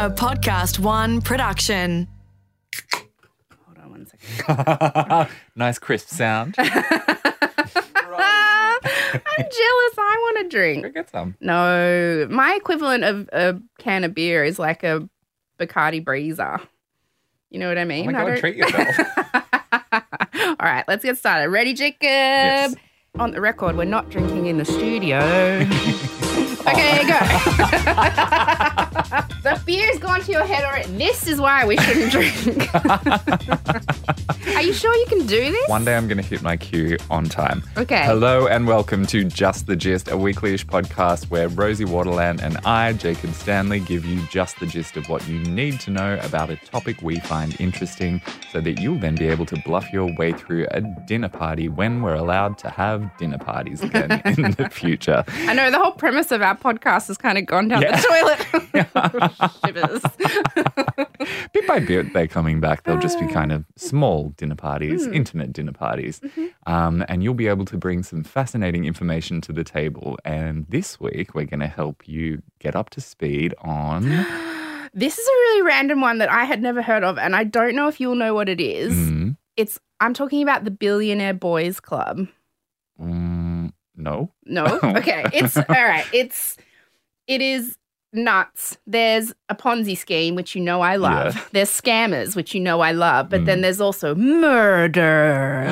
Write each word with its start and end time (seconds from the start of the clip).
A 0.00 0.08
Podcast 0.10 0.78
One 0.78 1.20
production. 1.20 2.06
Hold 3.66 3.78
on 3.82 3.90
one 3.90 4.06
second. 4.06 5.28
nice 5.56 5.80
crisp 5.80 6.06
sound. 6.08 6.54
I'm 6.58 6.70
jealous. 6.70 6.84
I 9.98 10.16
want 10.20 10.38
a 10.38 10.42
Go 10.44 10.48
drink. 10.50 10.94
get 10.94 11.10
some. 11.10 11.34
No, 11.40 12.28
my 12.30 12.54
equivalent 12.54 13.02
of 13.02 13.28
a 13.32 13.60
can 13.78 14.04
of 14.04 14.14
beer 14.14 14.44
is 14.44 14.60
like 14.60 14.84
a 14.84 15.08
Bacardi 15.58 16.04
Breezer. 16.04 16.60
You 17.50 17.58
know 17.58 17.66
what 17.68 17.78
I 17.78 17.82
Oh 17.82 17.86
mean? 17.86 18.06
my 18.06 18.12
I 18.12 18.22
god, 18.22 18.26
don't- 18.28 18.38
treat 18.38 18.54
yourself. 18.56 18.96
All 19.92 20.56
right, 20.60 20.84
let's 20.86 21.02
get 21.04 21.18
started. 21.18 21.48
Ready, 21.50 21.74
Jacob? 21.74 21.98
Yes. 22.02 22.76
On 23.18 23.32
the 23.32 23.40
record, 23.40 23.76
we're 23.76 23.82
not 23.84 24.10
drinking 24.10 24.46
in 24.46 24.58
the 24.58 24.64
studio. 24.64 25.18
Okay, 26.72 27.06
go. 27.06 27.18
the 29.42 29.60
beer's 29.64 29.98
gone 29.98 30.20
to 30.20 30.32
your 30.32 30.44
head 30.44 30.64
already. 30.64 30.90
This 30.92 31.26
is 31.26 31.40
why 31.40 31.64
we 31.66 31.76
shouldn't 31.78 32.12
drink. 32.12 32.74
Are 34.54 34.62
you 34.62 34.72
sure 34.72 34.94
you 34.96 35.06
can 35.06 35.26
do 35.26 35.52
this? 35.52 35.68
One 35.68 35.84
day 35.84 35.96
I'm 35.96 36.08
going 36.08 36.18
to 36.18 36.24
hit 36.24 36.42
my 36.42 36.56
cue 36.56 36.96
on 37.10 37.26
time. 37.26 37.62
Okay. 37.76 38.04
Hello 38.04 38.48
and 38.48 38.66
welcome 38.66 39.06
to 39.06 39.24
Just 39.24 39.66
the 39.66 39.76
Gist, 39.76 40.08
a 40.08 40.16
weekly-ish 40.16 40.66
podcast 40.66 41.30
where 41.30 41.48
Rosie 41.48 41.84
Waterland 41.84 42.42
and 42.42 42.56
I, 42.58 42.92
Jacob 42.94 43.32
Stanley, 43.34 43.80
give 43.80 44.04
you 44.04 44.26
just 44.26 44.58
the 44.58 44.66
gist 44.66 44.96
of 44.96 45.08
what 45.08 45.26
you 45.28 45.38
need 45.38 45.78
to 45.80 45.90
know 45.90 46.18
about 46.22 46.50
a 46.50 46.56
topic 46.56 47.00
we 47.02 47.20
find 47.20 47.58
interesting 47.60 48.20
so 48.50 48.60
that 48.60 48.80
you'll 48.80 48.98
then 48.98 49.14
be 49.14 49.28
able 49.28 49.46
to 49.46 49.56
bluff 49.64 49.90
your 49.92 50.12
way 50.16 50.32
through 50.32 50.66
a 50.72 50.80
dinner 51.06 51.28
party 51.28 51.68
when 51.68 52.02
we're 52.02 52.14
allowed 52.14 52.58
to 52.58 52.68
have 52.68 53.16
dinner 53.16 53.38
parties 53.38 53.82
again 53.82 54.10
in 54.24 54.52
the 54.52 54.68
future. 54.70 55.24
I 55.28 55.54
know 55.54 55.70
the 55.70 55.78
whole 55.78 55.92
premise 55.92 56.32
of 56.32 56.42
our 56.42 56.56
podcast 56.60 57.08
has 57.08 57.16
kind 57.18 57.38
of 57.38 57.46
gone 57.46 57.68
down 57.68 57.82
Yeah. 57.82 57.96
the 57.96 58.02
toilet. 58.08 59.58
Shivers. 59.64 60.02
bit 61.52 61.66
by 61.66 61.78
bit 61.80 62.12
they're 62.12 62.26
coming 62.28 62.60
back 62.60 62.84
they'll 62.84 62.98
just 62.98 63.18
be 63.18 63.26
Ah. 63.26 63.32
kind 63.32 63.52
of 63.52 63.64
small 63.76 64.30
dinner 64.36 64.54
parties 64.54 65.04
Hmm. 65.06 65.14
intimate 65.14 65.52
dinner 65.52 65.72
parties 65.72 66.20
Mm-hmm. 66.20 66.72
um, 66.72 67.04
and 67.08 67.22
you'll 67.22 67.34
be 67.34 67.48
able 67.48 67.64
to 67.66 67.76
bring 67.76 68.02
some 68.02 68.22
fascinating 68.24 68.84
information 68.84 69.40
to 69.42 69.52
the 69.52 69.64
table 69.64 70.18
and 70.24 70.66
this 70.68 71.00
week 71.00 71.34
we're 71.34 71.44
going 71.46 71.60
to 71.60 71.66
help 71.66 72.06
you 72.08 72.42
get 72.60 72.76
up 72.76 72.90
to 72.90 73.00
speed 73.00 73.54
on 73.60 74.02
This 74.94 75.18
is 75.18 75.26
a 75.26 75.30
really 75.30 75.62
random 75.62 76.00
one 76.00 76.18
that 76.18 76.30
I 76.30 76.44
had 76.44 76.62
never 76.62 76.80
heard 76.80 77.04
of, 77.04 77.18
and 77.18 77.36
I 77.36 77.44
don't 77.44 77.76
know 77.76 77.88
if 77.88 78.00
you'll 78.00 78.14
know 78.14 78.32
what 78.32 78.48
it 78.48 78.58
is. 78.58 78.96
Mm, 78.96 79.36
It's 79.56 79.78
I'm 80.00 80.14
talking 80.14 80.42
about 80.42 80.64
the 80.64 80.70
Billionaire 80.70 81.34
Boys 81.34 81.78
Club. 81.78 82.26
Mm, 83.98 84.02
no 84.04 84.30
No, 84.46 84.64
okay, 84.96 85.24
it's 85.32 85.56
all 85.56 85.64
right. 85.68 86.06
It's 86.12 86.56
it 87.26 87.42
is 87.42 87.76
nuts. 88.12 88.78
There's 88.86 89.34
a 89.50 89.54
Ponzi 89.54 89.96
scheme, 89.96 90.34
which 90.34 90.54
you 90.54 90.62
know 90.62 90.80
I 90.80 90.96
love. 90.96 91.34
Yeah. 91.36 91.42
There's 91.52 91.70
scammers, 91.70 92.34
which 92.36 92.54
you 92.54 92.60
know 92.60 92.80
I 92.80 92.92
love. 92.92 93.28
But 93.28 93.44
then 93.44 93.58
Mm. 93.58 93.62
there's 93.62 93.80
also 93.80 94.14
murder, 94.14 95.66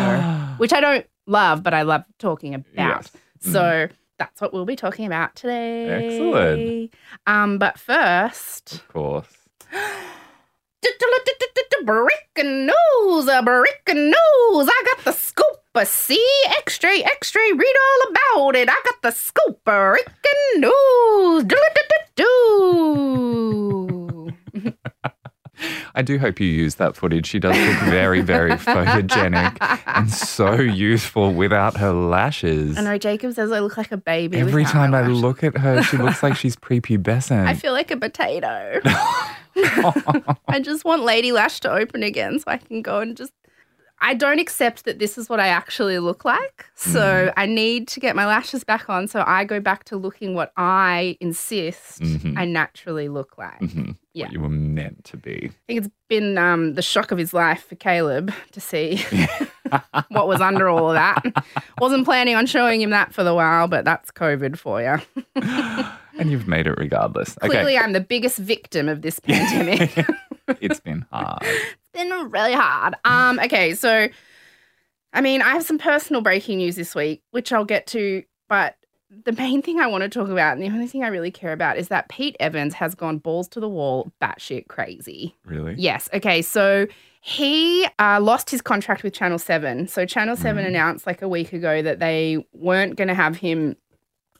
which 0.59 0.73
I 0.75 0.81
don't 0.81 1.07
love, 1.27 1.63
but 1.63 1.73
I 1.73 1.83
love 1.83 2.05
talking 2.19 2.55
about. 2.55 2.75
Yes. 2.77 3.11
Mm. 3.45 3.53
So 3.53 3.89
that's 4.19 4.41
what 4.41 4.53
we'll 4.53 4.65
be 4.67 4.77
talking 4.77 5.07
about 5.07 5.35
today. 5.37 5.89
Excellent. 5.89 6.95
Um, 7.27 7.59
but 7.59 7.79
first. 7.79 8.75
of 8.75 8.89
course 8.89 9.29
Breaking 11.85 12.67
news, 12.67 13.29
a 13.29 13.43
breaking 13.45 14.07
news. 14.07 14.15
I 14.69 14.83
got 14.97 15.05
the 15.05 15.13
scoop. 15.13 15.47
A 15.79 15.85
see, 15.85 16.27
extra, 16.57 16.91
extra. 17.01 17.43
Read 17.55 17.77
all 17.85 18.11
about 18.11 18.57
it. 18.57 18.67
I 18.71 18.83
got 18.85 19.03
the 19.03 19.11
scoop. 19.11 19.63
Breaking 19.63 20.07
news. 20.57 21.45
I 25.95 26.03
do 26.03 26.19
hope 26.19 26.41
you 26.41 26.49
use 26.49 26.75
that 26.77 26.97
footage 26.97 27.27
she 27.27 27.39
does 27.39 27.57
look 27.57 27.79
very 27.91 28.21
very 28.21 28.51
photogenic 28.53 29.57
and 29.87 30.11
so 30.11 30.55
youthful 30.55 31.33
without 31.33 31.77
her 31.79 31.93
lashes 31.93 32.77
I 32.77 32.83
know 32.83 32.99
Jacob 32.99 33.33
says 33.35 33.51
I 33.53 33.61
look 33.61 33.77
like 33.79 33.93
a 33.93 33.97
baby. 33.97 34.39
every 34.39 34.65
time 34.65 34.95
i 34.95 35.01
lashes. 35.03 35.23
look 35.23 35.45
at 35.45 35.57
her 35.57 35.83
she 35.83 35.97
looks 35.97 36.23
like 36.23 36.37
she's 36.37 36.57
prepubescent 36.57 37.47
I 37.47 37.55
feel 37.55 37.73
like 37.73 37.91
a 37.91 37.97
potato. 37.97 38.81
I 40.49 40.61
just 40.63 40.85
want 40.85 41.03
Lady 41.03 41.33
Lash 41.33 41.61
to 41.61 41.73
open 41.73 42.03
again 42.03 42.39
so 42.39 42.45
I 42.49 42.59
can 42.59 42.83
go 42.83 43.01
and 43.01 43.17
just. 43.17 43.33
I 44.01 44.15
don't 44.15 44.39
accept 44.39 44.85
that 44.85 44.99
this 44.99 45.17
is 45.17 45.29
what 45.29 45.41
I 45.41 45.49
actually 45.49 45.99
look 45.99 46.25
like. 46.25 46.67
So 46.75 47.33
I 47.37 47.47
need 47.47 47.89
to 47.89 48.01
get 48.01 48.15
my 48.15 48.27
lashes 48.27 48.63
back 48.63 48.91
on 48.91 49.09
so 49.09 49.25
I 49.27 49.45
go 49.45 49.59
back 49.59 49.85
to 49.85 49.97
looking 49.97 50.35
what 50.35 50.53
I 50.57 51.17
insist 51.21 52.01
Mhm. 52.03 52.37
I 52.37 52.45
naturally 52.45 53.09
look 53.09 53.39
like. 53.39 53.59
Mhm. 53.61 53.97
Yeah. 54.13 54.27
what 54.27 54.33
you 54.33 54.41
were 54.41 54.49
meant 54.49 55.05
to 55.07 55.17
be. 55.17 55.47
I 55.51 55.67
think 55.67 55.79
it's 55.85 55.89
been 56.09 56.39
um, 56.39 56.75
the 56.75 56.83
shock 56.83 57.11
of 57.11 57.19
his 57.19 57.35
life 57.35 57.67
for 57.69 57.75
Caleb 57.77 58.33
to 58.53 58.61
see 58.61 59.03
what 60.09 60.29
was 60.29 60.41
under 60.41 60.69
all 60.69 60.89
of 60.91 60.95
that. 60.95 61.45
Wasn't 61.81 62.05
planning 62.05 62.35
on 62.35 62.47
showing 62.47 62.81
him 62.81 62.91
that 62.91 63.13
for 63.13 63.25
the 63.25 63.35
while, 63.35 63.67
but 63.69 63.85
that's 63.85 64.11
COVID 64.11 64.59
for 64.59 64.81
you. 64.83 65.01
And 66.19 66.31
you've 66.31 66.49
made 66.49 66.67
it 66.67 66.79
regardless. 66.79 67.35
Clearly, 67.35 67.77
Okay. 67.77 67.85
I'm 67.85 67.93
the 67.93 68.01
biggest 68.01 68.39
victim 68.39 68.89
of 68.89 69.03
this 69.03 69.19
pandemic. 69.21 70.07
it's 70.63 70.81
been 70.81 71.05
hard. 71.13 71.45
Been 71.97 72.31
really 72.31 72.53
hard. 72.53 72.95
Um, 73.05 73.39
okay, 73.41 73.75
so 73.75 74.09
I 75.13 75.21
mean, 75.21 75.41
I 75.43 75.51
have 75.53 75.63
some 75.65 75.79
personal 75.79 76.21
breaking 76.23 76.59
news 76.59 76.77
this 76.77 76.95
week, 76.95 77.23
which 77.31 77.53
I'll 77.53 77.65
get 77.65 77.87
to, 77.89 78.23
but 78.49 78.77
the 79.25 79.33
main 79.33 79.63
thing 79.63 79.79
I 79.81 79.87
want 79.87 80.03
to 80.03 80.09
talk 80.09 80.29
about, 80.29 80.53
and 80.55 80.63
the 80.63 80.67
only 80.69 80.89
thing 80.89 81.03
I 81.05 81.09
really 81.09 81.31
care 81.31 81.53
about, 81.53 81.79
is 81.79 81.89
that 81.89 82.09
Pete 82.09 82.37
Evans 82.41 82.75
has 82.75 82.95
gone 82.95 83.19
balls 83.19 83.49
to 83.49 83.61
the 83.61 83.69
wall, 83.69 84.11
batshit 84.21 84.69
crazy. 84.69 85.35
Really? 85.47 85.75
Yes. 85.79 86.09
Okay. 86.13 86.43
So 86.43 86.87
he 87.23 87.87
uh, 87.99 88.21
lost 88.21 88.51
his 88.51 88.61
contract 88.61 89.03
with 89.05 89.15
Channel 89.15 89.39
7. 89.39 89.89
So 89.89 90.05
Channel 90.07 90.37
7 90.37 90.65
Mm. 90.65 90.69
announced 90.69 91.07
like 91.07 91.23
a 91.23 91.29
week 91.29 91.53
ago 91.53 91.83
that 91.83 91.99
they 91.99 92.45
weren't 92.53 92.97
going 92.97 93.09
to 93.09 93.15
have 93.15 93.37
him 93.37 93.77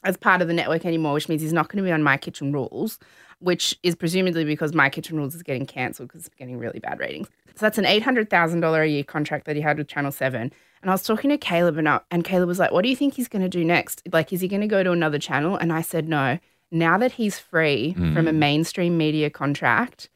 as 0.07 0.17
part 0.17 0.41
of 0.41 0.47
the 0.47 0.53
network 0.53 0.85
anymore, 0.85 1.13
which 1.13 1.29
means 1.29 1.41
he's 1.41 1.53
not 1.53 1.67
going 1.69 1.83
to 1.83 1.87
be 1.87 1.91
on 1.91 2.01
My 2.03 2.17
Kitchen 2.17 2.51
Rules, 2.51 2.97
which 3.39 3.77
is 3.83 3.95
presumably 3.95 4.43
because 4.45 4.73
My 4.73 4.89
Kitchen 4.89 5.17
Rules 5.17 5.35
is 5.35 5.43
getting 5.43 5.65
cancelled 5.65 6.07
because 6.09 6.25
it's 6.25 6.35
getting 6.35 6.57
really 6.57 6.79
bad 6.79 6.99
ratings. 6.99 7.27
So 7.55 7.65
that's 7.65 7.77
an 7.77 7.85
$800,000 7.85 8.81
a 8.83 8.87
year 8.87 9.03
contract 9.03 9.45
that 9.45 9.55
he 9.55 9.61
had 9.61 9.77
with 9.77 9.87
Channel 9.87 10.11
7. 10.11 10.51
And 10.81 10.91
I 10.91 10.93
was 10.93 11.03
talking 11.03 11.29
to 11.31 11.37
Caleb 11.37 11.77
and, 11.77 11.89
I- 11.89 12.01
and 12.11 12.23
Caleb 12.23 12.47
was 12.47 12.59
like, 12.59 12.71
what 12.71 12.83
do 12.83 12.89
you 12.89 12.95
think 12.95 13.15
he's 13.15 13.27
going 13.27 13.41
to 13.41 13.49
do 13.49 13.63
next? 13.65 14.01
Like, 14.11 14.31
is 14.31 14.41
he 14.41 14.47
going 14.47 14.61
to 14.61 14.67
go 14.67 14.83
to 14.83 14.91
another 14.91 15.19
channel? 15.19 15.55
And 15.57 15.73
I 15.73 15.81
said, 15.81 16.07
no. 16.07 16.39
Now 16.71 16.97
that 16.97 17.13
he's 17.13 17.39
free 17.39 17.93
from 17.93 18.27
a 18.27 18.33
mainstream 18.33 18.97
media 18.97 19.29
contract, 19.29 20.09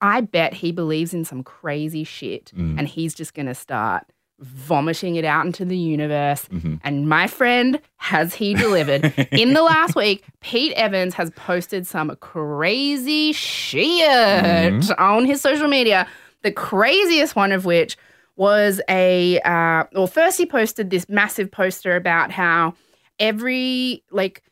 I 0.00 0.20
bet 0.22 0.54
he 0.54 0.72
believes 0.72 1.14
in 1.14 1.24
some 1.24 1.42
crazy 1.42 2.04
shit 2.04 2.52
Mm. 2.56 2.78
and 2.78 2.88
he's 2.88 3.14
just 3.14 3.32
going 3.34 3.46
to 3.46 3.54
start 3.54 4.04
vomiting 4.40 5.16
it 5.16 5.24
out 5.24 5.46
into 5.46 5.64
the 5.64 5.76
universe. 5.76 6.46
Mhm. 6.52 6.80
And 6.84 7.08
my 7.08 7.26
friend, 7.26 7.80
has 7.96 8.34
he 8.34 8.52
delivered? 8.54 9.12
in 9.32 9.54
the 9.54 9.62
last 9.62 9.94
week, 9.96 10.24
Pete 10.40 10.72
Evans 10.74 11.14
has 11.14 11.30
posted 11.30 11.86
some 11.86 12.14
crazy 12.20 13.32
shit 13.32 14.04
Mhm. 14.10 14.94
on 15.00 15.24
his 15.24 15.40
social 15.40 15.68
media. 15.68 16.06
The 16.42 16.52
craziest 16.52 17.34
one 17.34 17.50
of 17.52 17.64
which 17.64 17.96
was 18.36 18.80
a, 18.90 19.40
uh, 19.40 19.84
well, 19.94 20.06
first 20.06 20.36
he 20.36 20.44
posted 20.44 20.90
this 20.90 21.08
massive 21.08 21.50
poster 21.50 21.96
about 21.96 22.30
how 22.30 22.74
every, 23.18 24.02
like, 24.10 24.42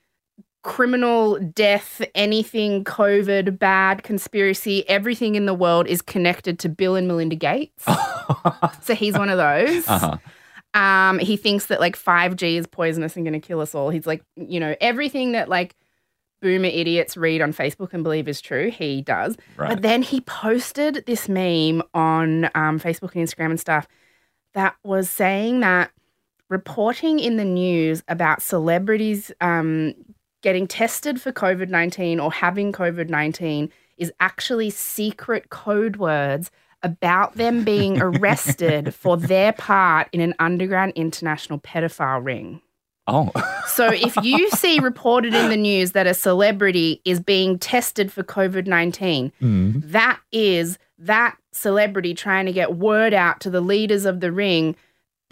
criminal 0.65 1.39
death, 1.39 2.03
anything 2.15 2.83
COVID, 2.85 3.59
bad 3.59 4.03
conspiracy, 4.03 4.89
everything 4.89 5.37
in 5.37 5.47
the 5.47 5.55
world 5.55 5.87
is 5.87 6.03
connected 6.03 6.59
to 6.61 6.69
Bill 6.69 6.97
and 6.97 7.07
Melinda 7.07 7.37
Gates. 7.37 7.85
so 8.81 8.95
he's 8.95 9.17
one 9.17 9.29
of 9.29 9.39
those. 9.39 9.87
uh-huh. 9.87 10.17
Um, 10.73 11.21
he 11.21 11.37
thinks 11.37 11.67
that 11.67 11.79
like 11.79 11.97
5G 11.97 12.57
is 12.57 12.67
poisonous 12.67 13.15
and 13.15 13.25
going 13.25 13.41
to 13.41 13.47
kill 13.47 13.61
us 13.61 13.77
all. 13.77 13.91
He's 13.91 14.09
like, 14.09 14.25
you 14.35 14.59
know, 14.59 14.75
everything 14.81 15.33
that 15.33 15.49
like 15.49 15.77
boomer 16.43 16.67
idiots 16.67 17.17
read 17.17 17.41
on 17.41 17.53
Facebook 17.53 17.93
and 17.93 18.03
believe 18.03 18.27
is 18.27 18.41
true, 18.41 18.71
he 18.73 19.01
does. 19.01 19.37
Right. 19.57 19.69
But 19.69 19.83
then 19.83 20.03
he 20.03 20.21
posted 20.23 21.05
this 21.07 21.29
meme 21.29 21.83
on 21.95 22.47
um, 22.57 22.81
Facebook 22.81 23.15
and 23.15 23.25
Instagram 23.25 23.51
and 23.51 23.61
stuff 23.61 23.87
that 24.55 24.75
was 24.83 25.09
saying 25.09 25.61
that 25.61 25.93
reporting 26.49 27.19
in 27.21 27.37
the 27.37 27.45
news 27.45 28.03
about 28.09 28.43
celebrities 28.43 29.31
um, 29.41 29.95
getting 30.45 30.67
tested 30.69 31.21
for 31.21 31.33
COVID 31.33 31.71
19 31.71 32.21
or 32.21 32.31
having 32.31 32.71
COVID 32.71 33.09
19 33.09 33.73
is 33.97 34.13
actually 34.21 34.71
secret 34.71 35.49
code 35.51 35.97
words 35.97 36.51
about 36.83 37.35
them 37.37 37.65
being 37.65 38.01
arrested 38.09 38.95
for 38.95 39.17
their 39.17 39.53
part 39.55 40.07
in 40.13 40.21
an 40.21 40.35
underground 40.39 40.93
international 40.95 41.59
pedophile 41.59 42.23
ring. 42.23 42.61
Oh. 43.07 43.31
So 43.67 43.89
if 43.89 44.15
you 44.23 44.51
see 44.63 44.79
reported 44.81 45.33
in 45.35 45.49
the 45.49 45.57
news 45.57 45.93
that 45.93 46.07
a 46.07 46.15
celebrity 46.15 47.01
is 47.05 47.21
being 47.21 47.59
tested 47.59 48.13
for 48.13 48.23
COVID 48.23 48.67
19, 48.67 49.33
Mm. 49.41 49.91
that 49.91 50.21
is 50.31 50.79
that 50.99 51.37
celebrity 51.53 52.13
trying 52.15 52.47
to 52.47 52.53
get 52.53 52.77
word 52.77 53.15
out 53.15 53.41
to 53.41 53.51
the 53.51 53.61
leaders 53.63 54.05
of 54.05 54.21
the 54.21 54.31
ring 54.31 54.77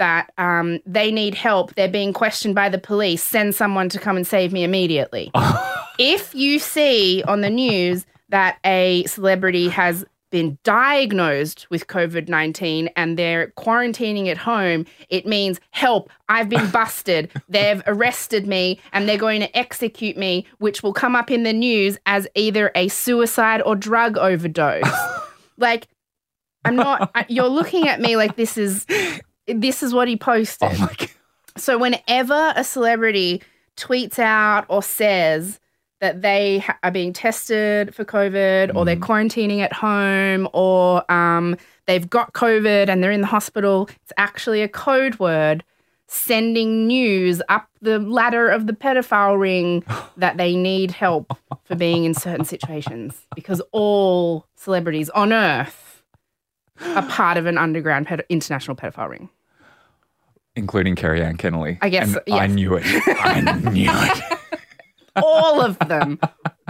that 0.02 0.32
um, 0.37 0.81
they 0.84 1.12
need 1.12 1.32
help. 1.32 1.76
They're 1.76 1.87
being 1.87 2.12
questioned 2.12 2.56
by 2.56 2.69
the 2.69 2.76
police. 2.76 3.22
Send 3.22 3.54
someone 3.54 3.88
to 3.90 4.00
come 4.00 4.16
and 4.16 4.26
save 4.26 4.52
me 4.52 4.64
immediately. 4.64 5.31
if 6.00 6.34
you 6.34 6.58
see 6.58 7.22
on 7.28 7.40
the 7.40 7.49
news 7.49 8.04
that 8.31 8.58
a 8.66 9.04
celebrity 9.04 9.69
has 9.69 10.04
been 10.32 10.58
diagnosed 10.64 11.70
with 11.70 11.87
COVID 11.87 12.28
19 12.28 12.88
and 12.96 13.16
they're 13.16 13.52
quarantining 13.56 14.26
at 14.26 14.38
home, 14.38 14.87
it 15.08 15.25
means 15.25 15.60
help, 15.70 16.10
I've 16.28 16.49
been 16.49 16.69
busted, 16.72 17.31
they've 17.49 17.81
arrested 17.87 18.49
me, 18.49 18.81
and 18.93 19.08
they're 19.08 19.16
going 19.16 19.40
to 19.43 19.56
execute 19.56 20.16
me, 20.16 20.46
which 20.58 20.82
will 20.82 20.93
come 20.93 21.14
up 21.14 21.31
in 21.31 21.44
the 21.44 21.52
news 21.52 21.96
as 22.06 22.26
either 22.34 22.72
a 22.75 22.88
suicide 22.88 23.62
or 23.64 23.76
drug 23.76 24.19
overdose. 24.19 24.82
like, 25.58 25.87
I'm 26.64 26.75
not, 26.75 27.12
I, 27.14 27.25
you're 27.28 27.46
looking 27.46 27.87
at 27.87 28.00
me 28.00 28.16
like 28.16 28.34
this 28.34 28.58
is. 28.58 28.84
This 29.47 29.83
is 29.83 29.93
what 29.93 30.09
he 30.09 30.17
posted. 30.17 30.71
Oh 30.73 30.79
my 30.79 30.94
god. 30.97 31.11
So 31.56 31.79
whenever 31.79 32.53
a 32.56 32.65
celebrity 32.65 33.43
tweets 33.77 34.19
out 34.19 34.65
or 34.69 34.83
says 34.83 35.61
that 36.00 36.23
they 36.23 36.59
ha- 36.59 36.79
are 36.83 36.91
being 36.91 37.12
tested 37.12 37.94
for 37.94 38.05
COVID 38.05 38.75
or 38.75 38.85
they're 38.85 38.97
quarantining 38.97 39.61
at 39.61 39.73
home 39.73 40.49
or 40.53 41.11
um, 41.11 41.56
they've 41.87 42.09
got 42.09 42.33
COVID 42.33 42.89
and 42.89 43.03
they're 43.03 43.12
in 43.12 43.21
the 43.21 43.27
hospital, 43.27 43.89
it's 44.03 44.12
actually 44.17 44.62
a 44.62 44.69
code 44.69 45.19
word 45.19 45.62
sending 46.09 46.87
news 46.87 47.41
up 47.49 47.69
the 47.81 47.99
ladder 47.99 48.49
of 48.49 48.67
the 48.67 48.73
pedophile 48.73 49.38
ring 49.38 49.83
that 50.17 50.37
they 50.37 50.55
need 50.55 50.91
help 50.91 51.37
for 51.65 51.75
being 51.75 52.05
in 52.05 52.15
certain 52.15 52.45
situations 52.45 53.27
because 53.35 53.62
all 53.73 54.47
celebrities 54.55 55.09
on 55.11 55.33
earth 55.33 55.81
are 56.96 57.06
part 57.08 57.37
of 57.37 57.46
an 57.46 57.58
underground 57.58 58.06
pedo- 58.06 58.29
international 58.29 58.76
pedophile 58.76 59.08
ring. 59.11 59.29
Including 60.55 60.96
Carrie 60.96 61.23
Ann 61.23 61.37
Kennelly. 61.38 61.79
I 61.81 61.88
guess, 61.88 62.14
And 62.26 62.34
I 62.34 62.46
knew 62.46 62.75
it. 62.76 62.84
I 62.87 63.40
knew 63.70 63.88
it. 63.90 64.38
all 65.17 65.61
of 65.62 65.79
them. 65.81 66.19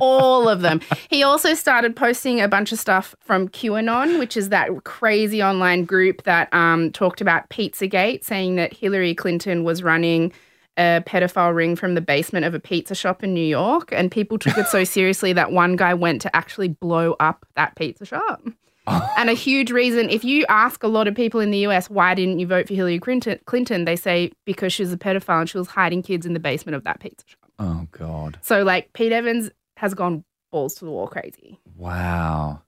All 0.00 0.48
of 0.48 0.60
them. 0.62 0.80
He 1.10 1.22
also 1.24 1.54
started 1.54 1.96
posting 1.96 2.40
a 2.40 2.46
bunch 2.48 2.70
of 2.72 2.78
stuff 2.78 3.14
from 3.20 3.48
QAnon, 3.48 4.18
which 4.20 4.36
is 4.36 4.50
that 4.50 4.84
crazy 4.84 5.42
online 5.42 5.84
group 5.84 6.22
that 6.24 6.52
um, 6.54 6.92
talked 6.92 7.20
about 7.20 7.48
Pizzagate, 7.50 8.24
saying 8.24 8.54
that 8.56 8.72
Hillary 8.72 9.14
Clinton 9.14 9.64
was 9.64 9.82
running 9.82 10.32
a 10.76 11.02
pedophile 11.06 11.54
ring 11.54 11.76
from 11.76 11.94
the 11.94 12.00
basement 12.00 12.44
of 12.46 12.54
a 12.54 12.60
pizza 12.60 12.94
shop 12.94 13.22
in 13.22 13.34
New 13.34 13.44
York. 13.44 13.90
And 13.92 14.10
people 14.10 14.38
took 14.38 14.56
it 14.56 14.66
so 14.68 14.84
seriously 14.84 15.32
that 15.32 15.50
one 15.52 15.74
guy 15.76 15.92
went 15.94 16.22
to 16.22 16.34
actually 16.36 16.68
blow 16.68 17.14
up 17.20 17.44
that 17.56 17.74
pizza 17.76 18.04
shop. 18.06 18.42
And 18.86 19.30
a 19.30 19.34
huge 19.34 19.70
reason, 19.70 20.10
if 20.10 20.24
you 20.24 20.44
ask 20.48 20.82
a 20.82 20.88
lot 20.88 21.06
of 21.06 21.14
people 21.14 21.40
in 21.40 21.50
the 21.50 21.58
US, 21.66 21.88
why 21.88 22.14
didn't 22.14 22.38
you 22.38 22.46
vote 22.46 22.68
for 22.68 22.74
Hillary 22.74 22.98
Clinton, 22.98 23.38
Clinton 23.44 23.84
they 23.84 23.96
say 23.96 24.32
because 24.44 24.72
she 24.72 24.82
was 24.82 24.92
a 24.92 24.96
pedophile 24.96 25.40
and 25.40 25.48
she 25.48 25.58
was 25.58 25.68
hiding 25.68 26.02
kids 26.02 26.26
in 26.26 26.34
the 26.34 26.40
basement 26.40 26.74
of 26.74 26.84
that 26.84 27.00
pizza 27.00 27.24
shop. 27.26 27.50
Oh 27.58 27.86
god. 27.92 28.38
So 28.42 28.62
like 28.62 28.92
Pete 28.92 29.12
Evans 29.12 29.50
has 29.76 29.94
gone 29.94 30.24
balls 30.50 30.74
to 30.76 30.84
the 30.84 30.90
wall 30.90 31.06
crazy. 31.06 31.60
Wow. 31.76 32.62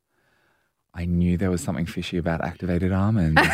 I 0.95 1.05
knew 1.05 1.37
there 1.37 1.51
was 1.51 1.63
something 1.63 1.87
fishy 1.87 2.17
about 2.17 2.41
activated 2.45 2.93
almonds. 2.93 3.41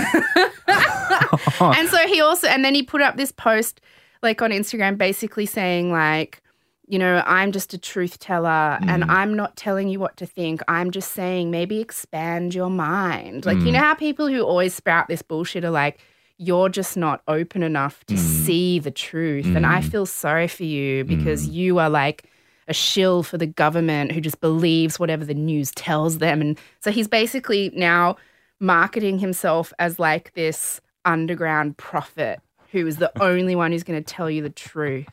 and 1.61 1.89
so 1.89 2.07
he 2.07 2.21
also 2.21 2.47
and 2.49 2.65
then 2.65 2.75
he 2.75 2.83
put 2.83 3.01
up 3.01 3.17
this 3.17 3.33
post 3.33 3.81
like 4.23 4.43
on 4.43 4.51
Instagram 4.51 4.99
basically 4.99 5.47
saying 5.47 5.91
like 5.91 6.43
you 6.91 6.99
know, 6.99 7.23
I'm 7.25 7.53
just 7.53 7.73
a 7.73 7.79
truth 7.79 8.19
teller 8.19 8.77
and 8.83 9.05
mm. 9.05 9.09
I'm 9.09 9.35
not 9.35 9.55
telling 9.55 9.89
you 9.89 10.01
what 10.01 10.17
to 10.17 10.27
think. 10.27 10.61
I'm 10.67 10.91
just 10.91 11.13
saying 11.13 11.49
maybe 11.49 11.81
expand 11.81 12.53
your 12.53 12.69
mind. 12.69 13.47
Like, 13.47 13.59
you 13.59 13.67
mm. 13.67 13.73
know 13.75 13.79
how 13.79 13.95
people 13.95 14.27
who 14.27 14.43
always 14.43 14.75
sprout 14.75 15.07
this 15.07 15.23
bullshit 15.23 15.65
are 15.65 15.71
like, 15.71 16.01
you're 16.37 16.69
just 16.69 16.97
not 16.97 17.23
open 17.29 17.63
enough 17.63 18.05
to 18.07 18.15
mm. 18.15 18.19
see 18.19 18.81
the 18.81 18.91
truth. 18.91 19.47
And 19.47 19.65
I 19.65 19.83
feel 19.83 20.05
sorry 20.05 20.49
for 20.49 20.65
you 20.65 21.05
because 21.05 21.47
you 21.47 21.79
are 21.79 21.89
like 21.89 22.25
a 22.67 22.75
shill 22.75 23.23
for 23.23 23.39
the 23.39 23.47
government 23.47 24.11
who 24.11 24.21
just 24.21 24.41
believes 24.41 24.99
whatever 24.99 25.25
the 25.25 25.35
news 25.35 25.71
tells 25.73 26.19
them. 26.19 26.41
And 26.41 26.59
so 26.81 26.91
he's 26.91 27.07
basically 27.07 27.71
now 27.73 28.17
marketing 28.59 29.21
himself 29.21 29.73
as 29.79 30.01
like 30.01 30.33
this 30.35 30.81
underground 31.05 31.77
prophet 31.77 32.41
who 32.73 32.87
is 32.87 32.97
the 32.97 33.13
only 33.23 33.55
one 33.55 33.71
who's 33.73 33.85
going 33.85 34.03
to 34.03 34.15
tell 34.15 34.31
you 34.31 34.43
the 34.43 34.51
truth. 34.51 35.07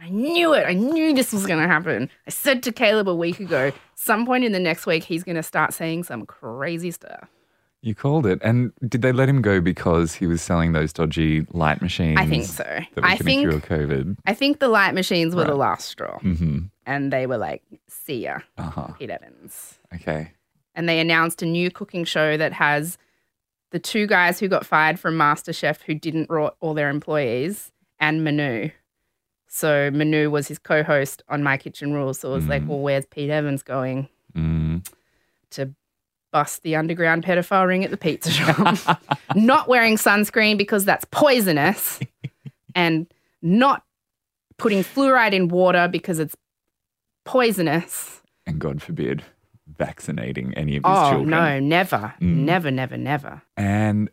I 0.00 0.08
knew 0.10 0.52
it. 0.52 0.64
I 0.66 0.74
knew 0.74 1.14
this 1.14 1.32
was 1.32 1.46
going 1.46 1.60
to 1.60 1.66
happen. 1.66 2.10
I 2.26 2.30
said 2.30 2.62
to 2.64 2.72
Caleb 2.72 3.08
a 3.08 3.14
week 3.14 3.40
ago, 3.40 3.72
some 3.94 4.26
point 4.26 4.44
in 4.44 4.52
the 4.52 4.60
next 4.60 4.86
week, 4.86 5.04
he's 5.04 5.22
going 5.24 5.36
to 5.36 5.42
start 5.42 5.72
saying 5.72 6.04
some 6.04 6.26
crazy 6.26 6.90
stuff. 6.90 7.28
you 7.82 7.94
called 7.94 8.26
it. 8.26 8.38
And 8.42 8.72
did 8.86 9.00
they 9.02 9.12
let 9.12 9.28
him 9.28 9.40
go 9.42 9.60
because 9.60 10.14
he 10.14 10.26
was 10.26 10.42
selling 10.42 10.72
those 10.72 10.92
dodgy 10.92 11.46
light 11.52 11.80
machines? 11.80 12.18
I 12.20 12.26
think 12.26 12.44
so. 12.44 12.64
That 12.64 13.00
were 13.02 13.04
I 13.06 13.16
think 13.16 13.48
COVID. 13.48 14.16
I 14.26 14.34
think 14.34 14.58
the 14.58 14.68
light 14.68 14.92
machines 14.94 15.34
were 15.34 15.44
the 15.44 15.54
last 15.54 15.88
straw, 15.88 16.18
hmm 16.18 16.64
and 16.88 17.12
they 17.12 17.26
were 17.26 17.38
like, 17.38 17.62
"See 17.88 18.22
ya, 18.24 18.38
Uh 18.58 18.70
huh. 18.70 18.86
Pete 18.98 19.10
Evans." 19.10 19.78
Okay. 19.94 20.32
And 20.74 20.88
they 20.88 21.00
announced 21.00 21.42
a 21.42 21.46
new 21.46 21.70
cooking 21.70 22.04
show 22.04 22.36
that 22.36 22.52
has 22.52 22.98
the 23.70 23.78
two 23.78 24.06
guys 24.06 24.38
who 24.40 24.46
got 24.48 24.64
fired 24.66 24.98
from 25.00 25.16
MasterChef 25.16 25.80
who 25.82 25.94
didn't 25.94 26.28
rot 26.30 26.56
all 26.60 26.74
their 26.74 26.90
employees, 26.90 27.72
and 27.98 28.22
Manu. 28.24 28.70
So 29.48 29.90
Manu 29.92 30.30
was 30.30 30.48
his 30.48 30.58
co-host 30.58 31.22
on 31.28 31.42
My 31.42 31.56
Kitchen 31.56 31.92
Rules. 31.94 32.18
So 32.20 32.30
it 32.32 32.34
was 32.36 32.46
like, 32.48 32.62
Mm. 32.62 32.66
well, 32.68 32.80
where's 32.80 33.06
Pete 33.06 33.30
Evans 33.30 33.62
going? 33.62 34.08
Mm. 34.34 34.86
to 35.50 35.72
bust 36.32 36.62
the 36.64 36.76
underground 36.76 37.24
pedophile 37.24 37.66
ring 37.66 37.84
at 37.84 37.90
the 37.90 37.96
pizza 37.96 38.30
shop, 38.30 39.00
not 39.34 39.68
wearing 39.68 39.96
sunscreen 39.96 40.58
because 40.58 40.84
that's 40.84 41.06
poisonous, 41.10 42.00
and 42.74 43.06
not 43.40 43.82
putting 44.58 44.82
fluoride 44.82 45.32
in 45.32 45.48
water 45.48 45.88
because 45.88 46.18
it's 46.18 46.36
poisonous. 47.24 48.20
And 48.46 48.58
God 48.58 48.82
forbid, 48.82 49.22
vaccinating 49.78 50.52
any 50.54 50.76
of 50.76 50.84
his 50.84 50.92
Oh, 50.98 51.10
children. 51.10 51.30
no, 51.30 51.60
never, 51.60 52.14
Mm. 52.20 52.36
never, 52.44 52.70
never, 52.70 52.96
never. 52.96 53.42
And 53.56 54.10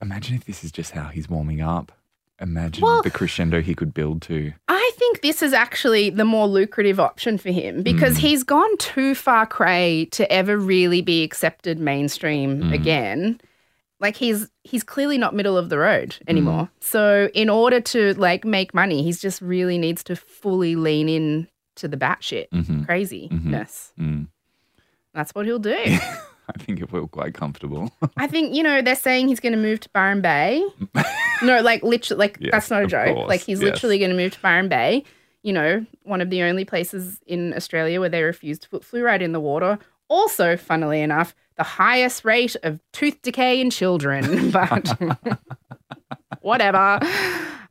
imagine 0.00 0.36
if 0.36 0.44
this 0.44 0.64
is 0.64 0.72
just 0.72 0.92
how 0.92 1.08
he's 1.08 1.28
warming 1.28 1.60
up. 1.60 1.92
Imagine 2.40 2.82
Well- 2.82 3.02
the 3.02 3.10
crescendo 3.10 3.60
he 3.60 3.74
could 3.74 3.92
build 3.92 4.22
to. 4.22 4.52
I 4.68 4.90
think 4.96 5.20
this 5.22 5.42
is 5.42 5.52
actually 5.52 6.10
the 6.10 6.24
more 6.24 6.46
lucrative 6.46 7.00
option 7.00 7.36
for 7.38 7.50
him 7.50 7.82
because 7.82 8.16
Mm. 8.16 8.20
he's 8.20 8.42
gone 8.44 8.76
too 8.78 9.14
far 9.14 9.46
cray 9.46 10.06
to 10.12 10.30
ever 10.32 10.56
really 10.56 11.00
be 11.02 11.22
accepted 11.24 11.78
mainstream 11.80 12.62
Mm. 12.62 12.74
again. 12.74 13.40
Like 14.00 14.16
he's 14.16 14.48
he's 14.62 14.84
clearly 14.84 15.18
not 15.18 15.34
middle 15.34 15.56
of 15.58 15.68
the 15.70 15.78
road 15.78 16.10
Mm. 16.10 16.28
anymore. 16.28 16.68
So 16.80 17.28
in 17.34 17.48
order 17.50 17.80
to 17.80 18.14
like 18.14 18.44
make 18.44 18.72
money, 18.74 19.02
he's 19.02 19.20
just 19.20 19.40
really 19.42 19.78
needs 19.78 20.04
to 20.04 20.14
fully 20.14 20.76
lean 20.76 21.08
in 21.08 21.48
to 21.76 21.88
the 21.88 21.96
batshit 21.96 22.46
Mhm. 22.52 22.84
craziness. 22.86 23.92
Mm. 23.98 24.26
That's 25.14 25.34
what 25.34 25.46
he'll 25.46 25.58
do. 25.58 25.76
I 26.54 26.58
think 26.62 26.80
it 26.80 26.90
will 26.92 27.08
quite 27.08 27.34
comfortable. 27.34 27.92
I 28.16 28.26
think 28.26 28.54
you 28.54 28.62
know 28.62 28.80
they're 28.82 28.94
saying 28.96 29.28
he's 29.28 29.40
going 29.40 29.52
to 29.52 29.58
move 29.58 29.80
to 29.80 29.88
Byron 29.90 30.20
Bay. 30.20 30.64
no, 31.42 31.60
like 31.60 31.82
literally, 31.82 32.18
like 32.18 32.36
Yes, 32.40 32.50
that's 32.52 32.70
not 32.70 32.82
a 32.82 32.86
joke. 32.86 33.14
course, 33.14 33.28
Like 33.28 33.40
he's 33.42 33.60
yes. 33.60 33.70
literally 33.72 33.98
going 33.98 34.10
to 34.10 34.16
move 34.16 34.32
to 34.32 34.40
Byron 34.40 34.68
Bay. 34.68 35.04
You 35.42 35.52
know, 35.52 35.86
one 36.02 36.20
of 36.20 36.30
the 36.30 36.42
only 36.42 36.64
places 36.64 37.20
in 37.26 37.54
Australia 37.54 38.00
where 38.00 38.08
they 38.08 38.22
refuse 38.22 38.58
to 38.60 38.68
put 38.68 38.82
fluoride 38.82 39.20
in 39.22 39.32
the 39.32 39.40
water. 39.40 39.78
Also, 40.08 40.56
funnily 40.56 41.00
enough, 41.02 41.34
the 41.56 41.62
highest 41.62 42.24
rate 42.24 42.56
of 42.62 42.80
tooth 42.92 43.20
decay 43.22 43.60
in 43.60 43.70
children. 43.70 44.50
But 44.52 44.88
whatever. 46.40 46.98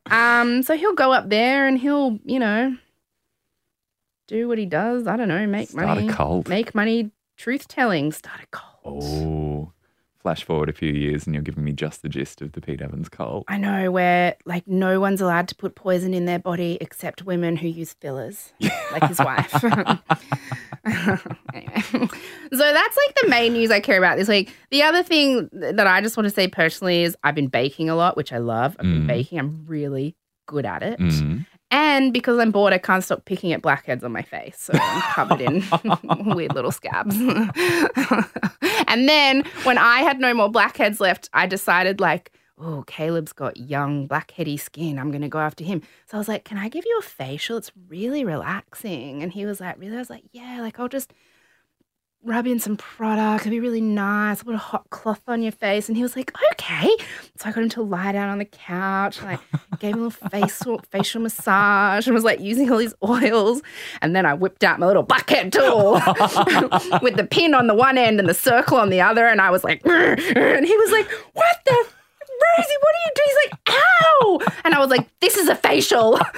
Um, 0.09 0.63
so 0.63 0.77
he'll 0.77 0.93
go 0.93 1.11
up 1.11 1.29
there 1.29 1.67
and 1.67 1.77
he'll, 1.77 2.19
you 2.23 2.39
know, 2.39 2.75
do 4.27 4.47
what 4.47 4.57
he 4.57 4.65
does. 4.65 5.07
I 5.07 5.17
don't 5.17 5.27
know, 5.27 5.45
make 5.47 5.69
Start 5.69 5.87
money, 5.87 6.07
a 6.09 6.13
cult. 6.13 6.47
make 6.47 6.75
money, 6.75 7.11
truth 7.37 7.67
telling, 7.67 8.11
start 8.11 8.41
a 8.43 8.47
cult. 8.47 9.03
Oh, 9.03 9.71
flash 10.19 10.43
forward 10.43 10.67
a 10.69 10.73
few 10.73 10.91
years 10.91 11.25
and 11.25 11.33
you're 11.35 11.43
giving 11.43 11.63
me 11.63 11.71
just 11.71 12.01
the 12.01 12.09
gist 12.09 12.41
of 12.41 12.51
the 12.53 12.59
Pete 12.61 12.81
Evans 12.81 13.07
cult. 13.07 13.45
I 13.47 13.57
know 13.57 13.91
where 13.91 14.35
like 14.45 14.67
no 14.67 14.99
one's 14.99 15.21
allowed 15.21 15.47
to 15.49 15.55
put 15.55 15.75
poison 15.75 16.13
in 16.13 16.25
their 16.25 16.39
body 16.39 16.77
except 16.81 17.23
women 17.23 17.55
who 17.55 17.67
use 17.67 17.93
fillers, 17.93 18.51
like 18.91 19.03
his 19.07 19.19
wife. 19.19 19.53
anyway, 21.53 21.81
so 21.83 22.73
that's 22.73 22.97
like 22.97 23.15
the 23.21 23.27
main 23.29 23.53
news 23.53 23.71
I 23.71 23.79
care 23.79 23.97
about 23.97 24.17
this 24.17 24.27
week. 24.27 24.53
The 24.71 24.83
other 24.83 25.03
thing 25.03 25.49
that 25.53 25.87
I 25.87 26.01
just 26.01 26.17
want 26.17 26.25
to 26.25 26.33
say 26.33 26.47
personally 26.47 27.03
is 27.03 27.15
I've 27.23 27.35
been 27.35 27.47
baking 27.47 27.89
a 27.89 27.95
lot, 27.95 28.17
which 28.17 28.33
I 28.33 28.37
love. 28.39 28.75
I've 28.79 28.83
been 28.85 29.03
Mm. 29.03 29.07
baking. 29.07 29.39
I'm 29.39 29.65
really 29.67 30.15
good 30.47 30.65
at 30.65 30.81
it. 30.83 30.99
Mm. 30.99 31.45
And 31.69 32.13
because 32.13 32.39
I'm 32.39 32.51
bored, 32.51 32.71
I 32.71 32.77
can't 32.77 33.03
stop 33.03 33.25
picking 33.25 33.51
at 33.51 33.61
blackheads 33.61 34.03
on 34.03 34.11
my 34.13 34.21
face. 34.21 34.57
So 34.57 34.73
I'm 34.79 35.01
covered 35.01 35.41
in 35.41 35.63
weird 36.35 36.55
little 36.55 36.71
scabs. 36.71 37.15
and 38.87 39.09
then 39.09 39.43
when 39.63 39.77
I 39.77 39.99
had 39.99 40.19
no 40.19 40.33
more 40.33 40.49
blackheads 40.49 41.01
left, 41.01 41.29
I 41.33 41.45
decided, 41.45 41.99
like, 41.99 42.31
oh, 42.57 42.83
Caleb's 42.87 43.33
got 43.33 43.57
young, 43.57 44.07
blackheady 44.07 44.59
skin. 44.59 44.97
I'm 44.97 45.11
going 45.11 45.21
to 45.21 45.27
go 45.27 45.39
after 45.39 45.63
him. 45.63 45.81
So 46.07 46.17
I 46.17 46.19
was 46.19 46.27
like, 46.27 46.43
can 46.45 46.57
I 46.57 46.69
give 46.69 46.85
you 46.85 46.97
a 46.99 47.03
facial? 47.03 47.57
It's 47.57 47.71
really 47.89 48.23
relaxing. 48.23 49.21
And 49.21 49.31
he 49.31 49.45
was 49.45 49.59
like, 49.59 49.77
really? 49.79 49.95
I 49.95 49.99
was 49.99 50.09
like, 50.09 50.23
yeah, 50.31 50.61
like 50.61 50.79
I'll 50.79 50.87
just 50.87 51.13
rub 52.27 52.45
in 52.45 52.59
some 52.59 52.75
product. 52.75 53.41
It'd 53.41 53.51
be 53.51 53.59
really 53.59 53.81
nice. 53.81 54.43
Put 54.43 54.53
a 54.53 54.59
hot 54.59 54.89
cloth 54.89 55.21
on 55.27 55.41
your 55.41 55.53
face. 55.53 55.87
And 55.87 55.95
he 55.95 56.03
was 56.03 56.15
like, 56.15 56.31
okay. 56.51 56.89
So 57.37 57.49
I 57.49 57.51
got 57.51 57.63
him 57.63 57.69
to 57.69 57.81
lie 57.81 58.11
down 58.11 58.29
on 58.29 58.37
the 58.37 58.45
couch. 58.45 59.19
And 59.21 59.29
I 59.29 59.39
gave 59.77 59.93
him 59.93 60.01
a 60.01 60.07
little 60.07 60.29
facial, 60.29 60.79
facial 60.91 61.21
massage 61.21 62.05
and 62.05 62.13
was 62.13 62.23
like 62.23 62.39
using 62.39 62.69
all 62.69 62.77
these 62.77 62.93
oils. 63.03 63.61
And 64.01 64.15
then 64.15 64.25
I 64.25 64.33
whipped 64.33 64.63
out 64.63 64.79
my 64.79 64.85
little 64.85 65.03
bucket 65.03 65.53
tool 65.53 65.93
with 67.01 67.15
the 67.15 67.27
pin 67.29 67.53
on 67.53 67.67
the 67.67 67.75
one 67.75 67.97
end 67.97 68.19
and 68.19 68.27
the 68.27 68.33
circle 68.33 68.77
on 68.77 68.89
the 68.89 69.01
other. 69.01 69.25
And 69.25 69.39
I 69.39 69.49
was 69.49 69.63
like, 69.63 69.81
and 69.85 70.65
he 70.65 70.77
was 70.77 70.91
like, 70.91 71.09
what 71.33 71.57
the 71.65 71.87
Rosie, 72.57 72.77
what 72.81 72.95
are 72.95 73.03
you 73.05 73.11
doing? 73.15 73.27
He's 73.27 73.37
like, 73.45 73.59
ow. 73.69 74.39
And 74.63 74.73
I 74.73 74.79
was 74.79 74.89
like, 74.89 75.07
this 75.19 75.37
is 75.37 75.47
a 75.47 75.55
facial. 75.55 76.19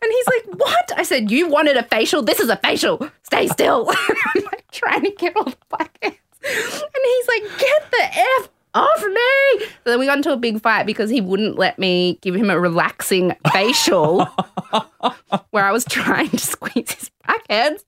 And 0.00 0.12
he's 0.12 0.26
like, 0.26 0.58
what? 0.58 0.92
I 0.96 1.02
said, 1.02 1.30
you 1.30 1.48
wanted 1.48 1.76
a 1.76 1.82
facial? 1.82 2.22
This 2.22 2.40
is 2.40 2.48
a 2.48 2.56
facial. 2.56 3.10
Stay 3.24 3.46
still. 3.48 3.90
I'm 4.34 4.44
like 4.44 4.64
trying 4.70 5.02
to 5.02 5.10
get 5.10 5.36
all 5.36 5.44
the 5.44 5.56
blackheads. 5.68 6.16
And 6.42 7.02
he's 7.04 7.28
like, 7.28 7.58
get 7.58 7.90
the 7.90 8.18
F 8.40 8.48
off 8.74 9.04
me. 9.04 9.66
So 9.84 9.90
then 9.90 9.98
we 9.98 10.06
got 10.06 10.16
into 10.16 10.32
a 10.32 10.36
big 10.36 10.60
fight 10.60 10.86
because 10.86 11.10
he 11.10 11.20
wouldn't 11.20 11.58
let 11.58 11.78
me 11.78 12.18
give 12.22 12.34
him 12.34 12.48
a 12.48 12.58
relaxing 12.58 13.34
facial 13.52 14.24
where 15.50 15.64
I 15.64 15.72
was 15.72 15.84
trying 15.84 16.30
to 16.30 16.38
squeeze 16.38 16.92
his 16.92 17.10
blackheads. 17.26 17.84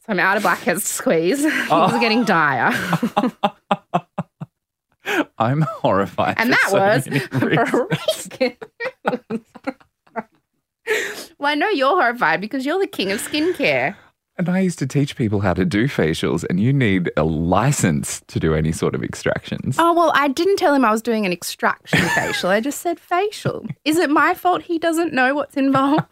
So 0.00 0.06
I'm 0.08 0.20
out 0.20 0.36
of 0.36 0.42
blackheads 0.42 0.82
to 0.82 0.88
squeeze. 0.88 1.40
He 1.40 1.46
was 1.46 1.92
oh. 1.94 2.00
getting 2.00 2.24
dire. 2.24 2.72
I'm 5.38 5.62
horrified. 5.62 6.36
And 6.38 6.52
that 6.52 6.66
so 6.68 6.78
was 6.78 7.08
many 7.08 7.26
reasons. 7.32 8.28
Regan. 8.40 8.56
well, 11.38 11.50
I 11.50 11.54
know 11.54 11.68
you're 11.68 11.90
horrified 11.90 12.40
because 12.40 12.66
you're 12.66 12.78
the 12.78 12.86
king 12.86 13.12
of 13.12 13.20
skincare. 13.20 13.96
And 14.38 14.48
I 14.48 14.60
used 14.60 14.78
to 14.78 14.86
teach 14.86 15.14
people 15.14 15.40
how 15.40 15.52
to 15.52 15.64
do 15.64 15.86
facials, 15.86 16.42
and 16.48 16.58
you 16.58 16.72
need 16.72 17.12
a 17.18 17.22
license 17.22 18.22
to 18.28 18.40
do 18.40 18.54
any 18.54 18.72
sort 18.72 18.94
of 18.94 19.04
extractions. 19.04 19.76
Oh, 19.78 19.92
well, 19.92 20.10
I 20.14 20.28
didn't 20.28 20.56
tell 20.56 20.74
him 20.74 20.86
I 20.86 20.90
was 20.90 21.02
doing 21.02 21.26
an 21.26 21.32
extraction 21.32 22.00
facial. 22.00 22.48
I 22.48 22.60
just 22.60 22.80
said 22.80 22.98
facial. 22.98 23.66
Is 23.84 23.98
it 23.98 24.08
my 24.08 24.32
fault 24.32 24.62
he 24.62 24.78
doesn't 24.78 25.12
know 25.12 25.34
what's 25.34 25.56
involved? 25.56 26.06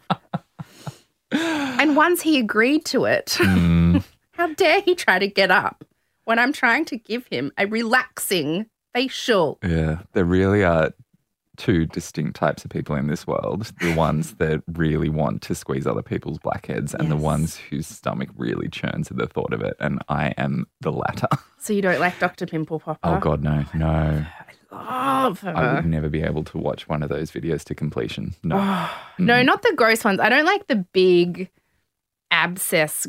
and 1.31 1.95
once 1.95 2.21
he 2.21 2.37
agreed 2.37 2.85
to 2.85 3.05
it, 3.05 3.37
mm. 3.39 4.03
how 4.33 4.53
dare 4.53 4.81
he 4.81 4.93
try 4.93 5.17
to 5.17 5.27
get 5.27 5.49
up 5.49 5.83
when 6.25 6.39
I'm 6.39 6.53
trying 6.53 6.85
to 6.85 6.97
give 6.97 7.25
him 7.27 7.51
a 7.57 7.65
relaxing 7.65 8.67
facial? 8.93 9.59
Yeah, 9.63 9.99
there 10.13 10.25
really 10.25 10.63
are 10.63 10.91
two 11.57 11.85
distinct 11.85 12.35
types 12.35 12.65
of 12.65 12.71
people 12.71 12.95
in 12.95 13.07
this 13.07 13.27
world 13.27 13.71
the 13.81 13.93
ones 13.95 14.35
that 14.35 14.63
really 14.73 15.09
want 15.09 15.41
to 15.43 15.53
squeeze 15.53 15.85
other 15.85 16.01
people's 16.01 16.39
blackheads, 16.39 16.95
and 16.95 17.11
the 17.11 17.17
ones 17.17 17.57
whose 17.57 17.87
stomach 17.87 18.29
really 18.35 18.67
churns 18.69 19.11
at 19.11 19.17
the 19.17 19.27
thought 19.27 19.53
of 19.53 19.61
it. 19.61 19.75
And 19.79 20.01
I 20.09 20.33
am 20.37 20.65
the 20.81 20.91
latter. 20.91 21.27
So 21.59 21.73
you 21.73 21.83
don't 21.83 21.99
like 21.99 22.17
Dr. 22.17 22.47
Pimple 22.47 22.79
Popper? 22.79 22.99
Oh, 23.03 23.19
God, 23.19 23.43
no, 23.43 23.63
no. 23.75 24.25
Love 24.71 25.41
her. 25.41 25.55
I 25.55 25.75
would 25.75 25.85
never 25.85 26.09
be 26.09 26.23
able 26.23 26.43
to 26.45 26.57
watch 26.57 26.87
one 26.87 27.03
of 27.03 27.09
those 27.09 27.29
videos 27.29 27.63
to 27.65 27.75
completion. 27.75 28.33
No. 28.43 28.89
No, 29.19 29.43
not 29.43 29.61
the 29.61 29.73
gross 29.75 30.03
ones. 30.03 30.19
I 30.19 30.29
don't 30.29 30.45
like 30.45 30.65
the 30.65 30.77
big 30.77 31.51
abscess. 32.31 33.05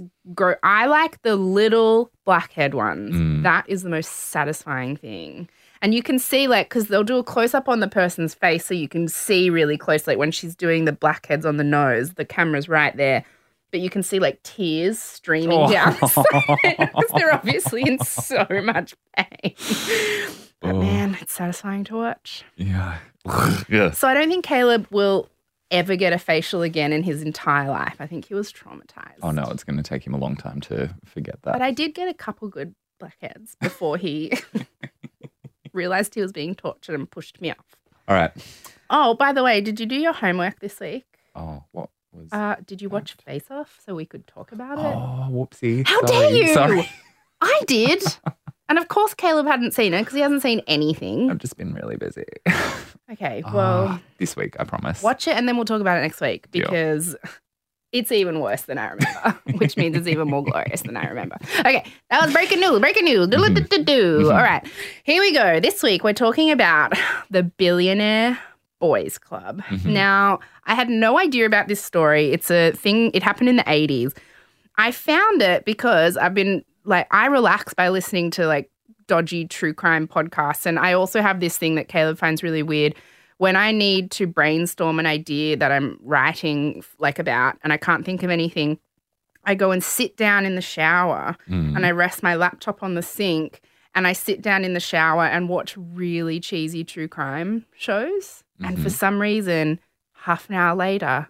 I 0.62 0.86
like 0.86 1.22
the 1.22 1.36
little 1.36 2.10
blackhead 2.26 2.74
ones. 2.74 3.14
Mm. 3.14 3.42
That 3.44 3.64
is 3.68 3.82
the 3.82 3.88
most 3.88 4.10
satisfying 4.10 4.96
thing. 4.96 5.48
And 5.82 5.92
you 5.92 6.02
can 6.02 6.18
see, 6.18 6.46
like, 6.48 6.68
because 6.68 6.86
they'll 6.86 7.02
do 7.04 7.18
a 7.18 7.24
close 7.24 7.54
up 7.54 7.68
on 7.68 7.80
the 7.80 7.88
person's 7.88 8.34
face, 8.34 8.64
so 8.64 8.72
you 8.72 8.88
can 8.88 9.08
see 9.08 9.50
really 9.50 9.76
close, 9.76 10.06
like 10.06 10.16
when 10.16 10.30
she's 10.30 10.54
doing 10.54 10.84
the 10.84 10.92
blackheads 10.92 11.44
on 11.44 11.56
the 11.56 11.64
nose, 11.64 12.14
the 12.14 12.24
camera's 12.24 12.68
right 12.68 12.96
there. 12.96 13.24
But 13.72 13.80
you 13.80 13.90
can 13.90 14.02
see 14.02 14.18
like 14.18 14.42
tears 14.42 14.98
streaming 14.98 15.58
Oh. 15.58 15.70
down 15.72 15.94
because 15.94 16.24
they're 17.16 17.34
obviously 17.34 17.82
in 17.82 17.98
so 18.00 18.46
much 18.62 18.94
pain. 19.16 19.54
But 20.60 20.74
Oh. 20.76 20.80
man, 20.80 21.16
it's 21.20 21.32
satisfying 21.32 21.82
to 21.84 21.96
watch. 21.96 22.44
Yeah. 22.56 22.98
yes. 23.68 23.98
So 23.98 24.06
I 24.08 24.14
don't 24.14 24.28
think 24.28 24.44
Caleb 24.44 24.86
will 24.90 25.28
ever 25.70 25.96
get 25.96 26.12
a 26.12 26.18
facial 26.18 26.62
again 26.62 26.92
in 26.92 27.02
his 27.02 27.22
entire 27.22 27.70
life. 27.70 27.96
I 27.98 28.06
think 28.06 28.26
he 28.26 28.34
was 28.34 28.52
traumatized. 28.52 29.18
Oh, 29.22 29.30
no, 29.30 29.44
it's 29.50 29.64
going 29.64 29.78
to 29.78 29.82
take 29.82 30.06
him 30.06 30.12
a 30.14 30.18
long 30.18 30.36
time 30.36 30.60
to 30.62 30.94
forget 31.06 31.40
that. 31.42 31.52
But 31.54 31.62
I 31.62 31.70
did 31.72 31.94
get 31.94 32.08
a 32.08 32.14
couple 32.14 32.46
good 32.48 32.74
blackheads 33.00 33.56
before 33.60 33.96
he 33.96 34.32
realized 35.72 36.14
he 36.14 36.20
was 36.22 36.32
being 36.32 36.54
tortured 36.54 36.94
and 36.94 37.10
pushed 37.10 37.40
me 37.40 37.50
off. 37.50 37.76
All 38.08 38.16
right. 38.16 38.30
Oh, 38.90 39.14
by 39.14 39.32
the 39.32 39.42
way, 39.42 39.60
did 39.60 39.80
you 39.80 39.86
do 39.86 39.94
your 39.96 40.12
homework 40.12 40.60
this 40.60 40.78
week? 40.80 41.04
Oh, 41.34 41.64
what 41.72 41.88
was. 42.12 42.28
Uh, 42.32 42.56
did 42.66 42.82
you 42.82 42.88
watch 42.88 43.14
Face 43.24 43.50
Off 43.50 43.80
so 43.84 43.94
we 43.94 44.04
could 44.04 44.26
talk 44.26 44.52
about 44.52 44.78
it? 44.78 44.84
oh, 44.84 45.28
whoopsie. 45.30 45.86
How 45.86 46.04
Sorry, 46.06 46.28
dare 46.28 46.30
you? 46.36 46.54
Sorry. 46.54 46.90
I 47.40 47.60
did. 47.66 48.02
and 48.68 48.78
of 48.78 48.88
course, 48.88 49.14
Caleb 49.14 49.46
hadn't 49.46 49.72
seen 49.72 49.94
it 49.94 50.00
because 50.02 50.14
he 50.14 50.20
hasn't 50.20 50.42
seen 50.42 50.60
anything. 50.66 51.30
I've 51.30 51.38
just 51.38 51.56
been 51.56 51.72
really 51.74 51.96
busy. 51.96 52.24
Okay, 53.10 53.42
well, 53.52 53.86
Ah, 53.88 54.00
this 54.18 54.36
week, 54.36 54.56
I 54.60 54.64
promise. 54.64 55.02
watch 55.02 55.26
it 55.26 55.36
and 55.36 55.48
then 55.48 55.56
we'll 55.56 55.64
talk 55.64 55.80
about 55.80 55.98
it 55.98 56.02
next 56.02 56.20
week 56.20 56.50
Deal. 56.50 56.68
It's 57.92 58.10
even 58.10 58.40
worse 58.40 58.62
than 58.62 58.78
I 58.78 58.90
remember, 58.90 59.40
which 59.58 59.76
means 59.76 59.96
it's 59.96 60.08
even 60.08 60.28
more 60.28 60.42
glorious 60.42 60.82
than 60.82 60.96
I 60.96 61.06
remember. 61.06 61.36
Okay, 61.60 61.84
that 62.10 62.22
was 62.24 62.32
breaking 62.32 62.60
news. 62.60 62.80
Breaking 62.80 63.04
news. 63.04 63.28
Mm-hmm. 63.28 63.54
Do-do-do-do-do. 63.54 64.18
Mm-hmm. 64.20 64.32
All 64.32 64.42
right, 64.42 64.66
here 65.04 65.20
we 65.20 65.32
go. 65.32 65.60
This 65.60 65.82
week 65.82 66.02
we're 66.02 66.14
talking 66.14 66.50
about 66.50 66.94
the 67.30 67.42
Billionaire 67.42 68.38
Boys 68.80 69.18
Club. 69.18 69.62
Mm-hmm. 69.68 69.92
Now, 69.92 70.40
I 70.64 70.74
had 70.74 70.88
no 70.88 71.18
idea 71.18 71.46
about 71.46 71.68
this 71.68 71.82
story. 71.82 72.32
It's 72.32 72.50
a 72.50 72.72
thing. 72.72 73.10
It 73.12 73.22
happened 73.22 73.48
in 73.48 73.56
the 73.56 73.70
eighties. 73.70 74.14
I 74.78 74.90
found 74.90 75.42
it 75.42 75.64
because 75.64 76.16
I've 76.16 76.34
been 76.34 76.64
like 76.84 77.06
I 77.10 77.26
relax 77.26 77.74
by 77.74 77.90
listening 77.90 78.30
to 78.32 78.46
like 78.46 78.70
dodgy 79.06 79.46
true 79.46 79.74
crime 79.74 80.08
podcasts, 80.08 80.64
and 80.64 80.78
I 80.78 80.94
also 80.94 81.20
have 81.20 81.40
this 81.40 81.58
thing 81.58 81.74
that 81.74 81.88
Caleb 81.88 82.18
finds 82.18 82.42
really 82.42 82.62
weird 82.62 82.94
when 83.42 83.56
I 83.56 83.72
need 83.72 84.12
to 84.12 84.26
brainstorm 84.28 85.00
an 85.00 85.06
idea 85.06 85.56
that 85.56 85.72
I'm 85.72 85.98
writing 86.00 86.84
like 87.00 87.18
about 87.18 87.56
and 87.64 87.72
I 87.72 87.76
can't 87.76 88.04
think 88.04 88.22
of 88.22 88.30
anything, 88.30 88.78
I 89.44 89.56
go 89.56 89.72
and 89.72 89.82
sit 89.82 90.16
down 90.16 90.46
in 90.46 90.54
the 90.54 90.60
shower 90.76 91.36
Mm. 91.48 91.74
and 91.74 91.84
I 91.84 91.90
rest 91.90 92.22
my 92.22 92.36
laptop 92.36 92.84
on 92.84 92.94
the 92.94 93.02
sink 93.02 93.60
and 93.96 94.06
I 94.06 94.12
sit 94.12 94.42
down 94.42 94.64
in 94.64 94.74
the 94.74 94.80
shower 94.92 95.24
and 95.24 95.48
watch 95.48 95.76
really 95.76 96.38
cheesy 96.38 96.84
true 96.84 97.08
crime 97.08 97.66
shows. 97.76 98.44
And 98.64 98.80
for 98.80 98.90
some 98.90 99.20
reason, 99.20 99.80
half 100.14 100.48
an 100.48 100.54
hour 100.54 100.76
later, 100.76 101.28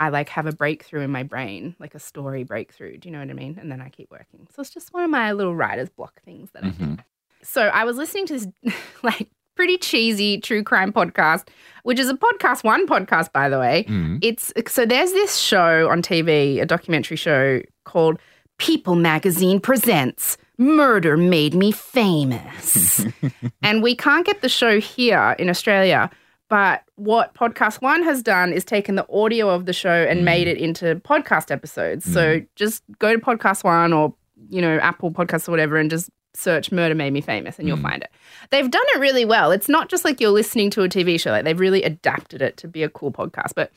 I 0.00 0.08
like 0.08 0.30
have 0.30 0.46
a 0.46 0.52
breakthrough 0.52 1.02
in 1.02 1.12
my 1.12 1.22
brain, 1.22 1.76
like 1.78 1.94
a 1.94 2.00
story 2.00 2.42
breakthrough. 2.42 2.96
Do 2.98 3.08
you 3.08 3.12
know 3.12 3.20
what 3.20 3.30
I 3.30 3.34
mean? 3.34 3.56
And 3.60 3.70
then 3.70 3.80
I 3.80 3.88
keep 3.88 4.10
working. 4.10 4.48
So 4.52 4.60
it's 4.62 4.70
just 4.74 4.92
one 4.92 5.04
of 5.04 5.10
my 5.10 5.30
little 5.30 5.54
writer's 5.54 5.90
block 5.90 6.20
things 6.24 6.50
that 6.54 6.64
I 6.64 6.70
do. 6.70 6.84
Mhm. 6.84 7.04
So 7.42 7.68
I 7.68 7.84
was 7.84 7.96
listening 7.96 8.26
to 8.26 8.32
this 8.38 8.48
like 9.04 9.28
pretty 9.60 9.76
cheesy 9.76 10.40
true 10.40 10.64
crime 10.64 10.90
podcast, 10.90 11.46
which 11.82 11.98
is 11.98 12.08
a 12.08 12.14
podcast 12.14 12.64
one 12.64 12.86
podcast, 12.86 13.30
by 13.30 13.46
the 13.46 13.58
way. 13.58 13.84
Mm. 13.90 14.18
It's 14.22 14.54
so 14.68 14.86
there's 14.86 15.12
this 15.12 15.36
show 15.36 15.86
on 15.90 16.00
TV, 16.00 16.62
a 16.62 16.64
documentary 16.64 17.18
show 17.18 17.60
called 17.84 18.18
People 18.56 18.94
Magazine 18.94 19.60
Presents 19.60 20.38
Murder 20.56 21.18
Made 21.18 21.52
Me 21.52 21.72
Famous. 21.72 23.04
and 23.62 23.82
we 23.82 23.94
can't 23.94 24.24
get 24.24 24.40
the 24.40 24.48
show 24.48 24.80
here 24.80 25.36
in 25.38 25.50
Australia. 25.50 26.08
But 26.48 26.82
what 26.96 27.34
Podcast 27.34 27.82
One 27.82 28.02
has 28.02 28.22
done 28.22 28.54
is 28.54 28.64
taken 28.64 28.94
the 28.94 29.06
audio 29.12 29.50
of 29.50 29.66
the 29.66 29.74
show 29.74 30.06
and 30.08 30.24
made 30.24 30.48
it 30.48 30.56
into 30.56 30.96
podcast 30.96 31.50
episodes. 31.50 32.10
So 32.10 32.40
just 32.56 32.82
go 32.98 33.12
to 33.12 33.20
Podcast 33.20 33.62
One 33.62 33.92
or, 33.92 34.14
you 34.48 34.62
know, 34.62 34.78
Apple 34.78 35.10
Podcasts 35.10 35.48
or 35.48 35.50
whatever 35.50 35.76
and 35.76 35.90
just 35.90 36.08
search 36.34 36.70
Murder 36.72 36.94
Made 36.94 37.12
Me 37.12 37.20
Famous 37.20 37.58
and 37.58 37.66
you'll 37.66 37.76
find 37.76 38.02
it. 38.02 38.10
They've 38.50 38.70
done 38.70 38.84
it 38.94 39.00
really 39.00 39.24
well. 39.24 39.50
It's 39.50 39.68
not 39.68 39.88
just 39.88 40.04
like 40.04 40.20
you're 40.20 40.30
listening 40.30 40.70
to 40.70 40.82
a 40.82 40.88
TV 40.88 41.18
show, 41.20 41.30
like 41.30 41.44
they've 41.44 41.58
really 41.58 41.82
adapted 41.82 42.40
it 42.42 42.56
to 42.58 42.68
be 42.68 42.82
a 42.82 42.88
cool 42.88 43.10
podcast. 43.12 43.52
But 43.56 43.72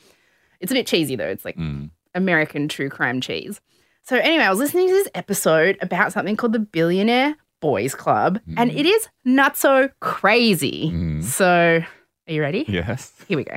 it's 0.60 0.70
a 0.72 0.74
bit 0.74 0.86
cheesy 0.86 1.16
though. 1.16 1.28
It's 1.28 1.44
like 1.44 1.56
Mm. 1.56 1.90
American 2.14 2.68
true 2.68 2.88
crime 2.88 3.20
cheese. 3.20 3.60
So 4.02 4.16
anyway, 4.16 4.44
I 4.44 4.50
was 4.50 4.58
listening 4.58 4.86
to 4.88 4.92
this 4.94 5.08
episode 5.14 5.78
about 5.80 6.12
something 6.12 6.36
called 6.36 6.52
the 6.52 6.58
Billionaire 6.58 7.36
Boys 7.60 7.94
Club, 7.94 8.38
and 8.56 8.70
it 8.70 8.84
is 8.86 9.08
not 9.24 9.56
so 9.56 9.88
crazy. 10.00 10.90
Mm. 10.92 11.24
So 11.24 11.82
are 12.28 12.32
you 12.32 12.40
ready? 12.42 12.64
Yes. 12.68 13.12
Here 13.26 13.36
we 13.38 13.44
go. 13.44 13.56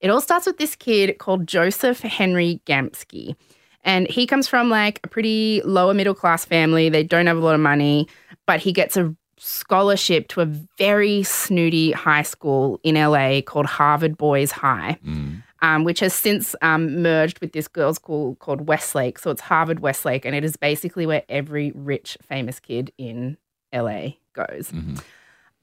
It 0.00 0.10
all 0.10 0.20
starts 0.20 0.46
with 0.46 0.56
this 0.58 0.74
kid 0.74 1.18
called 1.18 1.46
Joseph 1.46 2.00
Henry 2.00 2.60
Gamsky. 2.66 3.36
And 3.84 4.08
he 4.08 4.26
comes 4.26 4.46
from 4.48 4.70
like 4.70 5.00
a 5.04 5.08
pretty 5.08 5.60
lower 5.64 5.94
middle 5.94 6.14
class 6.14 6.44
family. 6.44 6.88
They 6.88 7.02
don't 7.02 7.26
have 7.26 7.36
a 7.36 7.40
lot 7.40 7.54
of 7.54 7.60
money, 7.60 8.06
but 8.46 8.60
he 8.60 8.72
gets 8.72 8.96
a 8.96 9.14
scholarship 9.38 10.28
to 10.28 10.40
a 10.40 10.46
very 10.78 11.22
snooty 11.24 11.90
high 11.92 12.22
school 12.22 12.78
in 12.84 12.94
LA 12.94 13.40
called 13.40 13.66
Harvard 13.66 14.16
Boys 14.16 14.52
High, 14.52 14.98
Mm. 15.04 15.42
um, 15.62 15.84
which 15.84 15.98
has 16.00 16.14
since 16.14 16.54
um, 16.62 17.02
merged 17.02 17.40
with 17.40 17.52
this 17.52 17.66
girls' 17.66 17.96
school 17.96 18.36
called 18.36 18.68
Westlake. 18.68 19.18
So 19.18 19.30
it's 19.32 19.40
Harvard 19.40 19.80
Westlake, 19.80 20.24
and 20.24 20.36
it 20.36 20.44
is 20.44 20.56
basically 20.56 21.06
where 21.06 21.24
every 21.28 21.72
rich, 21.74 22.16
famous 22.22 22.60
kid 22.60 22.92
in 22.98 23.36
LA 23.72 24.10
goes. 24.32 24.70
Mhm. 24.70 25.02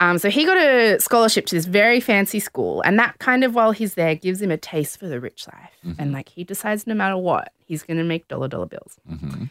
Um, 0.01 0.18
so 0.18 0.29
he 0.29 0.46
got 0.46 0.58
a 0.58 0.98
scholarship 1.00 1.46
to 1.48 1.56
this 1.56 1.65
very 1.65 2.00
fancy 2.00 2.39
school, 2.39 2.82
and 2.82 2.98
that 3.00 3.20
kind 3.20 3.44
of 3.44 3.53
while 3.53 3.72
he's 3.72 3.96
there 3.96 4.15
gives 4.15 4.41
him 4.41 4.50
a 4.51 4.58
taste 4.58 4.98
for 4.98 5.08
the 5.08 5.20
rich 5.20 5.46
life. 5.48 5.96
And 5.98 6.13
like 6.13 6.29
he 6.29 6.44
decides, 6.46 6.88
no 6.88 6.94
matter 6.96 7.18
what, 7.18 7.51
he's 7.65 7.84
going 7.84 7.98
to 7.98 8.03
make 8.06 8.27
dollar 8.29 8.48
dollar 8.48 8.65
bills. 8.68 8.98
Mhm. 9.12 9.50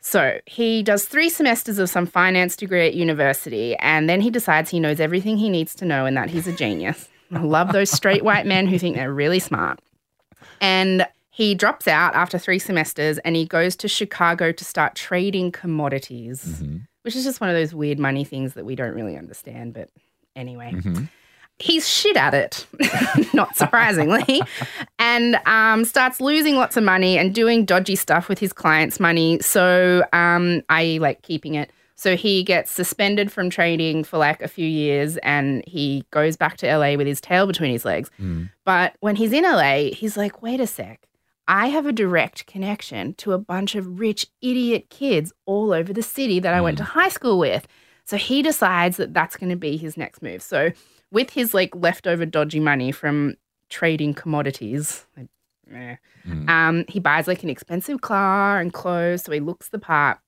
So 0.00 0.38
he 0.46 0.82
does 0.82 1.04
three 1.04 1.28
semesters 1.28 1.78
of 1.78 1.90
some 1.90 2.06
finance 2.06 2.56
degree 2.56 2.86
at 2.86 2.94
university, 2.94 3.76
and 3.76 4.08
then 4.08 4.22
he 4.22 4.30
decides 4.30 4.70
he 4.70 4.80
knows 4.80 4.98
everything 4.98 5.36
he 5.36 5.50
needs 5.50 5.74
to 5.74 5.84
know 5.84 6.06
and 6.06 6.16
that 6.16 6.30
he's 6.30 6.46
a 6.46 6.52
genius. 6.52 7.08
I 7.32 7.40
love 7.40 7.72
those 7.72 7.90
straight 7.90 8.24
white 8.24 8.46
men 8.46 8.66
who 8.66 8.78
think 8.78 8.96
they're 8.96 9.12
really 9.12 9.38
smart. 9.40 9.78
And 10.60 11.06
he 11.28 11.54
drops 11.54 11.86
out 11.86 12.14
after 12.14 12.38
three 12.38 12.58
semesters 12.58 13.18
and 13.18 13.36
he 13.36 13.44
goes 13.44 13.76
to 13.76 13.88
Chicago 13.88 14.52
to 14.52 14.64
start 14.64 14.94
trading 14.94 15.52
commodities, 15.52 16.44
Mm-hmm. 16.62 16.76
Which 17.10 17.16
is 17.16 17.24
just 17.24 17.40
one 17.40 17.50
of 17.50 17.56
those 17.56 17.74
weird 17.74 17.98
money 17.98 18.22
things 18.22 18.54
that 18.54 18.64
we 18.64 18.76
don't 18.76 18.94
really 18.94 19.16
understand. 19.16 19.74
But 19.74 19.90
anyway, 20.36 20.70
Mm-hmm. 20.72 21.06
he's 21.58 21.88
shit 21.88 22.16
at 22.16 22.34
it, 22.34 22.66
not 23.34 23.56
surprisingly, 23.56 24.40
and 25.00 25.34
um, 25.44 25.84
starts 25.84 26.20
losing 26.20 26.54
lots 26.54 26.76
of 26.76 26.84
money 26.84 27.18
and 27.18 27.34
doing 27.34 27.64
dodgy 27.64 27.96
stuff 27.96 28.28
with 28.28 28.38
his 28.38 28.52
clients' 28.52 29.00
money. 29.00 29.40
So, 29.40 30.04
um, 30.12 30.62
I 30.68 30.98
like 31.00 31.22
keeping 31.22 31.56
it. 31.56 31.70
So 31.96 32.14
he 32.16 32.44
gets 32.44 32.70
suspended 32.70 33.30
from 33.32 33.50
trading 33.50 34.04
for 34.04 34.16
like 34.18 34.40
a 34.40 34.48
few 34.48 34.66
years 34.66 35.16
and 35.18 35.62
he 35.66 36.04
goes 36.12 36.36
back 36.36 36.56
to 36.58 36.66
LA 36.78 36.94
with 36.94 37.06
his 37.08 37.20
tail 37.20 37.46
between 37.46 37.72
his 37.72 37.84
legs. 37.84 38.08
But 38.64 38.94
when 39.00 39.16
he's 39.16 39.32
in 39.32 39.42
LA, 39.42 39.90
he's 39.92 40.16
like, 40.16 40.40
wait 40.42 40.60
a 40.60 40.66
sec. 40.66 41.06
I 41.50 41.66
have 41.66 41.84
a 41.84 41.92
direct 41.92 42.46
connection 42.46 43.14
to 43.14 43.32
a 43.32 43.38
bunch 43.38 43.74
of 43.74 43.98
rich 43.98 44.28
idiot 44.40 44.88
kids 44.88 45.32
all 45.46 45.72
over 45.72 45.92
the 45.92 46.00
city 46.00 46.38
that 46.38 46.54
I 46.54 46.60
went 46.60 46.78
to 46.78 46.84
high 46.84 47.08
school 47.08 47.40
with. 47.40 47.66
So 48.04 48.16
he 48.16 48.40
decides 48.40 48.98
that 48.98 49.12
that's 49.12 49.36
going 49.36 49.50
to 49.50 49.56
be 49.56 49.76
his 49.76 49.96
next 49.96 50.22
move. 50.22 50.42
So 50.42 50.70
with 51.10 51.30
his 51.30 51.52
like 51.52 51.74
leftover 51.74 52.24
dodgy 52.24 52.60
money 52.60 52.92
from 52.92 53.34
trading 53.68 54.14
commodities, 54.14 55.06
like, 55.16 55.26
meh, 55.66 55.96
um, 56.46 56.84
he 56.86 57.00
buys 57.00 57.26
like 57.26 57.42
an 57.42 57.50
expensive 57.50 58.00
car 58.00 58.60
and 58.60 58.72
clothes. 58.72 59.24
So 59.24 59.32
he 59.32 59.40
looks 59.40 59.70
the 59.70 59.80
part 59.80 60.20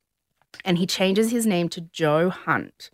and 0.64 0.76
he 0.76 0.86
changes 0.86 1.30
his 1.30 1.46
name 1.46 1.68
to 1.68 1.82
Joe 1.82 2.30
Hunt 2.30 2.90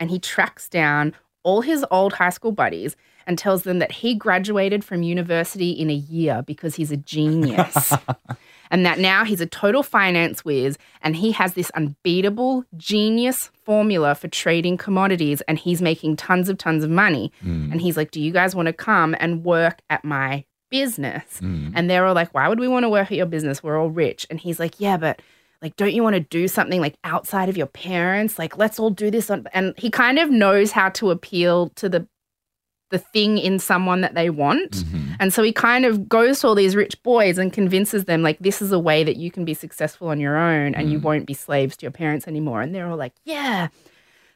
and 0.00 0.10
he 0.10 0.18
tracks 0.18 0.68
down 0.68 1.14
all 1.44 1.60
his 1.60 1.86
old 1.92 2.14
high 2.14 2.30
school 2.30 2.50
buddies 2.50 2.96
and 3.28 3.38
tells 3.38 3.62
them 3.62 3.78
that 3.78 3.92
he 3.92 4.14
graduated 4.14 4.82
from 4.82 5.02
university 5.02 5.70
in 5.70 5.90
a 5.90 5.94
year 5.94 6.42
because 6.46 6.74
he's 6.74 6.90
a 6.90 6.96
genius. 6.96 7.92
and 8.70 8.86
that 8.86 8.98
now 8.98 9.22
he's 9.24 9.42
a 9.42 9.46
total 9.46 9.82
finance 9.82 10.44
whiz 10.44 10.78
and 11.02 11.14
he 11.14 11.30
has 11.30 11.52
this 11.52 11.70
unbeatable 11.70 12.64
genius 12.76 13.50
formula 13.64 14.14
for 14.14 14.28
trading 14.28 14.78
commodities 14.78 15.42
and 15.42 15.58
he's 15.58 15.82
making 15.82 16.16
tons 16.16 16.48
of 16.48 16.56
tons 16.56 16.82
of 16.82 16.90
money. 16.90 17.30
Mm. 17.44 17.70
And 17.70 17.80
he's 17.82 17.98
like, 17.98 18.10
"Do 18.10 18.20
you 18.20 18.32
guys 18.32 18.56
want 18.56 18.66
to 18.66 18.72
come 18.72 19.14
and 19.20 19.44
work 19.44 19.80
at 19.90 20.04
my 20.04 20.44
business?" 20.70 21.40
Mm. 21.42 21.72
And 21.76 21.90
they're 21.90 22.06
all 22.06 22.14
like, 22.14 22.32
"Why 22.32 22.48
would 22.48 22.58
we 22.58 22.68
want 22.68 22.84
to 22.84 22.88
work 22.88 23.12
at 23.12 23.18
your 23.18 23.26
business? 23.26 23.62
We're 23.62 23.78
all 23.78 23.90
rich." 23.90 24.26
And 24.30 24.40
he's 24.40 24.58
like, 24.58 24.80
"Yeah, 24.80 24.96
but 24.96 25.20
like 25.60 25.76
don't 25.76 25.92
you 25.92 26.02
want 26.02 26.14
to 26.14 26.20
do 26.20 26.48
something 26.48 26.80
like 26.80 26.96
outside 27.04 27.50
of 27.50 27.58
your 27.58 27.66
parents? 27.66 28.38
Like 28.38 28.56
let's 28.56 28.78
all 28.78 28.90
do 28.90 29.10
this 29.10 29.28
on 29.28 29.46
and 29.52 29.74
he 29.76 29.90
kind 29.90 30.18
of 30.18 30.30
knows 30.30 30.72
how 30.72 30.88
to 30.90 31.10
appeal 31.10 31.68
to 31.76 31.88
the 31.88 32.08
the 32.90 32.98
thing 32.98 33.38
in 33.38 33.58
someone 33.58 34.00
that 34.00 34.14
they 34.14 34.30
want. 34.30 34.70
Mm-hmm. 34.70 35.12
And 35.20 35.32
so 35.32 35.42
he 35.42 35.52
kind 35.52 35.84
of 35.84 36.08
goes 36.08 36.40
to 36.40 36.48
all 36.48 36.54
these 36.54 36.74
rich 36.74 37.00
boys 37.02 37.38
and 37.38 37.52
convinces 37.52 38.04
them 38.04 38.22
like 38.22 38.38
this 38.38 38.62
is 38.62 38.72
a 38.72 38.78
way 38.78 39.04
that 39.04 39.16
you 39.16 39.30
can 39.30 39.44
be 39.44 39.54
successful 39.54 40.08
on 40.08 40.20
your 40.20 40.36
own 40.36 40.74
and 40.74 40.90
you 40.90 40.98
mm. 40.98 41.02
won't 41.02 41.26
be 41.26 41.34
slaves 41.34 41.76
to 41.78 41.84
your 41.84 41.90
parents 41.90 42.26
anymore. 42.26 42.62
And 42.62 42.74
they're 42.74 42.88
all 42.88 42.96
like, 42.96 43.14
"Yeah." 43.24 43.68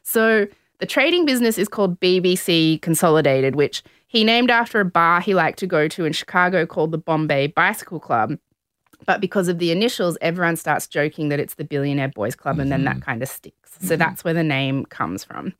So 0.03 0.47
the 0.79 0.85
trading 0.85 1.25
business 1.25 1.57
is 1.57 1.67
called 1.67 1.99
BBC 1.99 2.81
Consolidated, 2.81 3.55
which 3.55 3.83
he 4.07 4.23
named 4.23 4.51
after 4.51 4.79
a 4.79 4.85
bar 4.85 5.21
he 5.21 5.33
liked 5.33 5.57
to 5.59 5.67
go 5.67 5.87
to 5.87 6.05
in 6.05 6.13
Chicago 6.13 6.65
called 6.65 6.91
the 6.91 6.97
Bombay 6.97 7.47
Bicycle 7.47 7.99
Club. 7.99 8.37
But 9.05 9.19
because 9.19 9.47
of 9.47 9.59
the 9.59 9.71
initials, 9.71 10.17
everyone 10.21 10.55
starts 10.55 10.87
joking 10.87 11.29
that 11.29 11.39
it's 11.39 11.55
the 11.55 11.63
Billionaire 11.63 12.09
Boys 12.09 12.35
Club, 12.35 12.59
and 12.59 12.71
then 12.71 12.83
that 12.85 12.97
mm-hmm. 12.97 13.03
kind 13.03 13.23
of 13.23 13.29
sticks. 13.29 13.71
So 13.79 13.87
mm-hmm. 13.87 13.99
that's 13.99 14.23
where 14.23 14.33
the 14.33 14.43
name 14.43 14.85
comes 14.85 15.23
from. 15.23 15.53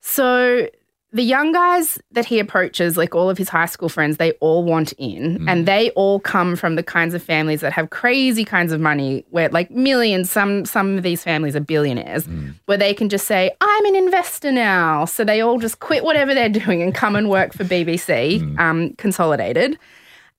So 0.00 0.68
the 1.12 1.22
young 1.22 1.50
guys 1.50 1.98
that 2.12 2.24
he 2.24 2.38
approaches, 2.38 2.96
like 2.96 3.14
all 3.14 3.28
of 3.28 3.36
his 3.36 3.48
high 3.48 3.66
school 3.66 3.88
friends, 3.88 4.16
they 4.16 4.32
all 4.34 4.62
want 4.62 4.92
in, 4.92 5.40
mm. 5.40 5.50
and 5.50 5.66
they 5.66 5.90
all 5.90 6.20
come 6.20 6.54
from 6.54 6.76
the 6.76 6.82
kinds 6.82 7.14
of 7.14 7.22
families 7.22 7.60
that 7.62 7.72
have 7.72 7.90
crazy 7.90 8.44
kinds 8.44 8.72
of 8.72 8.80
money, 8.80 9.24
where 9.30 9.48
like 9.48 9.70
millions. 9.70 10.30
Some 10.30 10.64
some 10.64 10.96
of 10.96 11.02
these 11.02 11.24
families 11.24 11.56
are 11.56 11.60
billionaires, 11.60 12.26
mm. 12.26 12.54
where 12.66 12.78
they 12.78 12.94
can 12.94 13.08
just 13.08 13.26
say, 13.26 13.50
"I'm 13.60 13.84
an 13.86 13.96
investor 13.96 14.52
now," 14.52 15.04
so 15.04 15.24
they 15.24 15.40
all 15.40 15.58
just 15.58 15.80
quit 15.80 16.04
whatever 16.04 16.32
they're 16.32 16.48
doing 16.48 16.80
and 16.80 16.94
come 16.94 17.16
and 17.16 17.28
work 17.28 17.52
for 17.52 17.64
BBC 17.64 18.40
mm. 18.40 18.58
um, 18.60 18.92
Consolidated, 18.94 19.78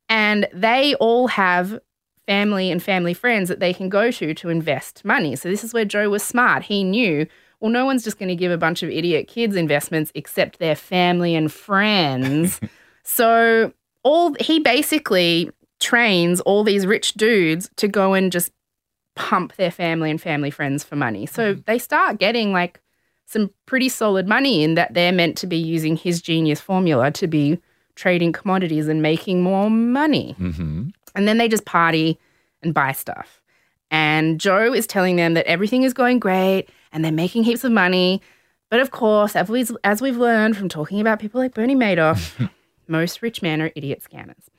and 0.08 0.48
they 0.54 0.96
all 0.96 1.28
have 1.28 1.80
family 2.28 2.72
and 2.72 2.82
family 2.82 3.14
friends 3.14 3.50
that 3.50 3.60
they 3.60 3.74
can 3.74 3.90
go 3.90 4.10
to 4.10 4.34
to 4.34 4.48
invest 4.48 5.04
money. 5.04 5.36
So 5.36 5.50
this 5.50 5.66
is 5.66 5.74
where 5.74 5.84
Joe 5.84 6.10
was 6.10 6.24
smart. 6.24 6.64
He 6.64 6.84
knew, 6.84 7.28
well, 7.62 7.72
no 7.72 7.86
one's 7.86 8.04
just 8.04 8.18
going 8.18 8.30
to 8.30 8.36
give 8.36 8.52
a 8.52 8.58
bunch 8.58 8.84
of 8.84 8.90
idiot 8.90 9.28
kids 9.28 9.56
investments 9.56 10.12
except 10.16 10.60
their 10.60 10.76
family 10.76 11.36
and 11.36 11.54
friends. 11.54 12.60
so 13.04 13.72
all 14.04 14.34
he 14.40 14.60
basically 14.60 15.50
trains 15.80 16.42
all 16.42 16.64
these 16.64 16.86
rich 16.86 17.14
dudes 17.14 17.70
to 17.78 17.88
go 17.88 18.14
and 18.14 18.32
just 18.32 18.52
pump 19.16 19.56
their 19.56 19.72
family 19.72 20.10
and 20.10 20.20
family 20.20 20.50
friends 20.50 20.84
for 20.84 20.96
money. 20.96 21.26
So 21.26 21.54
they 21.54 21.78
start 21.78 22.18
getting 22.18 22.52
like 22.52 22.82
some 23.28 23.52
pretty 23.66 23.90
solid 23.90 24.28
money 24.28 24.64
in 24.64 24.74
that 24.76 24.94
they're 24.94 25.12
meant 25.12 25.38
to 25.38 25.48
be 25.48 25.58
using 25.58 25.96
his 25.96 26.22
genius 26.22 26.60
formula 26.60 27.12
to 27.12 27.28
be 27.28 27.60
trading 27.96 28.32
commodities 28.32 28.88
and 28.88 29.02
making 29.02 29.44
more 29.44 29.70
money. 29.70 30.36
Mm-hmm. 30.40 30.90
And 31.16 31.28
then 31.28 31.38
they 31.38 31.48
just 31.48 31.66
party 31.66 32.20
and 32.64 32.74
buy 32.74 32.92
stuff. 32.94 33.42
And 33.92 34.40
Joe 34.40 34.74
is 34.74 34.88
telling 34.88 35.18
them 35.18 35.34
that 35.36 35.46
everything 35.46 35.84
is 35.84 35.94
going 35.94 36.20
great 36.20 36.70
and 36.92 37.04
they're 37.04 37.12
making 37.12 37.44
heaps 37.44 37.64
of 37.64 37.72
money. 37.72 38.22
But 38.70 38.80
of 38.80 38.92
course, 38.92 39.36
as 39.36 39.50
we've, 39.50 39.72
as 39.84 40.02
we've 40.02 40.18
learned 40.18 40.58
from 40.58 40.70
talking 40.70 41.02
about 41.02 41.20
people 41.20 41.42
like 41.42 41.54
Bernie 41.54 41.76
Madoff, 41.76 42.50
most 42.88 43.22
rich 43.22 43.42
men 43.42 43.62
are 43.62 43.72
idiot 43.76 44.02
scanners. 44.02 44.50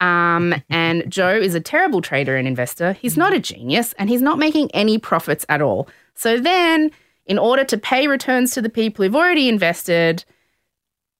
Um, 0.00 0.54
and 0.68 1.08
Joe 1.10 1.36
is 1.36 1.54
a 1.54 1.60
terrible 1.60 2.00
trader 2.00 2.36
and 2.36 2.48
investor. 2.48 2.92
He's 2.94 3.16
not 3.16 3.32
a 3.32 3.40
genius 3.40 3.94
and 3.98 4.08
he's 4.08 4.22
not 4.22 4.38
making 4.38 4.70
any 4.72 4.98
profits 4.98 5.46
at 5.48 5.62
all. 5.62 5.88
So 6.14 6.40
then, 6.40 6.90
in 7.26 7.38
order 7.38 7.64
to 7.64 7.76
pay 7.76 8.06
returns 8.06 8.52
to 8.52 8.62
the 8.62 8.68
people 8.68 9.04
who've 9.04 9.16
already 9.16 9.48
invested, 9.48 10.24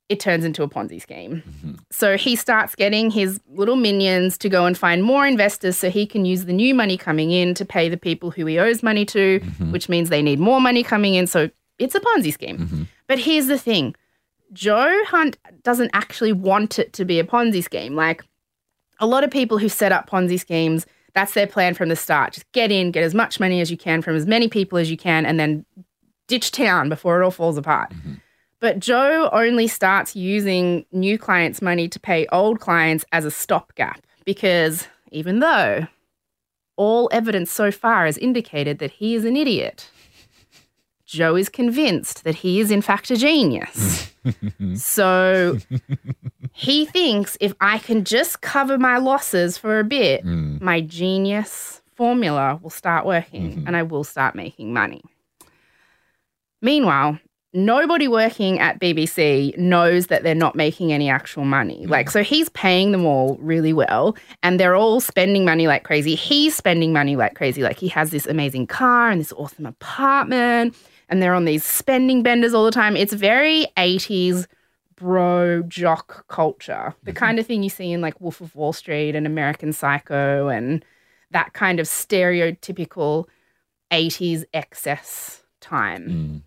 it 0.09 0.21
turns 0.21 0.45
into 0.45 0.63
a 0.63 0.69
Ponzi 0.69 1.01
scheme. 1.03 1.43
Mm-hmm. 1.47 1.75
So 1.91 2.17
he 2.17 2.37
starts 2.37 2.75
getting 2.75 3.11
his 3.11 3.41
little 3.49 3.77
minions 3.77 4.39
to 4.39 4.49
go 4.49 4.65
and 4.65 4.79
find 4.79 5.03
more 5.03 5.27
investors 5.27 5.77
so 5.77 5.91
he 5.91 6.07
can 6.07 6.25
use 6.25 6.45
the 6.45 6.53
new 6.53 6.75
money 6.75 6.97
coming 6.97 7.33
in 7.33 7.55
to 7.55 7.65
pay 7.65 7.89
the 7.89 7.97
people 7.97 8.31
who 8.31 8.47
he 8.47 8.59
owes 8.59 8.83
money 8.83 9.05
to, 9.07 9.41
mm-hmm. 9.41 9.73
which 9.73 9.89
means 9.89 10.09
they 10.09 10.23
need 10.23 10.39
more 10.39 10.61
money 10.61 10.85
coming 10.85 11.15
in. 11.15 11.27
So 11.27 11.51
it's 11.79 11.95
a 11.95 12.01
Ponzi 12.01 12.33
scheme. 12.33 12.59
Mm-hmm. 12.59 12.83
But 13.09 13.19
here's 13.19 13.47
the 13.47 13.59
thing 13.59 13.95
Joe 14.53 15.03
Hunt 15.07 15.39
doesn't 15.63 15.91
actually 15.93 16.33
want 16.33 16.79
it 16.79 16.93
to 16.95 17.05
be 17.05 17.19
a 17.19 17.25
Ponzi 17.25 17.63
scheme. 17.63 17.97
Like 17.97 18.23
a 19.01 19.07
lot 19.07 19.25
of 19.25 19.31
people 19.31 19.59
who 19.59 19.69
set 19.69 19.91
up 19.91 20.09
Ponzi 20.09 20.39
schemes, 20.39 20.87
that's 21.15 21.35
their 21.35 21.47
plan 21.47 21.75
from 21.75 21.89
the 21.89 21.97
start. 21.97 22.35
Just 22.35 22.51
get 22.53 22.71
in, 22.71 22.93
get 22.93 23.03
as 23.03 23.15
much 23.15 23.41
money 23.41 23.61
as 23.61 23.71
you 23.71 23.77
can 23.77 24.03
from 24.03 24.15
as 24.15 24.27
many 24.27 24.49
people 24.49 24.79
as 24.79 24.91
you 24.91 24.97
can, 24.97 25.27
and 25.27 25.41
then 25.41 25.65
ditch 26.29 26.53
town 26.53 26.89
before 26.89 27.21
it 27.21 27.25
all 27.25 27.31
falls 27.31 27.57
apart. 27.57 27.93
But 28.61 28.79
Joe 28.79 29.29
only 29.33 29.69
starts 29.69 30.17
using 30.17 30.87
new 30.93 31.19
clients' 31.19 31.61
money 31.61 31.89
to 31.89 32.01
pay 32.01 32.27
old 32.33 32.61
clients 32.61 33.05
as 33.13 33.25
a 33.25 33.31
stopgap 33.31 34.01
because 34.25 34.89
even 35.13 35.41
though 35.41 35.87
all 36.77 37.09
evidence 37.13 37.51
so 37.51 37.71
far 37.71 38.07
has 38.07 38.19
indicated 38.19 38.79
that 38.79 38.93
he 38.93 39.15
is 39.15 39.25
an 39.25 39.37
idiot, 39.37 39.91
Joe 41.05 41.37
is 41.37 41.49
convinced 41.49 42.25
that 42.25 42.35
he 42.35 42.61
is 42.61 42.71
in 42.71 42.83
fact 42.83 43.11
a 43.11 43.17
genius. 43.17 44.13
so 44.75 45.59
he 46.53 46.87
thinks 46.87 47.37
if 47.41 47.55
I 47.61 47.79
can 47.79 48.05
just 48.05 48.41
cover 48.41 48.79
my 48.79 48.97
losses 48.99 49.57
for 49.59 49.79
a 49.79 49.85
bit, 49.85 50.23
hmm. 50.23 50.59
my 50.61 50.81
genius 50.81 51.83
formula 51.95 52.59
will 52.63 52.71
start 52.71 53.07
working 53.07 53.53
mm-hmm. 53.53 53.67
and 53.67 53.77
I 53.77 53.83
will 53.83 54.05
start 54.05 54.35
making 54.35 54.73
money. 54.73 55.03
Meanwhile, 56.61 57.19
nobody 57.57 58.07
working 58.07 58.61
at 58.61 58.79
BBC 58.81 59.57
knows 59.57 60.07
that 60.07 60.23
they're 60.23 60.35
not 60.35 60.55
making 60.55 60.93
any 60.93 61.09
actual 61.09 61.45
money. 61.45 61.85
Mm. 61.87 61.91
Like, 61.91 62.11
so 62.11 62.23
he's 62.23 62.49
paying 62.51 62.93
them 62.93 63.05
all 63.05 63.37
really 63.41 63.73
well 63.73 64.17
and 64.43 64.61
they're 64.61 64.77
all 64.77 65.01
spending 65.01 65.45
money 65.45 65.67
like 65.67 65.83
crazy. 65.83 66.15
He's 66.15 66.55
spending 66.55 66.93
money 66.93 67.17
like 67.17 67.35
crazy. 67.35 67.63
Like, 67.63 67.79
he 67.79 67.89
has 67.89 68.11
this 68.11 68.27
amazing 68.27 68.67
car 68.67 69.11
and 69.11 69.21
this 69.21 69.33
awesome 69.33 69.67
apartment 69.67 70.77
and 71.09 71.23
they're 71.23 71.35
on 71.35 71.47
these 71.47 71.65
spending 71.65 72.23
benders 72.23 72.55
all 72.55 72.65
the 72.65 72.71
time. 72.71 72.97
It's 72.97 73.13
very 73.13 73.67
80s 73.77 74.47
bro 74.97 75.63
jock 75.63 76.27
culture, 76.29 76.95
the 77.05 77.13
mm-hmm. 77.13 77.19
kind 77.19 77.39
of 77.39 77.47
thing 77.47 77.63
you 77.63 77.69
see 77.69 77.93
in 77.93 78.01
like 78.01 78.21
Wolf 78.21 78.41
of 78.41 78.55
Wall 78.55 78.73
Street 78.73 79.15
and 79.15 79.27
American 79.27 79.73
Psycho 79.73 80.49
and 80.49 80.85
that 81.31 81.53
kind 81.53 81.81
of 81.81 81.87
stereotypical 81.87 83.27
80s 83.93 84.45
excess 84.55 85.43
time. 85.61 86.09
Mm. 86.09 86.43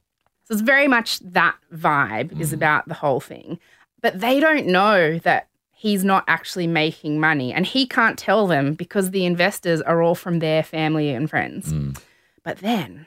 So 0.50 0.56
it's 0.56 0.64
very 0.64 0.88
much 0.88 1.20
that 1.20 1.56
vibe 1.72 2.40
is 2.40 2.48
mm-hmm. 2.48 2.56
about 2.56 2.88
the 2.88 2.96
whole 2.96 3.20
thing. 3.20 3.60
But 4.02 4.20
they 4.20 4.40
don't 4.40 4.66
know 4.66 5.20
that 5.20 5.48
he's 5.72 6.04
not 6.04 6.24
actually 6.28 6.66
making 6.68 7.20
money. 7.20 7.54
And 7.54 7.66
he 7.66 7.86
can't 7.86 8.18
tell 8.18 8.48
them 8.48 8.74
because 8.74 9.12
the 9.12 9.26
investors 9.26 9.80
are 9.82 10.02
all 10.02 10.16
from 10.16 10.40
their 10.40 10.64
family 10.64 11.12
and 11.12 11.30
friends. 11.30 11.72
Mm. 11.72 12.02
But 12.44 12.58
then 12.58 13.06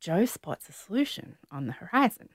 Joe 0.00 0.24
spots 0.24 0.68
a 0.68 0.72
solution 0.72 1.36
on 1.52 1.66
the 1.66 1.72
horizon. 1.72 2.30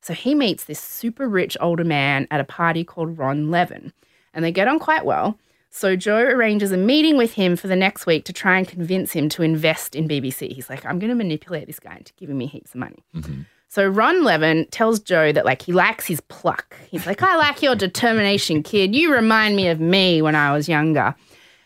So 0.00 0.14
he 0.14 0.34
meets 0.34 0.64
this 0.64 0.80
super 0.80 1.28
rich 1.28 1.56
older 1.60 1.84
man 1.84 2.28
at 2.30 2.40
a 2.40 2.44
party 2.44 2.84
called 2.84 3.18
Ron 3.18 3.50
Levin, 3.50 3.92
and 4.32 4.44
they 4.44 4.52
get 4.52 4.68
on 4.68 4.78
quite 4.78 5.04
well. 5.04 5.38
So 5.68 5.96
Joe 5.96 6.22
arranges 6.22 6.72
a 6.72 6.76
meeting 6.76 7.16
with 7.18 7.34
him 7.34 7.56
for 7.56 7.68
the 7.68 7.76
next 7.76 8.06
week 8.06 8.24
to 8.24 8.32
try 8.32 8.56
and 8.56 8.66
convince 8.66 9.12
him 9.12 9.28
to 9.30 9.42
invest 9.42 9.94
in 9.94 10.08
BBC. 10.08 10.52
He's 10.52 10.70
like, 10.70 10.86
I'm 10.86 10.98
going 10.98 11.10
to 11.10 11.14
manipulate 11.14 11.66
this 11.66 11.78
guy 11.78 11.96
into 11.96 12.12
giving 12.14 12.38
me 12.38 12.46
heaps 12.46 12.70
of 12.70 12.80
money. 12.80 13.04
Mm-hmm. 13.14 13.42
So 13.70 13.86
Ron 13.86 14.24
Levin 14.24 14.66
tells 14.72 14.98
Joe 14.98 15.30
that 15.30 15.44
like 15.44 15.62
he 15.62 15.72
likes 15.72 16.04
his 16.04 16.20
pluck. 16.22 16.76
He's 16.90 17.06
like, 17.06 17.22
I 17.22 17.36
like 17.36 17.62
your 17.62 17.76
determination, 17.76 18.64
kid. 18.64 18.96
You 18.96 19.14
remind 19.14 19.54
me 19.54 19.68
of 19.68 19.78
me 19.78 20.20
when 20.20 20.34
I 20.34 20.52
was 20.52 20.68
younger. 20.68 21.14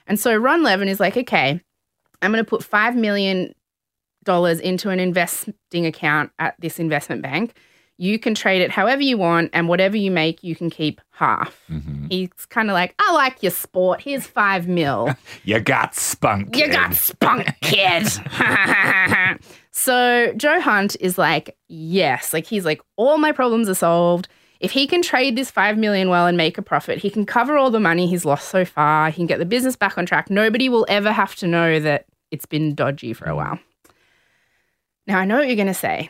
And 0.06 0.20
so 0.20 0.36
Ron 0.36 0.62
Levin 0.62 0.88
is 0.88 1.00
like, 1.00 1.16
okay, 1.16 1.58
I'm 2.20 2.30
going 2.30 2.44
to 2.44 2.48
put 2.48 2.62
five 2.62 2.94
million 2.94 3.54
dollars 4.22 4.60
into 4.60 4.90
an 4.90 5.00
investing 5.00 5.86
account 5.86 6.30
at 6.38 6.54
this 6.58 6.78
investment 6.78 7.22
bank. 7.22 7.56
You 7.96 8.18
can 8.18 8.34
trade 8.34 8.60
it 8.60 8.70
however 8.70 9.00
you 9.00 9.16
want, 9.16 9.50
and 9.54 9.66
whatever 9.66 9.96
you 9.96 10.10
make, 10.10 10.42
you 10.44 10.54
can 10.54 10.68
keep 10.68 11.00
half. 11.10 11.58
Mm-hmm. 11.70 12.08
He's 12.10 12.28
kind 12.50 12.68
of 12.68 12.74
like, 12.74 12.94
I 12.98 13.12
like 13.14 13.42
your 13.42 13.52
sport. 13.52 14.02
Here's 14.02 14.26
five 14.26 14.68
mil. 14.68 15.14
You 15.44 15.60
got 15.60 15.94
spunk. 15.94 16.54
You 16.54 16.64
kid. 16.64 16.72
got 16.72 16.94
spunk, 16.94 17.48
kid. 17.62 18.08
so 19.76 20.32
Joe 20.36 20.60
Hunt 20.60 20.96
is 21.00 21.18
like, 21.18 21.56
yes, 21.66 22.32
like 22.32 22.46
he's 22.46 22.64
like, 22.64 22.80
all 22.96 23.18
my 23.18 23.32
problems 23.32 23.68
are 23.68 23.74
solved. 23.74 24.28
If 24.60 24.70
he 24.70 24.86
can 24.86 25.02
trade 25.02 25.36
this 25.36 25.50
five 25.50 25.76
million 25.76 26.08
well 26.08 26.28
and 26.28 26.36
make 26.36 26.56
a 26.56 26.62
profit, 26.62 26.98
he 26.98 27.10
can 27.10 27.26
cover 27.26 27.58
all 27.58 27.72
the 27.72 27.80
money 27.80 28.06
he's 28.06 28.24
lost 28.24 28.48
so 28.48 28.64
far. 28.64 29.10
He 29.10 29.16
can 29.16 29.26
get 29.26 29.40
the 29.40 29.44
business 29.44 29.74
back 29.74 29.98
on 29.98 30.06
track. 30.06 30.30
Nobody 30.30 30.68
will 30.68 30.86
ever 30.88 31.10
have 31.10 31.34
to 31.36 31.48
know 31.48 31.80
that 31.80 32.06
it's 32.30 32.46
been 32.46 32.76
dodgy 32.76 33.12
for 33.12 33.24
a 33.24 33.32
mm. 33.32 33.36
while. 33.36 33.58
Now 35.08 35.18
I 35.18 35.24
know 35.24 35.38
what 35.38 35.48
you're 35.48 35.56
gonna 35.56 35.74
say. 35.74 36.08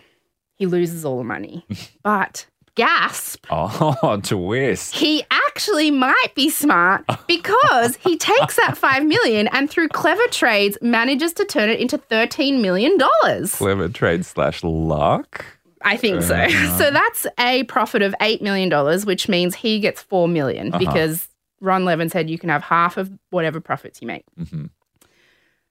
He 0.57 0.67
loses 0.67 1.03
all 1.07 1.17
the 1.17 1.25
money, 1.25 1.67
but 2.03 2.47
gasp 2.75 3.47
Oh, 3.51 4.21
twist. 4.25 4.95
he 4.95 5.23
actually 5.31 5.91
might 5.91 6.29
be 6.35 6.49
smart 6.51 7.05
because 7.29 7.97
he 7.97 8.17
takes 8.17 8.57
that 8.57 8.77
five 8.77 9.05
million 9.05 9.49
and 9.49 9.71
through 9.71 9.89
clever 9.89 10.27
trades 10.31 10.77
manages 10.83 11.33
to 11.35 11.45
turn 11.45 11.69
it 11.71 11.81
into 11.81 11.99
thirteen 11.99 12.61
million 12.63 12.99
dollars. 12.99 13.55
Clever 13.55 13.89
trade 13.89 14.25
slash 14.25 14.63
luck. 14.65 15.45
I 15.83 15.97
think 15.97 16.23
so. 16.23 16.47
So 16.79 16.91
that's 16.91 17.27
a 17.39 17.65
profit 17.65 18.03
of 18.03 18.15
eight 18.21 18.41
million 18.43 18.69
dollars, 18.69 19.05
which 19.07 19.29
means 19.29 19.55
he 19.55 19.79
gets 19.81 20.03
four 20.03 20.27
million 20.29 20.73
because 20.79 21.29
Ron 21.61 21.85
Levin 21.85 22.09
said 22.11 22.29
you 22.31 22.39
can 22.39 22.49
have 22.49 22.63
half 22.63 22.97
of 22.97 23.11
whatever 23.31 23.61
profits 23.61 24.01
you 24.03 24.09
make. 24.09 24.25
Mhm. 24.41 24.71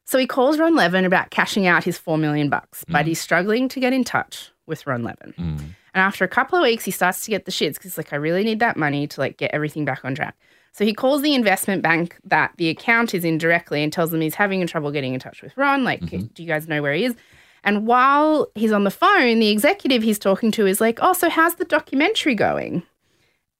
So 0.05 0.17
he 0.17 0.27
calls 0.27 0.59
Ron 0.59 0.75
Levin 0.75 1.05
about 1.05 1.29
cashing 1.31 1.65
out 1.65 1.83
his 1.83 1.97
four 1.97 2.17
million 2.17 2.49
bucks, 2.49 2.83
but 2.87 3.07
he's 3.07 3.19
struggling 3.21 3.67
to 3.69 3.79
get 3.79 3.93
in 3.93 4.03
touch 4.03 4.51
with 4.67 4.85
Ron 4.85 5.01
Levin. 5.03 5.33
Mm. 5.39 5.59
And 5.93 6.01
after 6.01 6.23
a 6.25 6.27
couple 6.27 6.57
of 6.57 6.63
weeks, 6.63 6.85
he 6.85 6.91
starts 6.91 7.23
to 7.25 7.31
get 7.31 7.45
the 7.45 7.51
shits 7.51 7.75
because 7.75 7.97
like, 7.97 8.13
I 8.13 8.15
really 8.15 8.43
need 8.43 8.59
that 8.59 8.77
money 8.77 9.07
to 9.07 9.19
like 9.19 9.37
get 9.37 9.51
everything 9.53 9.85
back 9.85 10.03
on 10.03 10.15
track. 10.15 10.35
So 10.71 10.85
he 10.85 10.93
calls 10.93 11.21
the 11.21 11.35
investment 11.35 11.83
bank 11.83 12.17
that 12.23 12.51
the 12.57 12.69
account 12.69 13.13
is 13.13 13.23
in 13.23 13.37
directly 13.37 13.83
and 13.83 13.93
tells 13.93 14.09
them 14.09 14.21
he's 14.21 14.33
having 14.33 14.65
trouble 14.65 14.91
getting 14.91 15.13
in 15.13 15.19
touch 15.19 15.43
with 15.43 15.55
Ron. 15.55 15.83
Like, 15.83 16.01
mm-hmm. 16.01 16.25
do 16.33 16.41
you 16.41 16.47
guys 16.47 16.67
know 16.67 16.81
where 16.81 16.93
he 16.93 17.05
is? 17.05 17.15
And 17.63 17.85
while 17.85 18.47
he's 18.55 18.71
on 18.71 18.83
the 18.83 18.91
phone, 18.91 19.39
the 19.39 19.49
executive 19.49 20.01
he's 20.01 20.17
talking 20.17 20.51
to 20.51 20.65
is 20.65 20.81
like, 20.81 20.99
Oh, 21.01 21.13
so 21.13 21.29
how's 21.29 21.55
the 21.55 21.65
documentary 21.65 22.35
going? 22.35 22.83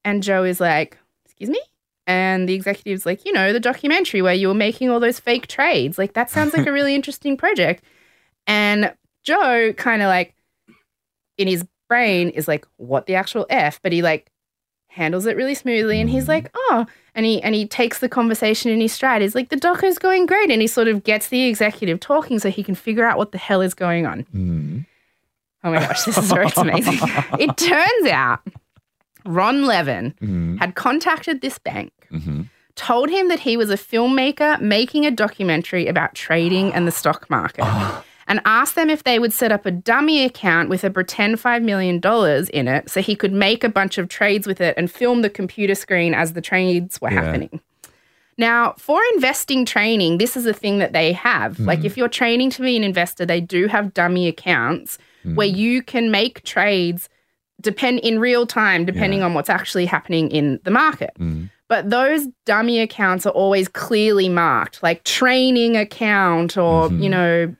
And 0.04 0.22
Joe 0.22 0.42
is 0.42 0.60
like, 0.60 0.98
Excuse 1.24 1.50
me? 1.50 1.60
And 2.06 2.48
the 2.48 2.54
executive's 2.54 3.06
like, 3.06 3.24
You 3.24 3.32
know, 3.32 3.52
the 3.52 3.60
documentary 3.60 4.20
where 4.20 4.34
you 4.34 4.48
were 4.48 4.54
making 4.54 4.90
all 4.90 5.00
those 5.00 5.20
fake 5.20 5.46
trades. 5.46 5.98
Like, 5.98 6.14
that 6.14 6.30
sounds 6.30 6.52
like 6.52 6.66
a 6.66 6.72
really 6.78 6.96
interesting 6.96 7.36
project. 7.36 7.84
And 8.48 8.92
Joe 9.22 9.72
kind 9.74 10.02
of 10.02 10.08
like, 10.08 10.34
in 11.38 11.48
his 11.48 11.64
brain, 11.88 12.28
is 12.30 12.48
like, 12.48 12.66
What 12.76 13.06
the 13.06 13.14
actual 13.14 13.46
F? 13.50 13.80
But 13.82 13.92
he 13.92 14.02
like 14.02 14.30
handles 14.88 15.26
it 15.26 15.36
really 15.36 15.54
smoothly 15.54 16.00
and 16.00 16.08
he's 16.08 16.28
like, 16.28 16.50
Oh, 16.54 16.86
and 17.14 17.26
he 17.26 17.42
and 17.42 17.54
he 17.54 17.66
takes 17.66 17.98
the 17.98 18.08
conversation 18.08 18.70
in 18.70 18.80
his 18.80 18.92
stride. 18.92 19.22
He's 19.22 19.34
like, 19.34 19.48
the 19.48 19.56
doco's 19.56 19.98
going 19.98 20.26
great, 20.26 20.50
and 20.50 20.60
he 20.60 20.66
sort 20.66 20.88
of 20.88 21.04
gets 21.04 21.28
the 21.28 21.44
executive 21.44 22.00
talking 22.00 22.38
so 22.38 22.50
he 22.50 22.62
can 22.64 22.74
figure 22.74 23.04
out 23.04 23.18
what 23.18 23.32
the 23.32 23.38
hell 23.38 23.60
is 23.60 23.74
going 23.74 24.06
on. 24.06 24.24
Mm. 24.34 24.86
Oh 25.62 25.70
my 25.70 25.78
gosh, 25.80 26.04
this 26.04 26.18
is 26.18 26.32
where 26.32 26.42
it's 26.42 26.56
amazing. 26.58 26.98
it 27.38 27.56
turns 27.56 28.06
out 28.10 28.40
Ron 29.24 29.64
Levin 29.64 30.14
Mm. 30.20 30.58
had 30.58 30.74
contacted 30.74 31.40
this 31.40 31.58
bank, 31.58 31.92
hmm 32.10 32.42
told 32.76 33.08
him 33.08 33.28
that 33.28 33.38
he 33.38 33.56
was 33.56 33.70
a 33.70 33.76
filmmaker 33.76 34.60
making 34.60 35.06
a 35.06 35.10
documentary 35.12 35.86
about 35.86 36.12
trading 36.12 36.74
and 36.74 36.88
the 36.88 36.90
stock 36.90 37.30
market. 37.30 37.64
And 38.26 38.40
asked 38.44 38.74
them 38.74 38.88
if 38.88 39.04
they 39.04 39.18
would 39.18 39.32
set 39.32 39.52
up 39.52 39.66
a 39.66 39.70
dummy 39.70 40.24
account 40.24 40.68
with 40.68 40.82
a 40.82 40.90
pretend 40.90 41.36
$5 41.36 41.62
million 41.62 42.00
in 42.52 42.68
it 42.68 42.90
so 42.90 43.02
he 43.02 43.14
could 43.14 43.32
make 43.32 43.62
a 43.64 43.68
bunch 43.68 43.98
of 43.98 44.08
trades 44.08 44.46
with 44.46 44.60
it 44.60 44.74
and 44.78 44.90
film 44.90 45.22
the 45.22 45.30
computer 45.30 45.74
screen 45.74 46.14
as 46.14 46.32
the 46.32 46.40
trades 46.40 47.00
were 47.00 47.12
Yeah. 47.12 47.22
happening. 47.22 47.60
Now, 48.36 48.74
for 48.78 49.00
investing 49.14 49.64
training, 49.64 50.18
this 50.18 50.36
is 50.36 50.46
a 50.46 50.52
thing 50.52 50.78
that 50.78 50.92
they 50.92 51.12
have. 51.12 51.60
Like, 51.60 51.80
mm-hmm. 51.80 51.86
if 51.86 51.96
you're 51.96 52.08
training 52.08 52.50
to 52.50 52.62
be 52.62 52.76
an 52.76 52.82
investor, 52.82 53.24
they 53.24 53.40
do 53.40 53.68
have 53.68 53.94
dummy 53.94 54.26
accounts 54.26 54.98
mm-hmm. 55.24 55.36
where 55.36 55.46
you 55.46 55.82
can 55.82 56.10
make 56.10 56.42
trades 56.42 57.08
depend 57.60 58.00
in 58.00 58.18
real 58.18 58.46
time, 58.46 58.84
depending 58.84 59.20
Yeah. 59.20 59.26
on 59.26 59.34
what's 59.34 59.50
actually 59.50 59.86
happening 59.86 60.30
in 60.30 60.58
the 60.64 60.70
market. 60.70 61.12
Mm. 61.18 61.50
But 61.68 61.90
those 61.90 62.26
dummy 62.44 62.80
accounts 62.80 63.24
are 63.24 63.30
always 63.30 63.68
clearly 63.68 64.28
marked, 64.28 64.82
like 64.82 65.02
training 65.04 65.76
account 65.76 66.58
or, 66.58 66.90
you 66.92 67.08
know, 67.08 67.54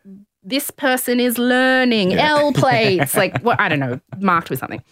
this 0.45 0.71
person 0.71 1.21
is 1.21 1.39
learning, 1.39 2.13
Yeah. 2.13 2.31
L 2.31 2.53
plates, 2.63 3.15
like 3.15 3.41
what 3.43 3.59
I 3.61 3.69
don't 3.69 3.81
know, 3.81 4.01
marked 4.19 4.51
with 4.51 4.59
something. 4.59 4.83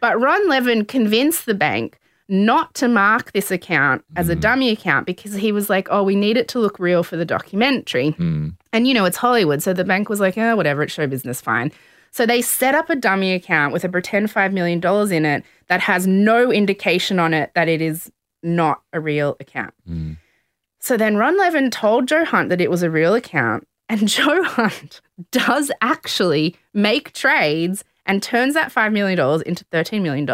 But 0.00 0.20
Ron 0.20 0.48
Levin 0.48 0.84
convinced 0.84 1.46
the 1.46 1.54
bank 1.54 1.98
not 2.28 2.74
to 2.74 2.88
mark 2.88 3.32
this 3.32 3.50
account 3.50 4.04
as 4.16 4.28
a 4.28 4.34
dummy 4.34 4.68
account 4.70 5.06
because 5.06 5.32
he 5.34 5.50
was 5.50 5.70
like, 5.70 5.88
oh, 5.90 6.02
we 6.02 6.14
need 6.14 6.36
it 6.36 6.46
to 6.48 6.58
look 6.58 6.78
real 6.78 7.02
for 7.02 7.16
the 7.16 7.24
documentary. 7.24 8.12
Mm. 8.12 8.54
And 8.72 8.86
you 8.86 8.92
know, 8.92 9.06
it's 9.06 9.16
Hollywood. 9.16 9.62
So 9.62 9.72
the 9.72 9.84
bank 9.84 10.08
was 10.08 10.20
like, 10.20 10.36
oh, 10.36 10.54
whatever, 10.54 10.82
it's 10.82 10.92
show 10.92 11.06
business, 11.06 11.40
fine. 11.40 11.72
So 12.10 12.26
they 12.26 12.42
set 12.42 12.74
up 12.74 12.90
a 12.90 12.96
dummy 12.96 13.32
account 13.32 13.72
with 13.72 13.84
a 13.84 13.88
pretend 13.88 14.28
$5 14.28 14.52
million 14.52 14.82
in 15.12 15.24
it 15.26 15.44
that 15.68 15.80
has 15.80 16.06
no 16.06 16.50
indication 16.50 17.18
on 17.18 17.32
it 17.34 17.50
that 17.54 17.68
it 17.68 17.80
is 17.80 18.10
not 18.42 18.82
a 18.92 19.00
real 19.00 19.36
account. 19.40 19.74
Mm. 19.88 20.16
So 20.80 20.96
then 20.96 21.16
Ron 21.16 21.36
Levin 21.36 21.70
told 21.70 22.08
Joe 22.08 22.24
Hunt 22.24 22.48
that 22.48 22.60
it 22.60 22.70
was 22.70 22.82
a 22.82 22.90
real 22.90 23.14
account, 23.14 23.67
and 23.88 24.08
Joe 24.16 24.42
Hunt 24.42 25.00
does 25.30 25.70
actually 25.80 26.56
make 26.74 27.12
trades 27.12 27.84
and 28.06 28.22
turns 28.22 28.54
that 28.54 28.72
$5 28.72 28.92
million 28.92 29.18
into 29.46 29.64
$13 29.66 30.02
million. 30.02 30.26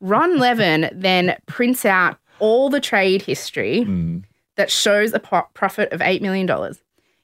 Ron 0.00 0.38
Levin 0.38 0.90
then 0.92 1.36
prints 1.46 1.84
out 1.84 2.18
all 2.38 2.70
the 2.70 2.80
trade 2.80 3.22
history 3.22 3.84
Mm. 3.86 4.24
that 4.56 4.70
shows 4.70 5.12
a 5.12 5.18
po- 5.20 5.48
profit 5.54 5.92
of 5.92 6.00
$8 6.00 6.20
million. 6.20 6.48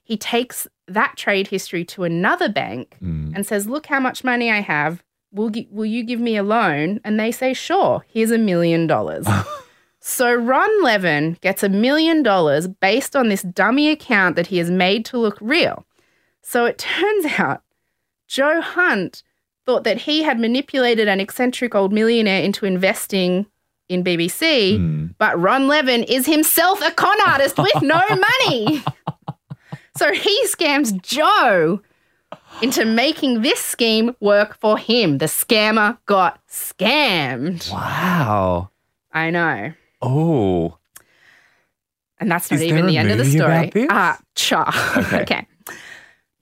He 0.03 0.17
takes 0.17 0.67
that 0.87 1.15
trade 1.17 1.47
history 1.47 1.83
to 1.85 2.03
another 2.03 2.47
bank 2.49 2.95
Mm. 3.01 3.33
and 3.35 3.45
says, 3.45 3.67
Look 3.67 3.87
how 3.87 3.99
much 3.99 4.23
money 4.23 4.51
I 4.51 4.59
have. 4.59 5.03
Will, 5.31 5.49
gi- 5.49 5.67
will 5.71 5.85
you 5.85 6.03
give 6.03 6.19
me 6.19 6.37
a 6.37 6.43
loan? 6.43 6.99
And 7.03 7.19
they 7.19 7.31
say, 7.31 7.53
Sure, 7.53 8.05
here's 8.07 8.31
a 8.31 8.37
million 8.37 8.87
dollars. 8.87 9.25
So 10.07 10.35
Ron 10.35 10.83
Levin 10.83 11.35
gets 11.41 11.63
a 11.63 11.67
million 11.69 12.21
dollars 12.21 12.67
based 12.67 13.15
on 13.15 13.27
this 13.27 13.41
dummy 13.41 13.89
account 13.89 14.35
that 14.35 14.45
he 14.47 14.59
has 14.59 14.69
made 14.69 15.03
to 15.05 15.17
look 15.17 15.35
real. 15.41 15.83
So 16.43 16.65
it 16.65 16.77
turns 16.99 17.25
out 17.39 17.63
Joe 18.27 18.61
Hunt 18.61 19.23
thought 19.65 19.83
that 19.83 20.01
he 20.01 20.21
had 20.21 20.39
manipulated 20.39 21.07
an 21.07 21.19
eccentric 21.19 21.73
old 21.73 21.91
millionaire 21.91 22.43
into 22.43 22.67
investing 22.67 23.47
in 23.89 24.03
BBC, 24.03 24.77
Mm. 24.77 25.15
but 25.17 25.39
Ron 25.39 25.67
Levin 25.67 26.03
is 26.03 26.27
himself 26.27 26.81
a 26.83 26.91
con 26.91 27.17
artist 27.25 27.57
with 27.57 27.81
no 27.81 27.99
money. 28.09 28.83
so 29.97 30.13
he 30.13 30.45
scams 30.45 31.01
Joe 31.01 31.81
into 32.61 32.85
making 32.85 33.41
this 33.41 33.59
scheme 33.59 34.15
work 34.19 34.55
for 34.59 34.77
him. 34.77 35.17
The 35.17 35.25
scammer 35.25 35.97
got 36.05 36.39
scammed. 36.47 37.71
Wow. 37.71 38.69
I 39.11 39.31
know. 39.31 39.73
Oh. 40.05 40.77
And 42.19 42.31
that's 42.31 42.49
not 42.49 42.57
Is 42.57 42.63
even 42.63 42.87
the 42.87 42.97
end 42.97 43.11
of 43.11 43.17
the 43.17 43.25
story. 43.25 43.71
Ah, 43.89 44.19
cha. 44.35 44.93
Okay. 44.97 45.21
Okay. 45.21 45.47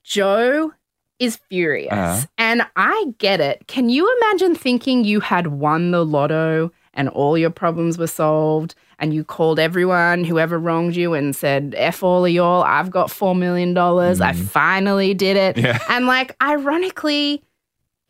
Joe 0.04 0.72
is 1.18 1.36
furious. 1.48 1.92
Uh-huh. 1.92 2.26
And 2.38 2.62
I 2.76 3.06
get 3.18 3.40
it. 3.40 3.66
Can 3.66 3.88
you 3.88 4.08
imagine 4.20 4.54
thinking 4.54 5.04
you 5.04 5.20
had 5.20 5.48
won 5.48 5.90
the 5.90 6.04
lotto 6.04 6.70
and 6.92 7.08
all 7.08 7.36
your 7.36 7.50
problems 7.50 7.98
were 7.98 8.06
solved 8.06 8.74
and 8.98 9.12
you 9.12 9.24
called 9.24 9.58
everyone, 9.58 10.22
whoever 10.22 10.58
wronged 10.58 10.94
you, 10.94 11.14
and 11.14 11.34
said, 11.34 11.74
F 11.76 12.02
all 12.02 12.24
of 12.24 12.30
y'all, 12.30 12.62
I've 12.62 12.90
got 12.90 13.08
$4 13.08 13.36
million. 13.36 13.76
I 13.76 14.32
finally 14.32 15.14
did 15.14 15.36
it. 15.36 15.56
Mm. 15.56 15.64
Yeah. 15.64 15.78
And 15.88 16.06
like, 16.06 16.36
ironically, 16.40 17.42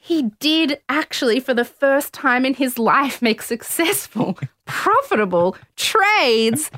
he 0.04 0.24
did 0.38 0.78
actually, 0.90 1.40
for 1.40 1.54
the 1.54 1.64
first 1.64 2.12
time 2.12 2.44
in 2.44 2.52
his 2.52 2.78
life, 2.78 3.22
make 3.22 3.40
successful, 3.40 4.38
profitable 4.66 5.56
trades. 5.76 6.70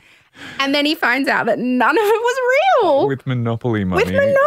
And 0.61 0.73
then 0.73 0.87
he 0.87 0.95
finds 0.95 1.29
out 1.29 1.47
that 1.47 1.59
none 1.59 1.99
of 1.99 2.05
it 2.05 2.23
was 2.23 2.83
real 2.85 3.09
With 3.09 3.27
Monopoly 3.27 3.83
money. 3.83 4.05
with 4.05 4.15
Monopoly 4.15 4.39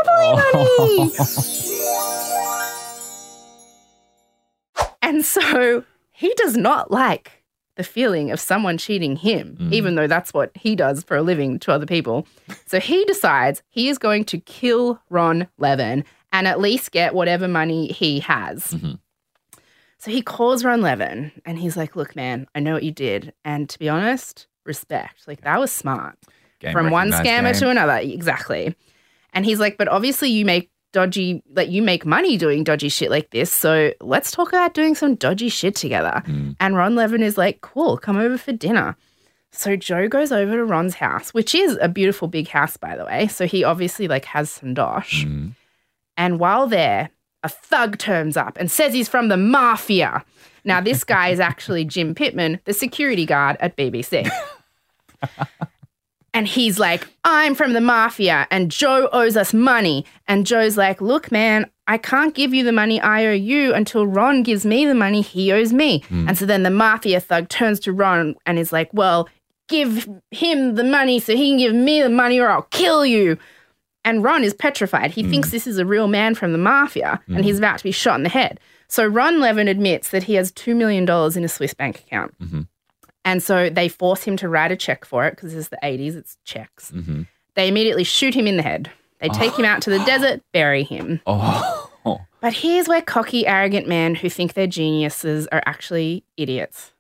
oh. 0.54 1.12
money. 4.78 4.88
and 5.02 5.26
so 5.26 5.84
he 6.14 6.34
does 6.38 6.56
not 6.56 6.90
like 6.90 7.44
the 7.76 7.84
feeling 7.84 8.32
of 8.32 8.40
someone 8.40 8.78
cheating 8.78 9.18
him, 9.18 9.58
mm. 9.60 9.74
even 9.74 9.96
though 9.96 10.08
that's 10.08 10.34
what 10.34 10.52
he 10.56 10.78
does 10.78 11.04
for 11.04 11.18
a 11.18 11.22
living 11.22 11.60
to 11.60 11.74
other 11.74 11.86
people. 11.86 12.26
So 12.66 12.80
he 12.80 13.04
decides 13.04 13.62
he 13.68 13.90
is 13.90 13.98
going 13.98 14.24
to 14.26 14.40
kill 14.40 15.02
Ron 15.10 15.50
Levin 15.58 16.06
and 16.32 16.48
at 16.48 16.60
least 16.60 16.92
get 16.92 17.14
whatever 17.14 17.48
money 17.48 17.88
he 17.88 18.20
has. 18.22 18.76
So 19.98 20.12
he 20.12 20.22
calls 20.22 20.64
Ron 20.64 20.82
Levin 20.82 21.32
and 21.46 21.60
he's 21.60 21.76
like, 21.76 21.96
Look, 21.96 22.16
man, 22.16 22.48
I 22.56 22.60
know 22.62 22.74
what 22.74 22.84
you 22.84 22.92
did. 22.92 23.34
And 23.44 23.68
to 23.70 23.78
be 23.80 23.90
honest, 23.90 24.48
respect. 24.66 25.28
Like, 25.28 25.42
that 25.42 25.60
was 25.60 25.72
smart 25.72 26.18
Game 26.60 26.72
from 26.72 26.90
one 26.90 27.12
scammer 27.12 27.52
game. 27.52 27.56
to 27.56 27.70
another. 27.70 27.98
Exactly. 27.98 28.76
And 29.34 29.46
he's 29.46 29.60
like, 29.60 29.78
but 29.78 29.88
obviously 29.88 30.30
you 30.30 30.46
make 30.46 30.72
dodgy, 30.92 31.44
like 31.54 31.70
you 31.70 31.82
make 31.82 32.06
money 32.06 32.38
doing 32.38 32.64
dodgy 32.64 32.90
shit 32.90 33.12
like 33.12 33.30
this. 33.32 33.52
So 33.52 33.94
let's 34.02 34.32
talk 34.32 34.50
about 34.50 34.74
doing 34.74 34.96
some 34.96 35.16
dodgy 35.16 35.50
shit 35.50 35.76
together. 35.76 36.24
Mm. 36.26 36.56
And 36.60 36.76
Ron 36.76 36.96
Levin 36.96 37.22
is 37.22 37.38
like, 37.38 37.62
cool, 37.62 37.98
come 37.98 38.18
over 38.18 38.38
for 38.38 38.52
dinner. 38.52 38.96
So 39.52 39.76
Joe 39.76 40.08
goes 40.08 40.32
over 40.32 40.58
to 40.58 40.66
Ron's 40.66 40.96
house, 40.96 41.34
which 41.34 41.54
is 41.54 41.78
a 41.82 41.90
beautiful 41.90 42.28
big 42.28 42.48
house, 42.48 42.78
by 42.78 42.96
the 42.96 43.06
way. 43.06 43.28
So 43.28 43.46
he 43.46 43.64
obviously 43.64 44.08
like 44.08 44.26
has 44.26 44.50
some 44.50 44.74
dosh. 44.74 45.26
Mm. 45.26 45.56
And 46.20 46.38
while 46.38 46.68
there, 46.68 47.10
a 47.44 47.50
thug 47.50 47.98
turns 47.98 48.36
up 48.36 48.58
and 48.58 48.70
says 48.70 48.94
he's 48.94 49.08
from 49.08 49.30
the 49.30 49.38
mafia. 49.38 50.26
Now, 50.66 50.82
this 50.82 51.06
guy 51.06 51.30
is 51.30 51.40
actually 51.40 51.86
Jim 51.96 52.14
Pittman, 52.14 52.60
the 52.66 52.74
security 52.74 53.26
guard 53.26 53.56
at 53.62 53.78
BBC. 53.78 54.30
and 56.34 56.46
he's 56.46 56.78
like, 56.78 57.08
I'm 57.24 57.56
from 57.56 57.72
the 57.72 57.80
mafia 57.80 58.48
and 58.52 58.70
Joe 58.70 59.08
owes 59.14 59.38
us 59.38 59.54
money. 59.54 60.06
And 60.28 60.46
Joe's 60.46 60.76
like, 60.76 61.00
Look, 61.00 61.32
man, 61.32 61.72
I 61.88 61.98
can't 61.98 62.36
give 62.36 62.54
you 62.54 62.66
the 62.66 62.74
money 62.74 63.00
I 63.00 63.26
owe 63.26 63.32
you 63.32 63.74
until 63.74 64.06
Ron 64.06 64.44
gives 64.44 64.66
me 64.66 64.86
the 64.86 64.94
money 64.94 65.22
he 65.22 65.54
owes 65.54 65.72
me. 65.72 66.02
Hmm. 66.10 66.28
And 66.28 66.38
so 66.38 66.46
then 66.46 66.64
the 66.64 66.70
mafia 66.70 67.22
thug 67.22 67.48
turns 67.48 67.80
to 67.82 67.94
Ron 67.94 68.36
and 68.46 68.60
is 68.60 68.74
like, 68.74 68.94
Well, 68.94 69.30
give 69.70 70.10
him 70.32 70.76
the 70.76 70.84
money 70.84 71.22
so 71.22 71.34
he 71.34 71.50
can 71.50 71.58
give 71.58 71.74
me 71.74 72.02
the 72.02 72.10
money 72.10 72.40
or 72.40 72.50
I'll 72.50 72.64
kill 72.64 73.06
you. 73.06 73.38
And 74.06 74.24
Ron 74.24 74.44
is 74.44 74.54
petrified. 74.54 75.12
He 75.12 75.24
thinks 75.24 75.50
mm. 75.50 75.52
this 75.52 75.68
is 75.68 75.78
a 75.78 75.86
real 75.86 76.08
man 76.08 76.34
from 76.34 76.52
the 76.52 76.58
mafia 76.58 77.22
and 77.28 77.44
he's 77.44 77.56
mm. 77.56 77.60
about 77.60 77.78
to 77.80 77.84
be 77.84 77.92
shot 77.92 78.16
in 78.16 78.24
the 78.24 78.30
head. 78.30 78.60
So 78.88 79.06
Ron 79.06 79.40
Levin 79.40 79.68
admits 79.68 80.10
that 80.10 80.24
he 80.24 80.36
has 80.36 80.52
$2 80.54 80.76
million 80.76 81.04
in 81.04 81.44
a 81.44 81.50
Swiss 81.50 81.74
bank 81.74 82.00
account. 82.00 82.34
Mm-hmm. 82.40 82.62
And 83.26 83.44
so 83.44 83.70
they 83.70 83.90
force 83.90 84.24
him 84.24 84.38
to 84.38 84.50
write 84.50 84.72
a 84.72 84.76
check 84.76 85.06
for 85.06 85.26
it 85.26 85.32
because 85.32 85.54
this 85.54 85.66
is 85.66 85.70
the 85.70 85.80
80s, 85.84 86.16
it's 86.16 86.38
checks. 86.46 86.92
Mhm. 86.92 87.28
They 87.56 87.68
immediately 87.68 88.06
shoot 88.06 88.34
him 88.34 88.48
in 88.48 88.58
the 88.58 88.64
head. 88.64 88.90
They 89.20 89.28
take 89.30 89.60
him 89.60 89.66
out 89.66 89.82
to 89.84 89.90
the 89.90 90.00
desert, 90.06 90.42
bury 90.54 90.84
him. 90.84 91.22
Oh. 91.28 91.86
But 92.42 92.54
here's 92.54 92.88
where 92.88 93.02
cocky, 93.02 93.46
arrogant 93.46 93.88
men 93.88 94.16
who 94.16 94.30
think 94.30 94.54
they're 94.54 94.68
geniuses 94.68 95.48
are 95.52 95.62
actually 95.66 96.24
idiots. 96.38 96.94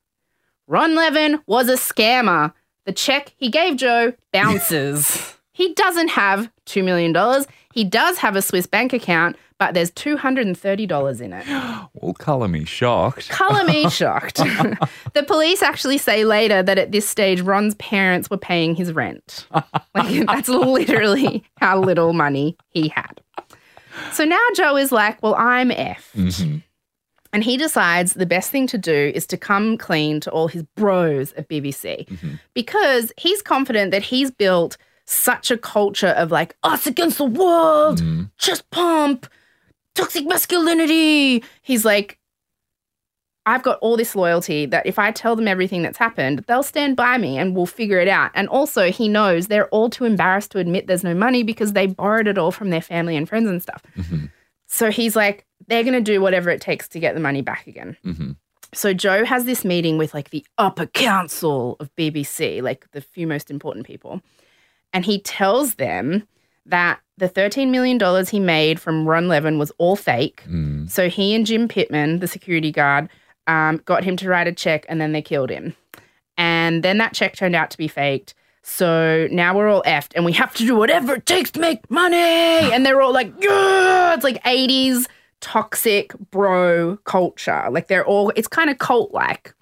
Ron 0.68 0.96
Levin 0.96 1.40
was 1.48 1.70
a 1.70 1.74
scammer. 1.74 2.54
The 2.86 2.92
check 2.92 3.34
he 3.38 3.50
gave 3.50 3.78
Joe 3.78 4.14
bounces. 4.34 5.36
he 5.54 5.74
doesn't 5.74 6.10
have 6.10 6.52
$2 6.70 6.84
million. 6.84 7.16
He 7.74 7.84
does 7.84 8.18
have 8.20 8.36
a 8.36 8.42
Swiss 8.42 8.66
bank 8.66 8.94
account, 8.94 9.36
but 9.58 9.74
there's 9.74 9.92
$230 9.92 11.22
in 11.22 11.34
it. 11.34 11.46
Well, 12.02 12.14
colour 12.14 12.48
me 12.48 12.64
shocked. 12.66 13.28
Color 13.30 13.66
me 13.66 13.90
shocked. 13.90 14.38
the 15.14 15.24
police 15.28 15.62
actually 15.62 15.98
say 15.98 16.24
later 16.24 16.64
that 16.64 16.78
at 16.78 16.92
this 16.94 17.10
stage, 17.10 17.42
Ron's 17.42 17.76
parents 17.76 18.30
were 18.30 18.38
paying 18.38 18.76
his 18.76 18.94
rent. 18.94 19.48
Like, 19.96 20.26
that's 20.28 20.48
literally 20.48 21.44
how 21.58 21.80
little 21.82 22.14
money 22.14 22.56
he 22.70 22.88
had. 22.90 23.20
So 24.14 24.24
now 24.24 24.40
Joe 24.56 24.78
is 24.78 24.92
like, 24.94 25.22
well, 25.22 25.36
I'm 25.36 25.72
F. 25.72 26.12
Mhm. 26.16 26.64
And 27.34 27.44
he 27.44 27.58
decides 27.58 28.14
the 28.14 28.26
best 28.26 28.50
thing 28.50 28.66
to 28.68 28.78
do 28.78 29.12
is 29.14 29.28
to 29.28 29.38
come 29.38 29.78
clean 29.78 30.20
to 30.22 30.32
all 30.32 30.48
his 30.48 30.64
bros 30.78 31.34
at 31.34 31.50
BBC 31.50 32.08
because 32.54 33.12
he's 33.18 33.42
confident 33.42 33.92
that 33.92 34.04
he's 34.04 34.32
built 34.32 34.78
such 35.10 35.50
a 35.50 35.58
culture 35.58 36.10
of 36.10 36.32
like 36.32 36.56
us 36.64 36.86
against 36.86 37.18
the 37.18 37.26
world, 37.26 38.02
chest 38.38 38.70
pump, 38.70 39.28
toxic 39.96 40.26
masculinity. 40.28 41.44
He's 41.64 41.84
like, 41.84 42.20
I've 43.46 43.64
got 43.64 43.80
all 43.80 43.98
this 43.98 44.16
loyalty 44.16 44.68
that 44.68 44.86
if 44.86 45.00
I 45.00 45.12
tell 45.12 45.36
them 45.36 45.48
everything 45.48 45.82
that's 45.82 45.98
happened, 45.98 46.46
they'll 46.48 46.62
stand 46.62 46.96
by 46.96 47.18
me 47.18 47.40
and 47.40 47.56
we'll 47.56 47.66
figure 47.66 48.00
it 48.00 48.08
out. 48.08 48.30
And 48.36 48.48
also, 48.50 48.92
he 48.92 49.08
knows 49.08 49.48
they're 49.48 49.70
all 49.70 49.90
too 49.90 50.06
embarrassed 50.06 50.52
to 50.52 50.60
admit 50.60 50.86
there's 50.86 51.04
no 51.04 51.16
money 51.16 51.42
because 51.42 51.74
they 51.74 51.88
borrowed 51.88 52.28
it 52.28 52.38
all 52.38 52.52
from 52.52 52.70
their 52.70 52.82
family 52.82 53.18
and 53.18 53.28
friends 53.28 53.50
and 53.50 53.62
stuff. 53.62 53.82
So 54.68 54.92
he's 54.92 55.16
like, 55.16 55.48
they're 55.68 55.84
going 55.84 55.96
to 55.96 56.02
do 56.02 56.22
whatever 56.22 56.52
it 56.52 56.62
takes 56.62 56.88
to 56.90 57.00
get 57.00 57.16
the 57.16 57.20
money 57.22 57.42
back 57.42 57.66
again. 57.66 57.98
Mhm. 58.06 58.36
So 58.72 58.94
Joe 58.94 59.26
has 59.26 59.46
this 59.46 59.66
meeting 59.66 59.98
with 59.98 60.14
like 60.14 60.30
the 60.30 60.46
upper 60.60 60.86
council 60.86 61.76
of 61.80 61.90
BBC, 61.96 62.62
like 62.62 62.86
the 62.92 63.02
few 63.02 63.26
most 63.26 63.50
important 63.50 63.88
people. 63.88 64.22
And 64.94 65.06
he 65.06 65.20
tells 65.20 65.76
them 65.76 66.28
that 66.66 67.00
the 67.18 67.30
$13 67.30 67.70
million 67.70 68.26
he 68.26 68.40
made 68.40 68.80
from 68.80 69.08
Ron 69.08 69.28
Levin 69.28 69.60
was 69.60 69.72
all 69.78 69.96
fake. 69.96 70.44
Mm. 70.48 70.90
So 70.90 71.10
he 71.10 71.36
and 71.36 71.46
Jim 71.46 71.68
Pittman, 71.68 72.20
the 72.20 72.28
security 72.28 72.72
guard, 72.72 73.10
um, 73.48 73.82
got 73.86 74.04
him 74.04 74.16
to 74.18 74.30
write 74.30 74.48
a 74.48 74.54
check 74.54 74.86
and 74.88 75.02
then 75.02 75.12
they 75.12 75.22
killed 75.22 75.50
him. 75.50 75.76
And 76.38 76.84
then 76.84 76.98
that 77.00 77.14
check 77.14 77.36
turned 77.36 77.56
out 77.56 77.70
to 77.72 77.78
be 77.78 77.88
faked. 77.88 78.34
So 78.62 79.28
now 79.32 79.56
we're 79.56 79.68
all 79.68 79.84
effed 79.84 80.12
and 80.16 80.24
we 80.24 80.32
have 80.34 80.54
to 80.56 80.66
do 80.66 80.76
whatever 80.76 81.16
it 81.16 81.26
takes 81.26 81.52
to 81.52 81.60
make 81.60 81.90
money. 81.90 82.18
And 82.72 82.86
they're 82.86 83.02
all 83.02 83.14
like, 83.14 83.34
yeah, 83.40 84.14
it's 84.14 84.24
like 84.24 84.42
80s 84.44 85.08
toxic 85.42 86.14
bro 86.32 86.98
culture. 87.04 87.68
Like 87.72 87.88
they're 87.88 88.06
all, 88.06 88.32
it's 88.36 88.48
kind 88.48 88.70
of 88.70 88.78
cult 88.78 89.12
like. 89.12 89.54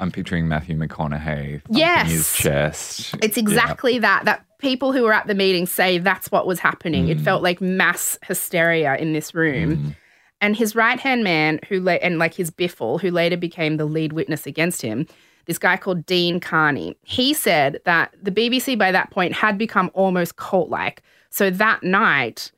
I'm 0.00 0.10
picturing 0.10 0.48
Matthew 0.48 0.76
McConaughey 0.76 1.62
Yes. 1.68 2.10
his 2.10 2.32
chest. 2.34 3.14
It's 3.22 3.36
exactly 3.36 3.98
that. 4.00 4.24
That 4.24 4.44
people 4.58 4.92
who 4.92 5.02
were 5.02 5.12
at 5.12 5.26
the 5.26 5.34
meeting 5.34 5.66
say 5.66 5.98
that's 5.98 6.30
what 6.30 6.46
was 6.46 6.58
happening. 6.58 7.08
It 7.08 7.18
mm. 7.18 7.24
felt 7.24 7.42
like 7.42 7.60
mass 7.60 8.18
hysteria 8.26 8.96
in 8.96 9.12
this 9.12 9.34
room. 9.34 9.76
Mm. 9.76 9.96
And 10.40 10.56
his 10.56 10.74
right 10.74 10.98
hand 10.98 11.24
man, 11.24 11.60
who 11.68 11.80
la- 11.80 11.92
and 11.92 12.18
like 12.18 12.34
his 12.34 12.50
biffle, 12.50 13.00
who 13.00 13.10
later 13.10 13.36
became 13.36 13.76
the 13.76 13.84
lead 13.84 14.12
witness 14.12 14.46
against 14.46 14.82
him, 14.82 15.06
this 15.46 15.58
guy 15.58 15.76
called 15.76 16.06
Dean 16.06 16.40
Karny, 16.40 16.96
he 17.02 17.34
said 17.34 17.80
that 17.84 18.14
the 18.22 18.30
BBC 18.30 18.78
by 18.78 18.92
that 18.92 19.10
point 19.10 19.32
had 19.32 19.58
become 19.58 19.90
almost 19.94 20.36
cult 20.36 20.70
like. 20.70 21.02
So 21.30 21.50
that 21.50 21.82
night, 21.82 22.50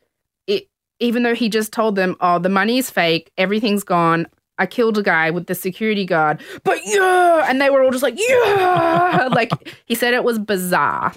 it 0.46 0.68
even 1.00 1.22
though 1.22 1.34
he 1.34 1.48
just 1.48 1.72
told 1.72 1.96
them, 1.96 2.16
"Oh, 2.20 2.38
the 2.38 2.48
money's 2.48 2.90
fake, 2.90 3.30
everything's 3.36 3.84
gone." 3.84 4.26
I 4.58 4.66
killed 4.66 4.96
a 4.98 5.02
guy 5.02 5.30
with 5.30 5.46
the 5.46 5.54
security 5.54 6.04
guard, 6.04 6.40
but 6.64 6.78
yeah, 6.84 7.46
and 7.48 7.60
they 7.60 7.68
were 7.70 7.82
all 7.84 7.90
just 7.90 8.02
like, 8.02 8.14
yeah, 8.16 9.28
like 9.32 9.50
he 9.86 9.94
said 9.94 10.14
it 10.14 10.24
was 10.24 10.38
bizarre. 10.38 11.12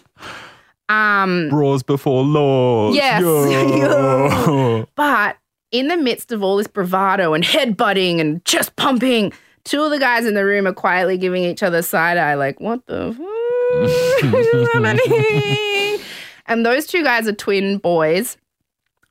Um, 0.90 1.50
Brawls 1.50 1.84
before 1.84 2.24
laws. 2.24 2.96
Yes. 2.96 3.22
Yeah. 4.50 4.86
but 4.96 5.38
in 5.72 5.88
the 5.88 5.98
midst 5.98 6.32
of 6.32 6.42
all 6.44 6.58
this 6.58 6.68
bravado 6.68 7.34
and 7.34 7.44
headbutting 7.44 8.20
and 8.20 8.44
chest 8.46 8.76
pumping, 8.76 9.32
two 9.66 9.84
of 9.84 9.92
the 9.92 10.00
guys 10.00 10.26
in 10.26 10.34
the 10.34 10.44
room 10.44 10.66
are 10.68 10.74
quietly 10.74 11.18
giving 11.18 11.44
each 11.44 11.62
other 11.62 11.82
side 11.84 12.18
eye, 12.18 12.34
like, 12.34 12.60
what 12.60 12.86
the 12.88 13.14
fuck 13.14 14.34
is 14.34 14.70
happening? 14.74 16.00
And 16.48 16.66
those 16.66 16.88
two 16.88 17.04
guys 17.04 17.28
are 17.28 17.34
twin 17.34 17.78
boys. 17.78 18.36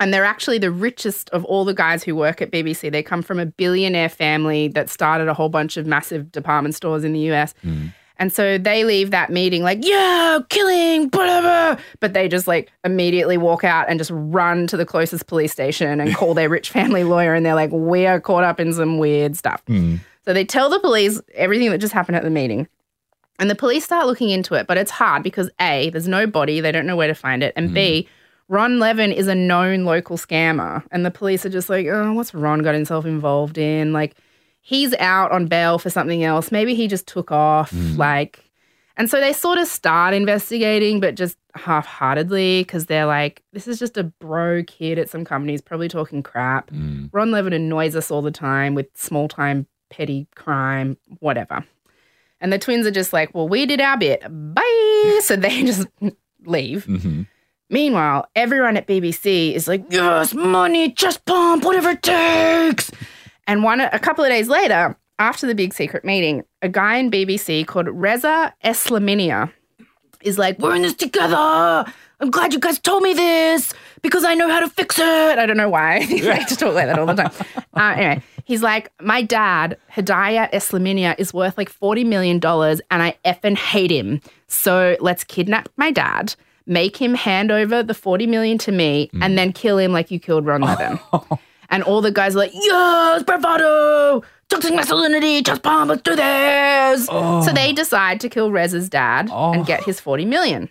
And 0.00 0.14
they're 0.14 0.24
actually 0.24 0.58
the 0.58 0.70
richest 0.70 1.28
of 1.30 1.44
all 1.44 1.64
the 1.64 1.74
guys 1.74 2.04
who 2.04 2.14
work 2.14 2.40
at 2.40 2.52
BBC. 2.52 2.90
They 2.92 3.02
come 3.02 3.22
from 3.22 3.40
a 3.40 3.46
billionaire 3.46 4.08
family 4.08 4.68
that 4.68 4.88
started 4.88 5.28
a 5.28 5.34
whole 5.34 5.48
bunch 5.48 5.76
of 5.76 5.86
massive 5.86 6.30
department 6.30 6.74
stores 6.74 7.02
in 7.02 7.12
the 7.12 7.30
US. 7.32 7.54
Hmm. 7.62 7.86
And 8.20 8.32
so 8.32 8.58
they 8.58 8.84
leave 8.84 9.10
that 9.10 9.30
meeting 9.30 9.62
like, 9.62 9.78
yeah, 9.82 10.40
killing, 10.48 11.08
whatever. 11.10 11.80
But 12.00 12.14
they 12.14 12.28
just 12.28 12.48
like 12.48 12.70
immediately 12.84 13.38
walk 13.38 13.64
out 13.64 13.88
and 13.88 13.98
just 13.98 14.10
run 14.12 14.66
to 14.68 14.76
the 14.76 14.86
closest 14.86 15.26
police 15.26 15.52
station 15.52 16.00
and 16.00 16.14
call 16.14 16.34
their 16.34 16.48
rich 16.48 16.70
family 16.70 17.04
lawyer. 17.04 17.34
And 17.34 17.46
they're 17.46 17.54
like, 17.54 17.70
we 17.72 18.06
are 18.06 18.20
caught 18.20 18.44
up 18.44 18.58
in 18.60 18.72
some 18.72 18.98
weird 18.98 19.36
stuff. 19.36 19.62
Hmm. 19.66 19.96
So 20.24 20.34
they 20.34 20.44
tell 20.44 20.68
the 20.68 20.80
police 20.80 21.20
everything 21.34 21.70
that 21.70 21.78
just 21.78 21.94
happened 21.94 22.16
at 22.16 22.22
the 22.22 22.30
meeting. 22.30 22.68
And 23.38 23.48
the 23.48 23.54
police 23.54 23.84
start 23.84 24.06
looking 24.06 24.30
into 24.30 24.54
it, 24.54 24.66
but 24.66 24.76
it's 24.76 24.90
hard 24.90 25.22
because 25.22 25.48
A, 25.60 25.90
there's 25.90 26.08
no 26.08 26.26
body, 26.26 26.60
they 26.60 26.72
don't 26.72 26.86
know 26.86 26.96
where 26.96 27.06
to 27.06 27.14
find 27.14 27.44
it. 27.44 27.52
And 27.54 27.72
B, 27.72 28.02
hmm. 28.02 28.08
Ron 28.48 28.78
Levin 28.78 29.12
is 29.12 29.28
a 29.28 29.34
known 29.34 29.84
local 29.84 30.16
scammer. 30.16 30.82
And 30.90 31.04
the 31.04 31.10
police 31.10 31.44
are 31.44 31.50
just 31.50 31.68
like, 31.68 31.86
oh, 31.86 32.12
what's 32.14 32.32
Ron 32.34 32.60
got 32.62 32.74
himself 32.74 33.04
involved 33.04 33.58
in? 33.58 33.92
Like, 33.92 34.16
he's 34.60 34.94
out 34.94 35.30
on 35.32 35.46
bail 35.46 35.78
for 35.78 35.90
something 35.90 36.24
else. 36.24 36.50
Maybe 36.50 36.74
he 36.74 36.88
just 36.88 37.06
took 37.06 37.30
off. 37.30 37.72
Like, 37.72 38.40
And 38.96 39.08
so 39.10 39.20
they 39.20 39.32
sort 39.32 39.58
of 39.58 39.68
start 39.68 40.14
investigating, 40.14 40.98
but 41.00 41.14
just 41.14 41.36
half 41.54 41.86
heartedly 41.86 42.62
because 42.62 42.86
they're 42.86 43.06
like, 43.06 43.42
this 43.52 43.68
is 43.68 43.78
just 43.78 43.96
a 43.96 44.04
bro 44.04 44.62
kid 44.66 44.98
at 44.98 45.08
some 45.10 45.24
companies, 45.24 45.60
probably 45.60 45.88
talking 45.88 46.22
crap. 46.22 46.70
Mm. 46.70 47.10
Ron 47.12 47.30
Levin 47.30 47.52
annoys 47.52 47.94
us 47.96 48.10
all 48.10 48.22
the 48.22 48.30
time 48.30 48.74
with 48.74 48.86
small 48.94 49.28
time 49.28 49.66
petty 49.90 50.26
crime, 50.34 50.96
whatever. 51.20 51.64
And 52.40 52.52
the 52.52 52.58
twins 52.58 52.86
are 52.86 52.90
just 52.92 53.12
like, 53.12 53.34
well, 53.34 53.48
we 53.48 53.66
did 53.66 53.80
our 53.80 53.98
bit. 53.98 54.22
Bye. 54.54 55.18
So 55.22 55.36
they 55.36 55.64
just 55.64 55.86
leave. 56.46 56.84
hmm 56.84 57.22
Meanwhile, 57.70 58.26
everyone 58.34 58.76
at 58.76 58.86
BBC 58.86 59.54
is 59.54 59.68
like, 59.68 59.84
yes, 59.90 60.34
money, 60.34 60.92
just 60.92 61.24
pump, 61.26 61.64
whatever 61.64 61.90
it 61.90 62.02
takes. 62.02 62.90
And 63.46 63.62
one 63.62 63.80
a 63.80 63.98
couple 63.98 64.24
of 64.24 64.30
days 64.30 64.48
later, 64.48 64.96
after 65.18 65.46
the 65.46 65.54
big 65.54 65.74
secret 65.74 66.04
meeting, 66.04 66.44
a 66.62 66.68
guy 66.68 66.96
in 66.96 67.10
BBC 67.10 67.66
called 67.66 67.88
Reza 67.88 68.54
Eslaminia 68.64 69.52
is 70.22 70.38
like, 70.38 70.58
we're 70.58 70.76
in 70.76 70.82
this 70.82 70.94
together. 70.94 71.84
I'm 72.20 72.30
glad 72.30 72.52
you 72.52 72.58
guys 72.58 72.78
told 72.78 73.02
me 73.02 73.14
this 73.14 73.72
because 74.02 74.24
I 74.24 74.34
know 74.34 74.50
how 74.50 74.60
to 74.60 74.68
fix 74.68 74.98
it. 74.98 75.38
I 75.38 75.46
don't 75.46 75.56
know 75.56 75.68
why. 75.68 75.96
I 76.10 76.20
like 76.22 76.48
to 76.48 76.56
talk 76.56 76.74
like 76.74 76.86
that 76.86 76.98
all 76.98 77.06
the 77.06 77.14
time. 77.14 77.32
Uh, 77.74 77.94
anyway, 77.96 78.20
he's 78.44 78.60
like, 78.60 78.90
my 79.00 79.22
dad, 79.22 79.78
Hedayat 79.92 80.50
Eslaminia, 80.50 81.14
is 81.16 81.32
worth 81.32 81.56
like 81.56 81.70
$40 81.70 82.04
million 82.04 82.40
and 82.44 83.02
I 83.02 83.16
effing 83.24 83.56
hate 83.56 83.92
him. 83.92 84.20
So 84.48 84.96
let's 84.98 85.22
kidnap 85.22 85.68
my 85.76 85.92
dad, 85.92 86.34
make 86.68 86.96
him 86.96 87.14
hand 87.14 87.50
over 87.50 87.82
the 87.82 87.94
40 87.94 88.26
million 88.26 88.58
to 88.58 88.72
me, 88.72 89.10
and 89.14 89.32
mm. 89.32 89.36
then 89.36 89.52
kill 89.52 89.78
him 89.78 89.92
like 89.92 90.10
you 90.10 90.20
killed 90.20 90.46
Ron 90.46 90.60
Levin. 90.60 91.00
and 91.70 91.82
all 91.82 92.00
the 92.00 92.12
guys 92.12 92.34
are 92.34 92.38
like, 92.38 92.52
yes, 92.54 93.22
bravado, 93.22 94.22
toxic 94.48 94.74
masculinity, 94.74 95.42
just 95.42 95.62
pump, 95.62 95.88
let's 95.90 96.02
do 96.02 96.14
this. 96.14 97.08
Oh. 97.10 97.42
So 97.44 97.52
they 97.52 97.72
decide 97.72 98.20
to 98.20 98.28
kill 98.28 98.50
Rez's 98.50 98.88
dad 98.88 99.30
and 99.30 99.66
get 99.66 99.80
oh. 99.80 99.84
his 99.84 100.00
40 100.00 100.24
million. 100.24 100.70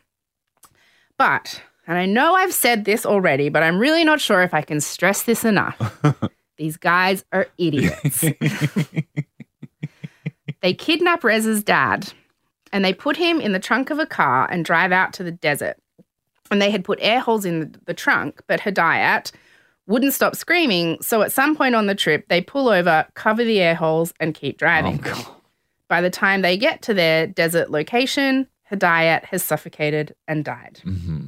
But, 1.18 1.62
and 1.88 1.98
I 1.98 2.06
know 2.06 2.36
I've 2.36 2.54
said 2.54 2.86
this 2.86 3.06
already, 3.06 3.50
but 3.50 3.64
I'm 3.64 3.80
really 3.80 4.04
not 4.04 4.22
sure 4.22 4.44
if 4.44 4.54
I 4.54 4.62
can 4.62 4.80
stress 4.80 5.24
this 5.24 5.44
enough. 5.44 6.00
These 6.58 6.78
guys 6.78 7.24
are 7.32 7.48
idiots. 7.58 8.22
they 10.62 10.74
kidnap 10.74 11.24
Rez's 11.24 11.64
dad 11.64 12.12
and 12.72 12.84
they 12.84 12.94
put 12.94 13.18
him 13.18 13.40
in 13.40 13.52
the 13.52 13.60
trunk 13.60 13.90
of 13.90 14.00
a 14.00 14.06
car 14.06 14.48
and 14.50 14.66
drive 14.66 14.92
out 14.92 15.14
to 15.14 15.24
the 15.24 15.32
desert. 15.32 15.78
And 16.52 16.62
they 16.62 16.72
had 16.72 16.84
put 16.84 17.00
air 17.02 17.20
holes 17.20 17.46
in 17.46 17.60
the, 17.60 17.80
the 17.86 17.94
trunk, 17.94 18.42
but 18.48 18.60
Hedayat 18.62 19.32
wouldn't 19.86 20.14
stop 20.14 20.36
screaming. 20.36 20.98
So 21.02 21.22
at 21.22 21.32
some 21.32 21.56
point 21.56 21.76
on 21.76 21.88
the 21.88 21.96
trip, 21.96 22.28
they 22.28 22.42
pull 22.42 22.70
over, 22.70 23.06
cover 23.14 23.44
the 23.44 23.60
air 23.60 23.76
holes, 23.76 24.14
and 24.20 24.34
keep 24.34 24.58
driving. 24.58 25.04
By 25.88 26.02
the 26.02 26.10
time 26.10 26.42
they 26.42 26.58
get 26.58 26.82
to 26.84 26.94
their 26.94 27.28
desert 27.28 27.72
location, 27.72 28.48
Hedayat 28.72 29.24
has 29.26 29.44
suffocated 29.44 30.14
and 30.28 30.44
died. 30.44 30.80
hmm 30.84 31.28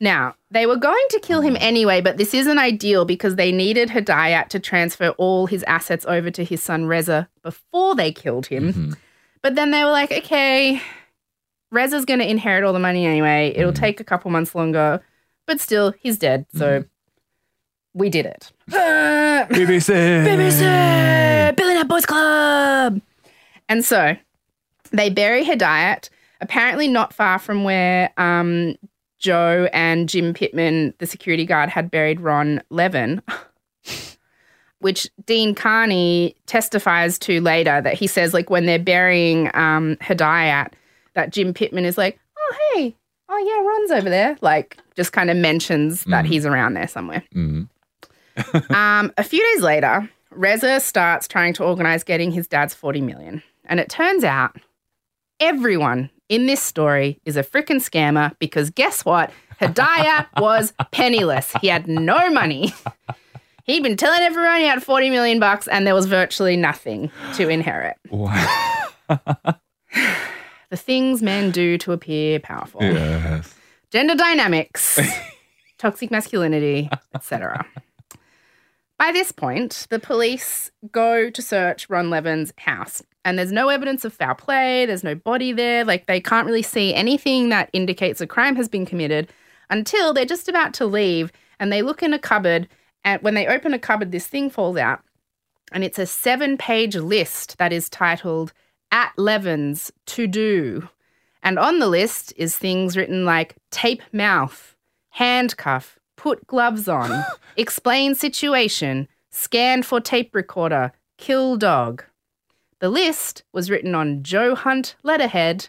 Now, 0.00 0.34
they 0.50 0.64
were 0.66 0.76
going 0.76 1.06
to 1.10 1.20
kill 1.20 1.42
him 1.42 1.56
anyway, 1.60 2.00
but 2.00 2.16
this 2.16 2.32
isn't 2.34 2.58
ideal 2.58 3.04
because 3.04 3.36
they 3.36 3.52
needed 3.52 3.90
Hedayat 3.90 4.48
to 4.48 4.58
transfer 4.58 5.10
all 5.18 5.46
his 5.46 5.62
assets 5.64 6.06
over 6.06 6.30
to 6.30 6.42
his 6.44 6.62
son 6.62 6.86
Reza 6.86 7.28
before 7.42 7.94
they 7.94 8.12
killed 8.12 8.46
him. 8.46 8.72
Mhm. 8.72 8.96
But 9.42 9.54
then 9.56 9.70
they 9.72 9.84
were 9.84 9.90
like, 9.90 10.10
okay, 10.10 10.80
Reza's 11.70 12.04
going 12.04 12.20
to 12.20 12.28
inherit 12.28 12.64
all 12.64 12.72
the 12.72 12.78
money 12.78 13.06
anyway. 13.06 13.52
It'll 13.56 13.72
take 13.72 14.00
a 14.00 14.04
couple 14.04 14.30
months 14.30 14.54
longer, 14.54 15.02
but 15.46 15.60
still, 15.60 15.92
he's 15.98 16.18
dead. 16.18 16.46
So 16.54 16.84
we 17.94 18.10
did 18.10 18.26
it. 18.26 18.52
BBC. 18.70 20.26
BBC, 20.26 21.56
Billionaire 21.56 21.84
Boys 21.84 22.06
Club. 22.06 23.00
And 23.68 23.84
so 23.84 24.16
they 24.90 25.10
bury 25.10 25.44
Hedayat, 25.44 26.08
apparently 26.40 26.88
not 26.88 27.12
far 27.12 27.38
from 27.38 27.64
where 27.64 28.10
um, 28.16 28.76
Joe 29.18 29.68
and 29.72 30.08
Jim 30.08 30.34
Pittman, 30.34 30.94
the 30.98 31.06
security 31.06 31.46
guard, 31.46 31.70
had 31.70 31.90
buried 31.90 32.20
Ron 32.20 32.62
Levin, 32.70 33.22
which 34.80 35.08
Dean 35.24 35.54
Karny 35.54 36.34
testifies 36.46 37.18
to 37.20 37.40
later 37.40 37.80
that 37.80 37.94
he 37.94 38.06
says, 38.06 38.34
like, 38.34 38.50
when 38.50 38.66
they're 38.66 38.78
burying 38.78 39.50
um, 39.54 39.96
Hedayat, 40.02 40.72
that 41.14 41.30
Jim 41.32 41.54
Pittman 41.54 41.84
is 41.84 41.96
like, 41.98 42.18
oh, 42.38 42.54
hey, 42.74 42.94
oh, 43.28 43.38
yeah, 43.38 43.68
Ron's 43.68 43.90
over 44.00 44.10
there. 44.10 44.36
Like, 44.40 44.78
just 44.96 45.12
kind 45.12 45.30
of 45.30 45.36
mentions 45.36 46.04
that 46.04 46.24
Mhm. 46.24 46.28
he's 46.28 46.46
around 46.46 46.74
there 46.74 46.88
somewhere. 46.88 47.22
Mm. 47.34 47.68
Um, 48.74 49.12
a 49.16 49.22
few 49.22 49.40
days 49.54 49.62
later, 49.62 50.08
Reza 50.30 50.80
starts 50.80 51.28
trying 51.28 51.52
to 51.54 51.64
organize 51.64 52.02
getting 52.02 52.32
his 52.32 52.48
dad's 52.48 52.74
40 52.74 53.00
million. 53.00 53.42
And 53.64 53.78
it 53.80 53.88
turns 53.88 54.24
out 54.24 54.56
everyone 55.40 56.10
in 56.28 56.46
this 56.46 56.60
story 56.60 57.20
is 57.24 57.36
a 57.36 57.42
freaking 57.44 57.76
scammer 57.76 58.36
because 58.40 58.70
guess 58.70 59.04
what? 59.04 59.30
Hedayat 59.60 60.26
was 60.40 60.72
penniless. 60.90 61.52
He 61.60 61.68
had 61.68 61.86
no 61.86 62.28
money. 62.30 62.74
He'd 63.64 63.82
been 63.84 63.96
telling 63.96 64.20
everyone 64.20 64.58
he 64.58 64.66
had 64.66 64.82
40 64.82 65.10
million 65.10 65.38
bucks 65.38 65.68
and 65.68 65.86
there 65.86 65.94
was 65.94 66.06
virtually 66.06 66.56
nothing 66.56 67.10
to 67.34 67.48
inherit. 67.48 67.96
Wow. 68.10 68.74
The 70.74 70.78
things 70.78 71.22
men 71.22 71.52
do 71.52 71.78
to 71.78 71.92
appear 71.92 72.40
powerful. 72.40 72.82
yes. 72.82 73.54
gender 73.92 74.16
dynamics, 74.16 74.98
toxic 75.78 76.10
masculinity, 76.10 76.90
etc. 77.14 77.64
By 78.98 79.12
this 79.12 79.30
point, 79.30 79.86
the 79.90 80.00
police 80.00 80.72
go 80.90 81.30
to 81.30 81.40
search 81.40 81.88
Ron 81.88 82.10
Levin's 82.10 82.52
house, 82.58 83.04
and 83.24 83.38
there's 83.38 83.52
no 83.52 83.68
evidence 83.68 84.04
of 84.04 84.12
foul 84.12 84.34
play, 84.34 84.84
there's 84.84 85.04
no 85.04 85.14
body 85.14 85.52
there, 85.52 85.84
like 85.84 86.06
they 86.06 86.20
can't 86.20 86.44
really 86.44 86.60
see 86.60 86.92
anything 86.92 87.50
that 87.50 87.70
indicates 87.72 88.20
a 88.20 88.26
crime 88.26 88.56
has 88.56 88.68
been 88.68 88.84
committed 88.84 89.28
until 89.70 90.12
they're 90.12 90.24
just 90.24 90.48
about 90.48 90.74
to 90.74 90.86
leave 90.86 91.30
and 91.60 91.72
they 91.72 91.82
look 91.82 92.02
in 92.02 92.12
a 92.12 92.18
cupboard 92.18 92.66
and 93.04 93.22
when 93.22 93.34
they 93.34 93.46
open 93.46 93.72
a 93.74 93.78
cupboard 93.78 94.10
this 94.10 94.26
thing 94.26 94.50
falls 94.50 94.76
out 94.76 95.04
and 95.70 95.84
it's 95.84 96.00
a 96.00 96.02
7-page 96.02 96.96
list 96.96 97.58
that 97.58 97.72
is 97.72 97.88
titled 97.88 98.52
At 98.90 99.12
Levin's 99.16 99.92
to 100.06 100.26
do. 100.26 100.88
And 101.42 101.58
on 101.58 101.78
the 101.78 101.88
list 101.88 102.32
is 102.36 102.56
things 102.56 102.96
written 102.96 103.24
like 103.24 103.56
tape 103.70 104.02
mouth, 104.12 104.76
handcuff, 105.10 105.98
put 106.16 106.46
gloves 106.46 106.88
on, 106.88 107.24
explain 107.56 108.14
situation, 108.14 109.08
scan 109.30 109.82
for 109.82 110.00
tape 110.00 110.34
recorder, 110.34 110.92
kill 111.18 111.56
dog. 111.56 112.04
The 112.80 112.88
list 112.88 113.44
was 113.52 113.70
written 113.70 113.94
on 113.94 114.22
Joe 114.22 114.54
Hunt 114.54 114.96
letterhead 115.02 115.68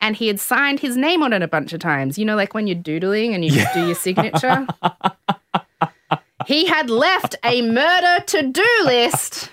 and 0.00 0.16
he 0.16 0.28
had 0.28 0.38
signed 0.38 0.80
his 0.80 0.96
name 0.96 1.22
on 1.22 1.32
it 1.32 1.42
a 1.42 1.48
bunch 1.48 1.72
of 1.72 1.80
times. 1.80 2.18
You 2.18 2.24
know, 2.24 2.36
like 2.36 2.54
when 2.54 2.66
you're 2.66 2.76
doodling 2.76 3.34
and 3.34 3.44
you 3.44 3.50
just 3.50 3.74
do 3.74 3.86
your 3.86 3.94
signature? 3.94 4.66
he 6.46 6.66
had 6.66 6.90
left 6.90 7.36
a 7.44 7.62
murder 7.62 8.24
to 8.26 8.42
do 8.42 8.66
list 8.84 9.50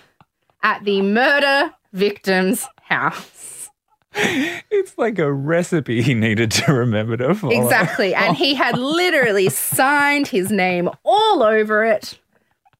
at 0.61 0.83
the 0.83 1.01
murder 1.01 1.71
victim's 1.93 2.67
house. 2.83 3.69
It's 4.75 4.97
like 4.97 5.17
a 5.17 5.31
recipe 5.31 6.01
he 6.01 6.13
needed 6.13 6.51
to 6.51 6.73
remember 6.73 7.17
to 7.17 7.33
follow. 7.33 7.63
Exactly. 7.63 8.13
And 8.13 8.37
he 8.37 8.53
had 8.53 8.77
literally 8.77 9.49
signed 9.49 10.27
his 10.27 10.51
name 10.51 10.89
all 11.03 11.41
over 11.41 11.83
it. 11.83 12.19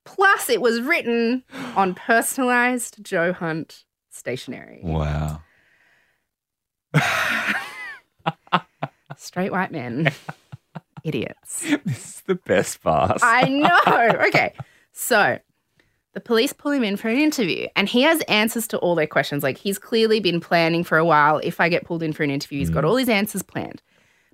Plus, 0.05 0.49
it 0.49 0.61
was 0.61 0.81
written 0.81 1.43
on 1.75 1.95
personalized 1.95 3.03
Joe 3.03 3.33
Hunt 3.33 3.83
stationery. 4.11 4.81
Wow. 4.83 5.41
Straight 9.17 9.51
white 9.51 9.71
men. 9.71 10.11
Idiots. 11.03 11.61
This 11.85 12.15
is 12.17 12.21
the 12.27 12.35
best 12.35 12.77
farce. 12.77 13.21
I 13.23 13.49
know. 13.49 14.25
Okay. 14.27 14.53
So 14.91 15.39
the 16.13 16.21
police 16.21 16.53
pull 16.53 16.71
him 16.71 16.83
in 16.83 16.95
for 16.97 17.09
an 17.09 17.17
interview 17.17 17.67
and 17.75 17.89
he 17.89 18.03
has 18.03 18.21
answers 18.23 18.67
to 18.67 18.77
all 18.77 18.95
their 18.95 19.07
questions. 19.07 19.41
Like 19.43 19.57
he's 19.57 19.79
clearly 19.79 20.19
been 20.19 20.39
planning 20.39 20.83
for 20.83 20.97
a 20.97 21.05
while. 21.05 21.39
If 21.43 21.59
I 21.59 21.69
get 21.69 21.85
pulled 21.85 22.03
in 22.03 22.13
for 22.13 22.23
an 22.23 22.29
interview, 22.29 22.59
he's 22.59 22.69
got 22.69 22.85
all 22.85 22.95
his 22.95 23.09
answers 23.09 23.41
planned. 23.41 23.81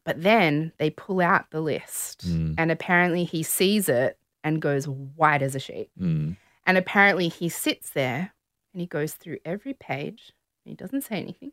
But 0.04 0.22
then 0.24 0.72
they 0.78 0.90
pull 0.90 1.22
out 1.22 1.52
the 1.52 1.62
list 1.62 2.28
Mm. 2.28 2.56
and 2.58 2.72
apparently 2.72 3.24
he 3.24 3.44
sees 3.44 3.88
it 3.90 4.18
and 4.44 4.62
goes 4.62 4.88
white 4.88 5.42
as 5.42 5.56
a 5.56 5.60
sheet. 5.60 5.90
Mm. 6.00 6.36
And 6.66 6.78
apparently 6.78 7.28
he 7.30 7.48
sits 7.50 7.90
there 7.92 8.34
and 8.74 8.82
he 8.82 8.88
goes 8.88 9.14
through 9.14 9.38
every 9.46 9.74
page. 9.74 10.32
And 10.66 10.72
he 10.72 10.76
doesn't 10.76 11.04
say 11.04 11.16
anything. 11.16 11.52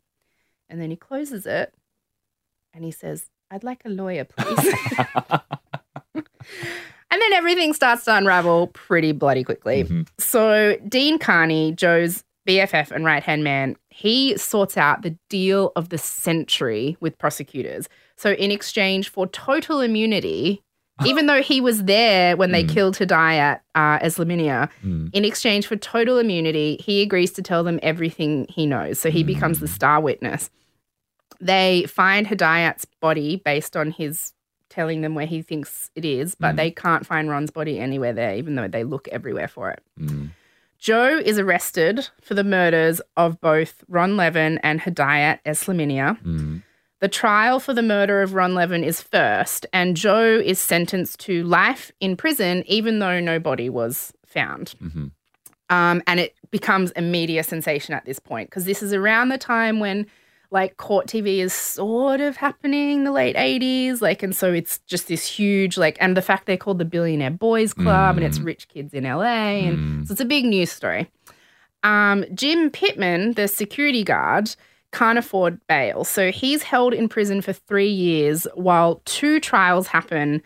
And 0.69 0.81
then 0.81 0.91
he 0.91 0.97
closes 0.97 1.47
it 1.47 1.73
and 2.75 2.85
he 2.85 2.91
says, 2.91 3.31
I'd 3.51 3.63
like 3.65 3.83
a 3.85 3.89
lawyer, 3.89 4.25
please. 4.25 4.59
everything 7.37 7.73
starts 7.75 8.05
to 8.05 8.15
unravel 8.17 8.69
pretty 8.69 9.13
bloody 9.13 9.45
quickly. 9.45 9.85
Mhm. 9.85 10.09
So 10.19 10.77
Dean 10.89 11.19
Karny, 11.19 11.75
Joe's 11.75 12.25
BFF 12.49 12.91
and 12.91 13.05
right 13.05 13.23
hand 13.23 13.43
man, 13.45 13.77
he 13.91 14.37
sorts 14.37 14.77
out 14.77 15.03
the 15.03 15.17
deal 15.29 15.73
of 15.77 15.89
the 15.89 15.99
century 15.99 16.97
with 17.01 17.19
prosecutors. 17.19 17.89
So 18.17 18.33
in 18.33 18.51
exchange 18.51 19.09
for 19.09 19.27
total 19.27 19.81
immunity, 19.81 20.63
even 21.05 21.27
though 21.27 21.43
he 21.43 21.61
was 21.61 21.85
there 21.85 22.37
when 22.37 22.53
they 22.53 22.65
Mm. 22.65 22.69
killed 22.73 22.97
Hedayat 22.97 23.61
uh, 23.75 23.99
Eslaminia, 23.99 24.71
Mm. 24.85 25.11
in 25.13 25.25
exchange 25.25 25.67
for 25.67 25.77
total 25.77 26.19
immunity, 26.19 26.79
he 26.81 27.03
agrees 27.03 27.33
to 27.33 27.43
tell 27.43 27.63
them 27.65 27.79
everything 27.83 28.47
he 28.49 28.65
knows. 28.65 28.99
So 28.99 29.11
he 29.11 29.23
becomes 29.23 29.61
the 29.61 29.69
star 29.69 30.01
witness. 30.01 30.49
They 31.41 31.85
find 31.89 32.27
Hedayat's 32.27 32.87
body 33.03 33.43
based 33.45 33.77
on 33.77 33.91
his 33.91 34.33
telling 34.77 35.01
them 35.01 35.15
where 35.15 35.27
he 35.27 35.41
thinks 35.41 35.91
it 35.95 36.05
is, 36.05 36.35
but 36.35 36.57
they 36.57 36.71
can't 36.71 37.07
find 37.07 37.31
Ron's 37.31 37.51
body 37.51 37.79
anywhere 37.79 38.13
there, 38.13 38.37
even 38.37 38.57
though 38.57 38.69
they 38.69 38.85
look 38.85 39.09
everywhere 39.09 39.49
for 39.49 39.71
it. 39.71 39.83
Mm. 39.99 40.29
Joe 40.79 41.19
is 41.25 41.39
arrested 41.39 42.11
for 42.21 42.35
the 42.35 42.45
murders 42.45 43.01
of 43.17 43.41
both 43.41 43.83
Ron 43.89 44.19
Levin 44.19 44.59
and 44.59 44.83
Hedayat 44.83 45.39
Eslaminia. 45.47 46.23
Mm. 46.23 46.63
The 47.01 47.09
trial 47.09 47.59
for 47.59 47.73
the 47.73 47.83
murder 47.83 48.21
of 48.21 48.35
Ron 48.35 48.55
Levin 48.55 48.85
is 48.85 49.01
first, 49.01 49.65
and 49.73 49.97
Joe 49.97 50.43
is 50.45 50.59
sentenced 50.59 51.21
to 51.21 51.43
life 51.45 51.91
in 52.01 52.15
prison, 52.15 52.63
even 52.67 52.99
though 52.99 53.19
no 53.19 53.39
body 53.39 53.71
was 53.71 54.13
found. 54.27 54.75
Mhm. 54.85 55.11
Um, 55.71 56.03
and 56.07 56.21
it 56.21 56.35
becomes 56.51 56.93
a 56.97 57.03
media 57.03 57.43
sensation 57.43 57.95
at 57.95 58.05
this 58.05 58.19
point 58.19 58.51
because 58.51 58.67
this 58.67 58.83
is 58.83 58.93
around 58.93 59.31
the 59.31 59.39
time 59.39 59.81
when 59.81 60.07
like 60.57 60.79
court 60.79 61.07
TV 61.07 61.41
is 61.41 61.53
sort 61.53 62.23
of 62.23 62.35
happening, 62.35 63.05
the 63.05 63.13
late 63.13 63.37
80s. 63.37 64.01
Like, 64.01 64.23
and 64.23 64.35
so 64.35 64.55
it's 64.55 64.79
just 64.87 65.07
this 65.07 65.27
huge, 65.27 65.77
like, 65.77 65.99
and 66.01 66.17
the 66.17 66.23
fact 66.23 66.47
they're 66.47 66.57
called 66.57 66.79
the 66.79 66.87
Billionaire 66.87 67.31
Boys 67.31 67.75
Club 67.75 68.17
and 68.17 68.25
it's 68.25 68.39
mm. 68.39 68.47
rich 68.47 68.67
kids 68.69 68.95
in 68.95 69.05
LA. 69.05 69.67
And 69.69 69.79
mm. 69.79 70.07
so 70.07 70.13
it's 70.13 70.21
a 70.23 70.25
big 70.25 70.47
news 70.47 70.73
story. 70.73 71.11
Um, 71.83 72.25
Jim 72.33 72.71
Pittman, 72.71 73.35
the 73.35 73.49
security 73.49 74.03
guard, 74.03 74.57
can't 74.93 75.19
afford 75.19 75.61
bail. 75.67 76.05
So 76.05 76.33
he's 76.33 76.63
held 76.63 76.95
in 76.95 77.11
prison 77.11 77.43
for 77.43 77.53
three 77.53 77.91
years 77.91 78.47
while 78.55 79.03
two 79.05 79.41
trials 79.41 79.89
happen 79.89 80.43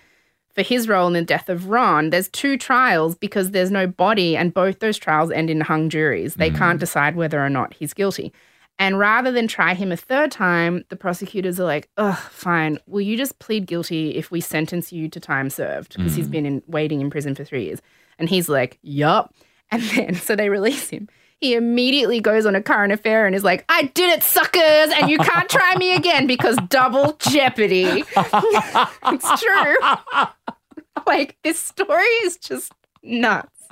for 0.56 0.62
his 0.62 0.88
role 0.88 1.06
in 1.06 1.12
the 1.12 1.22
death 1.22 1.48
of 1.48 1.68
Ron. 1.68 2.10
There's 2.10 2.28
two 2.30 2.58
trials 2.58 3.14
because 3.14 3.52
there's 3.52 3.70
no 3.70 3.86
body, 3.86 4.36
and 4.36 4.52
both 4.52 4.80
those 4.80 4.98
trials 4.98 5.30
end 5.30 5.50
in 5.50 5.60
hung 5.60 5.88
juries. 5.88 6.34
They 6.34 6.50
mm. 6.50 6.58
can't 6.58 6.80
decide 6.80 7.14
whether 7.14 7.40
or 7.40 7.48
not 7.48 7.74
he's 7.74 7.94
guilty. 7.94 8.32
And 8.80 8.98
rather 8.98 9.30
than 9.30 9.46
try 9.46 9.74
him 9.74 9.92
a 9.92 9.96
third 9.96 10.30
time, 10.30 10.86
the 10.88 10.96
prosecutors 10.96 11.60
are 11.60 11.64
like, 11.64 11.90
ugh, 11.98 12.16
fine. 12.16 12.78
Will 12.86 13.02
you 13.02 13.14
just 13.14 13.38
plead 13.38 13.66
guilty 13.66 14.16
if 14.16 14.30
we 14.30 14.40
sentence 14.40 14.90
you 14.90 15.06
to 15.10 15.20
time 15.20 15.50
served? 15.50 15.98
Because 15.98 16.16
he's 16.16 16.28
mm. 16.28 16.30
been 16.30 16.46
in, 16.46 16.62
waiting 16.66 17.02
in 17.02 17.10
prison 17.10 17.34
for 17.34 17.44
three 17.44 17.66
years. 17.66 17.80
And 18.18 18.30
he's 18.30 18.48
like, 18.48 18.78
yup. 18.82 19.32
And 19.72 19.82
then, 19.82 20.14
so 20.16 20.34
they 20.34 20.48
release 20.48 20.88
him. 20.88 21.08
He 21.40 21.54
immediately 21.54 22.18
goes 22.18 22.44
on 22.44 22.56
a 22.56 22.60
current 22.60 22.92
affair 22.92 23.24
and 23.24 23.36
is 23.36 23.44
like, 23.44 23.64
I 23.68 23.84
did 23.84 24.10
it, 24.10 24.24
suckers, 24.24 24.92
and 24.98 25.08
you 25.08 25.16
can't 25.18 25.48
try 25.48 25.76
me 25.76 25.94
again 25.94 26.26
because 26.26 26.56
double 26.68 27.12
jeopardy. 27.20 28.02
it's 28.16 29.40
true. 29.40 30.24
like, 31.06 31.36
this 31.44 31.56
story 31.56 32.08
is 32.24 32.36
just 32.36 32.72
nuts. 33.04 33.68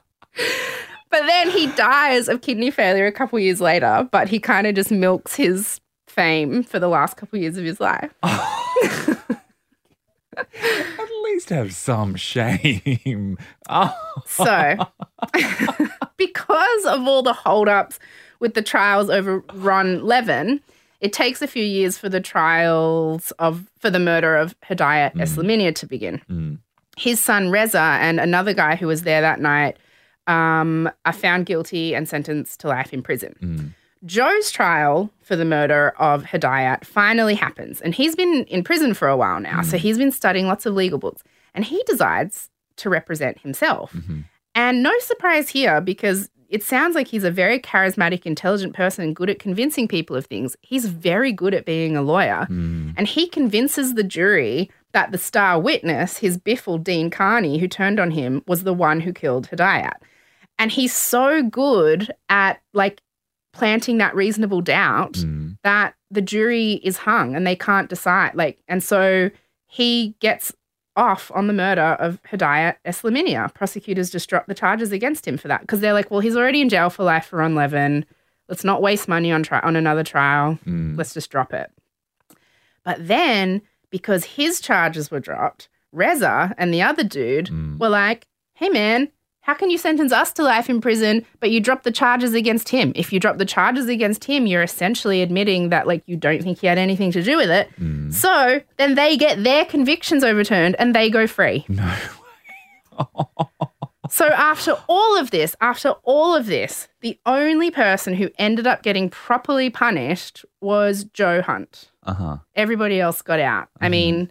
But 1.11 1.27
then 1.27 1.51
he 1.51 1.69
dies 1.69 2.29
of 2.29 2.43
kidney 2.43 2.71
failure 2.71 3.07
a 3.07 3.13
couple 3.13 3.39
years 3.39 3.61
later, 3.61 4.09
but 4.11 4.29
he 4.29 4.39
kind 4.39 4.67
of 4.67 4.75
just 4.75 4.91
milks 4.91 5.35
his 5.35 5.81
fame 6.07 6.63
for 6.63 6.79
the 6.79 6.89
last 6.89 7.17
couple 7.17 7.39
years 7.39 7.57
of 7.57 7.65
his 7.65 7.81
life. 7.81 8.13
At 8.23 9.19
least 11.25 11.51
have 11.51 11.75
some 11.75 12.15
shame. 12.15 13.39
Oh. 13.69 13.95
So, 14.27 14.77
because 16.17 16.85
of 16.85 17.07
all 17.07 17.23
the 17.23 17.33
holdups 17.33 17.99
with 18.41 18.55
the 18.55 18.63
trials 18.63 19.09
over 19.09 19.43
Ron 19.55 20.05
Levin, 20.05 20.61
it 21.01 21.13
takes 21.13 21.41
a 21.41 21.47
few 21.47 21.65
years 21.65 21.97
for 21.97 22.09
the 22.09 22.21
trials 22.21 23.31
of 23.39 23.71
for 23.79 23.91
the 23.91 23.99
murder 23.99 24.37
of 24.37 24.59
Hedayat 24.61 25.15
Eslaminia 25.15 25.75
to 25.77 25.87
begin. 25.87 26.21
Mm. 26.31 26.59
His 26.97 27.21
son 27.21 27.51
Reza 27.51 27.99
and 28.01 28.21
another 28.21 28.53
guy 28.53 28.77
who 28.77 28.87
was 28.87 29.03
there 29.03 29.21
that 29.21 29.41
night 29.41 29.77
um, 30.29 30.89
are 31.05 31.13
found 31.13 31.47
guilty 31.47 31.95
and 31.95 32.09
sentenced 32.09 32.61
to 32.61 32.69
life 32.69 32.93
in 32.93 33.03
prison. 33.03 33.35
Mm. 33.43 33.75
Joe's 34.05 34.53
trial 34.53 35.11
for 35.23 35.35
the 35.35 35.45
murder 35.45 35.93
of 35.99 36.23
Hedayat 36.23 36.85
finally 36.85 37.35
happens, 37.35 37.81
and 37.81 37.95
he's 37.95 38.15
been 38.15 38.45
in 38.45 38.63
prison 38.63 38.95
for 38.95 39.09
a 39.09 39.17
while 39.17 39.41
now. 39.41 39.63
So 39.63 39.77
he's 39.77 39.99
been 39.99 40.13
studying 40.13 40.47
lots 40.47 40.67
of 40.67 40.75
legal 40.75 40.99
books, 40.99 41.25
and 41.53 41.65
he 41.65 41.83
decides 41.87 42.49
to 42.77 42.89
represent 42.89 43.41
himself. 43.41 43.93
Mhm. 43.93 44.25
And 44.55 44.83
no 44.85 44.93
surprise 45.01 45.49
here 45.49 45.81
because 45.81 46.31
it 46.49 46.63
sounds 46.63 46.95
like 46.95 47.09
he's 47.09 47.25
a 47.25 47.31
very 47.31 47.59
charismatic, 47.59 48.25
intelligent 48.25 48.75
person 48.75 49.05
and 49.05 49.17
good 49.17 49.29
at 49.29 49.39
convincing 49.39 49.87
people 49.89 50.17
of 50.17 50.27
things. 50.27 50.57
He's 50.63 50.87
very 50.87 51.33
good 51.33 51.53
at 51.53 51.67
being 51.67 51.97
a 51.97 52.03
lawyer. 52.03 52.47
Mm. 52.49 52.95
And 52.97 53.07
he 53.07 53.29
convinces 53.29 53.95
the 53.95 54.03
jury 54.03 54.71
that 54.93 55.13
the 55.13 55.19
star 55.19 55.61
witness, 55.61 56.19
his 56.19 56.39
biffle 56.39 56.83
Dean 56.83 57.11
Karny, 57.11 57.61
who 57.61 57.69
turned 57.69 58.01
on 58.01 58.13
him, 58.13 58.43
was 58.47 58.65
the 58.65 58.73
one 58.73 59.01
who 59.01 59.13
killed 59.13 59.49
Hedayat. 59.49 59.97
And 60.59 60.71
he's 60.73 60.93
so 60.93 61.43
good 61.43 62.11
at 62.29 62.61
like 62.75 63.01
planting 63.53 63.99
that 63.99 64.15
reasonable 64.15 64.61
doubt 64.61 65.15
Mm. 65.15 65.57
that 65.65 65.95
the 66.11 66.23
jury 66.23 66.75
is 66.85 66.97
hung 66.99 67.35
and 67.37 67.47
they 67.47 67.57
can't 67.57 67.89
decide. 67.89 68.35
Like, 68.35 68.59
and 68.69 68.83
so 68.83 69.31
he 69.67 70.15
gets 70.21 70.53
off 70.97 71.31
on 71.35 71.47
the 71.47 71.53
murder 71.53 71.97
of 72.01 72.21
Hedayat 72.25 72.77
Eslaminia. 72.85 73.53
Prosecutors 73.55 74.11
just 74.11 74.29
drop 74.29 74.47
the 74.47 74.55
charges 74.55 74.91
against 74.91 75.27
him 75.29 75.37
for 75.39 75.47
that 75.49 75.61
because 75.61 75.81
they're 75.81 75.93
like, 75.93 76.11
well, 76.11 76.21
he's 76.21 76.37
already 76.37 76.61
in 76.61 76.69
jail 76.69 76.91
for 76.91 77.05
life 77.05 77.27
for 77.27 77.37
Ron 77.39 77.55
Levin. 77.55 78.05
Let's 78.49 78.65
not 78.65 78.83
waste 78.83 79.07
money 79.09 79.31
on 79.31 79.43
tri- 79.43 79.61
on 79.61 79.77
another 79.77 80.03
trial. 80.03 80.59
Mm. 80.67 80.97
Let's 80.99 81.15
just 81.15 81.31
drop 81.31 81.53
it. 81.53 81.71
But 82.85 83.07
then, 83.07 83.63
because 83.91 84.25
his 84.25 84.61
charges 84.61 85.11
were 85.11 85.21
dropped, 85.21 85.69
Reza 85.93 86.55
and 86.59 86.73
the 86.73 86.83
other 86.83 87.05
dude 87.05 87.47
Mm. 87.47 87.79
were 87.79 87.89
like, 87.89 88.27
hey, 88.55 88.69
man, 88.69 89.09
how 89.49 89.55
can 89.55 89.71
you 89.71 89.79
sentence 89.79 90.13
us 90.13 90.31
to 90.35 90.43
life 90.43 90.69
in 90.69 90.79
prison, 90.79 91.25
but 91.41 91.51
you 91.51 91.59
drop 91.59 91.83
the 91.83 91.91
charges 91.91 92.35
against 92.35 92.69
him? 92.69 92.93
If 92.95 93.15
you 93.15 93.19
drop 93.19 93.39
the 93.39 93.47
charges 93.47 93.89
against 93.89 94.25
him, 94.25 94.47
you're 94.47 94.63
essentially 94.63 95.23
admitting 95.23 95.71
that, 95.71 95.87
like, 95.87 96.03
you 96.05 96.19
don't 96.19 96.43
think 96.43 96.59
he 96.59 96.67
had 96.67 96.77
anything 96.77 97.11
to 97.13 97.23
do 97.23 97.39
with 97.39 97.49
it. 97.49 97.71
Mm. 97.81 98.13
So 98.13 98.61
then 98.77 98.95
they 98.95 99.17
get 99.17 99.43
their 99.45 99.65
convictions 99.65 100.23
overturned 100.23 100.77
and 100.79 100.95
they 100.95 101.09
go 101.09 101.27
free. 101.27 101.65
No. 101.67 101.95
So 104.11 104.27
after 104.27 104.77
all 104.87 105.19
of 105.19 105.31
this, 105.31 105.57
after 105.63 105.93
all 106.03 106.35
of 106.35 106.45
this, 106.45 106.89
the 107.01 107.19
only 107.25 107.71
person 107.71 108.13
who 108.13 108.29
ended 108.39 108.67
up 108.67 108.83
getting 108.83 109.09
properly 109.09 109.71
punished 109.71 110.45
was 110.61 111.05
Joe 111.05 111.41
Hunt. 111.41 111.91
Uh 112.03 112.13
huh. 112.13 112.37
Everybody 112.55 113.01
else 113.01 113.23
got 113.23 113.41
out. 113.41 113.69
I 113.81 113.89
mean, 113.89 114.31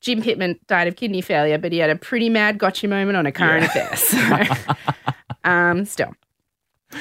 Jim 0.00 0.22
Pittman 0.22 0.58
died 0.66 0.88
of 0.88 0.96
kidney 0.96 1.20
failure, 1.20 1.58
but 1.58 1.72
he 1.72 1.78
had 1.78 1.90
a 1.90 1.96
pretty 1.96 2.28
mad 2.28 2.58
gotcha 2.58 2.88
moment 2.88 3.16
on 3.16 3.26
a 3.26 3.32
current 3.32 3.66
affair. 3.66 3.90
So, 3.96 5.50
um, 5.50 5.84
still, 5.84 6.14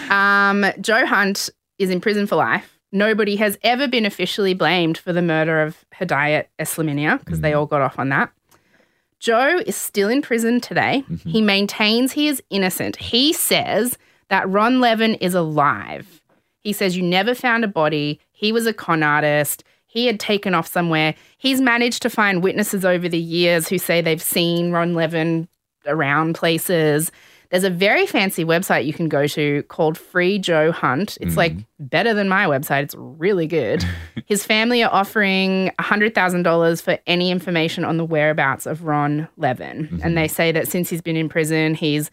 um, 0.10 0.66
Joe 0.82 1.06
Hunt 1.06 1.50
is 1.78 1.90
in 1.90 2.02
prison 2.02 2.28
for 2.28 2.36
life. 2.36 2.78
Nobody 2.92 3.36
has 3.36 3.58
ever 3.64 3.88
been 3.88 4.06
officially 4.06 4.54
blamed 4.54 4.98
for 4.98 5.14
the 5.14 5.22
murder 5.22 5.62
of 5.62 5.86
Hedayat 5.94 6.46
Eslaminia 6.60 7.20
because 7.20 7.42
they 7.42 7.54
all 7.54 7.66
got 7.66 7.82
off 7.82 8.00
on 8.00 8.10
that. 8.10 8.32
Joe 9.20 9.62
is 9.66 9.76
still 9.76 10.10
in 10.10 10.22
prison 10.22 10.62
today. 10.62 11.04
He 11.26 11.42
maintains 11.42 12.14
he 12.14 12.28
is 12.28 12.42
innocent. 12.50 12.96
He 12.96 13.34
says 13.34 13.98
that 14.30 14.50
Ron 14.50 14.80
Levin 14.80 15.16
is 15.16 15.36
alive. 15.36 16.22
He 16.62 16.74
says 16.74 16.96
you 16.96 17.04
never 17.04 17.36
found 17.36 17.64
a 17.64 17.68
body. 17.68 18.20
He 18.32 18.52
was 18.52 18.66
a 18.66 18.74
con 18.74 19.04
artist. 19.04 19.64
He 19.90 20.06
had 20.06 20.20
taken 20.20 20.54
off 20.54 20.68
somewhere. 20.68 21.16
He's 21.40 21.60
managed 21.60 22.04
to 22.04 22.12
find 22.12 22.44
witnesses 22.44 22.86
over 22.86 23.10
the 23.10 23.18
years 23.20 23.68
who 23.68 23.80
say 23.80 24.02
they've 24.02 24.22
seen 24.22 24.72
Ron 24.72 24.94
Levin 24.94 25.48
around 25.88 26.36
places. 26.36 27.12
There's 27.50 27.64
a 27.64 27.72
very 27.72 28.06
fancy 28.06 28.46
website 28.46 28.86
you 28.86 28.94
can 28.94 29.10
go 29.10 29.26
to 29.26 29.64
called 29.64 29.98
Free 29.98 30.38
Joe 30.38 30.72
Hunt. 30.72 31.18
It's 31.20 31.36
like 31.36 31.54
better 31.80 32.14
than 32.14 32.30
my 32.30 32.46
website. 32.46 32.84
It's 32.84 32.96
really 32.96 33.48
good. 33.48 33.84
His 34.28 34.46
family 34.46 34.84
are 34.84 34.94
offering 34.94 35.72
$100,000 35.80 36.82
for 36.84 37.00
any 37.08 37.32
information 37.32 37.84
on 37.84 37.98
the 37.98 38.06
whereabouts 38.06 38.68
of 38.68 38.84
Ron 38.84 39.28
Levin. 39.38 40.00
And 40.04 40.16
they 40.16 40.28
say 40.28 40.52
that 40.52 40.68
since 40.68 40.92
he's 40.92 41.02
been 41.02 41.18
in 41.18 41.30
prison, 41.30 41.74
he's 41.74 42.12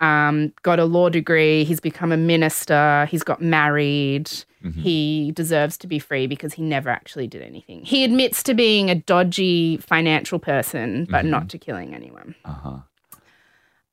um, 0.00 0.52
got 0.62 0.78
a 0.78 0.84
law 0.84 1.08
degree, 1.08 1.64
he's 1.64 1.80
become 1.80 2.12
a 2.12 2.18
minister, 2.18 3.06
he's 3.10 3.22
got 3.22 3.40
married. 3.40 4.30
He 4.72 5.32
deserves 5.34 5.76
to 5.78 5.86
be 5.86 5.98
free 5.98 6.26
because 6.26 6.54
he 6.54 6.62
never 6.62 6.90
actually 6.90 7.26
did 7.26 7.42
anything. 7.42 7.84
He 7.84 8.04
admits 8.04 8.42
to 8.44 8.54
being 8.54 8.90
a 8.90 8.94
dodgy 8.94 9.76
financial 9.78 10.38
person, 10.38 11.06
but 11.10 11.24
not 11.24 11.48
to 11.50 11.58
killing 11.58 11.94
anyone 11.94 12.34
Uh 12.44 12.52
huh. 12.52 12.76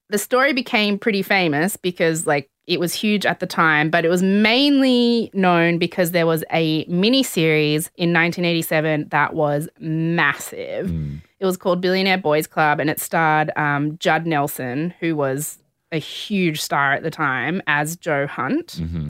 the 0.10 0.18
story 0.18 0.54
became 0.54 1.00
pretty 1.00 1.22
famous 1.22 1.76
because 1.78 2.28
like 2.28 2.50
it 2.66 2.80
was 2.80 2.94
huge 2.94 3.26
at 3.26 3.40
the 3.42 3.46
time, 3.48 3.90
but 3.90 4.06
it 4.06 4.10
was 4.10 4.24
mainly 4.24 5.30
known 5.34 5.78
because 5.78 6.12
there 6.12 6.26
was 6.26 6.46
a 6.54 6.86
mini 6.86 7.22
series 7.24 7.88
in 7.98 8.14
1987 8.14 9.10
that 9.10 9.34
was 9.34 9.68
massive. 9.80 10.88
Mm. 10.88 11.22
It 11.42 11.46
was 11.46 11.58
called 11.58 11.82
Billionaire 11.82 12.18
Boys 12.20 12.48
Club, 12.48 12.80
and 12.80 12.90
it 12.90 13.02
starred 13.02 13.52
um, 13.58 13.98
Judd 13.98 14.26
Nelson, 14.26 14.94
who 15.02 15.14
was 15.14 15.58
a 15.92 15.98
huge 15.98 16.62
star 16.62 16.94
at 16.94 17.04
the 17.04 17.12
time, 17.12 17.62
as 17.68 17.98
Joe 17.98 18.28
Hunt. 18.28 18.74
hmm 18.80 19.10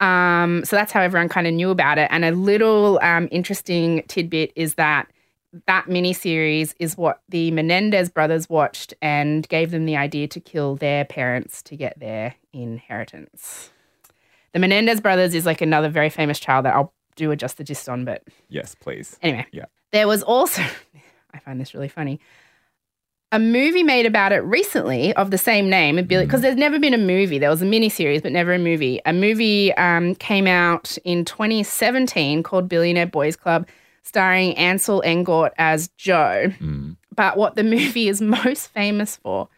Um, 0.00 0.64
so 0.64 0.76
that's 0.76 0.92
how 0.92 1.00
everyone 1.00 1.28
kind 1.28 1.46
of 1.46 1.54
knew 1.54 1.70
about 1.70 1.98
it. 1.98 2.08
And 2.10 2.24
a 2.24 2.32
little 2.32 2.98
um, 3.02 3.28
interesting 3.30 4.02
tidbit 4.08 4.52
is 4.56 4.74
that 4.74 5.08
that 5.66 5.86
miniseries 5.86 6.74
is 6.80 6.96
what 6.96 7.22
the 7.28 7.50
Menendez 7.52 8.10
brothers 8.10 8.48
watched 8.50 8.92
and 9.00 9.48
gave 9.48 9.70
them 9.70 9.86
the 9.86 9.96
idea 9.96 10.26
to 10.28 10.40
kill 10.40 10.74
their 10.74 11.04
parents 11.04 11.62
to 11.62 11.76
get 11.76 11.98
their 12.00 12.34
inheritance. 12.52 13.70
The 14.52 14.58
Menendez 14.58 15.00
brothers 15.00 15.34
is 15.34 15.46
like 15.46 15.60
another 15.60 15.88
very 15.88 16.10
famous 16.10 16.38
trial 16.40 16.62
that 16.62 16.74
I'll 16.74 16.92
do 17.16 17.30
a 17.30 17.36
just 17.36 17.56
the 17.58 17.64
gist 17.64 17.88
on, 17.88 18.04
but 18.04 18.24
Yes, 18.48 18.74
please. 18.74 19.16
anyway. 19.22 19.46
Yeah. 19.52 19.66
There 19.92 20.08
was 20.08 20.24
also, 20.24 20.62
I 21.32 21.38
find 21.38 21.60
this 21.60 21.72
really 21.72 21.88
funny, 21.88 22.18
a 23.34 23.38
movie 23.40 23.82
made 23.82 24.06
about 24.06 24.30
it 24.30 24.44
recently 24.44 25.12
of 25.14 25.32
the 25.32 25.38
same 25.38 25.68
name, 25.68 25.96
because 26.06 26.40
there's 26.40 26.54
never 26.54 26.78
been 26.78 26.94
a 26.94 26.98
movie. 26.98 27.36
There 27.36 27.50
was 27.50 27.62
a 27.62 27.64
miniseries, 27.64 28.22
but 28.22 28.30
never 28.30 28.54
a 28.54 28.60
movie. 28.60 29.00
A 29.06 29.12
movie 29.12 29.74
um, 29.74 30.14
came 30.14 30.46
out 30.46 30.96
in 31.04 31.24
2017 31.24 32.44
called 32.44 32.68
Billionaire 32.68 33.08
Boys 33.08 33.34
Club, 33.34 33.66
starring 34.04 34.56
Ansel 34.56 35.02
Elgort 35.04 35.50
as 35.58 35.88
Joe. 35.96 36.52
Mm. 36.60 36.96
But 37.16 37.36
what 37.36 37.56
the 37.56 37.64
movie 37.64 38.08
is 38.08 38.20
most 38.22 38.68
famous 38.68 39.16
for 39.16 39.48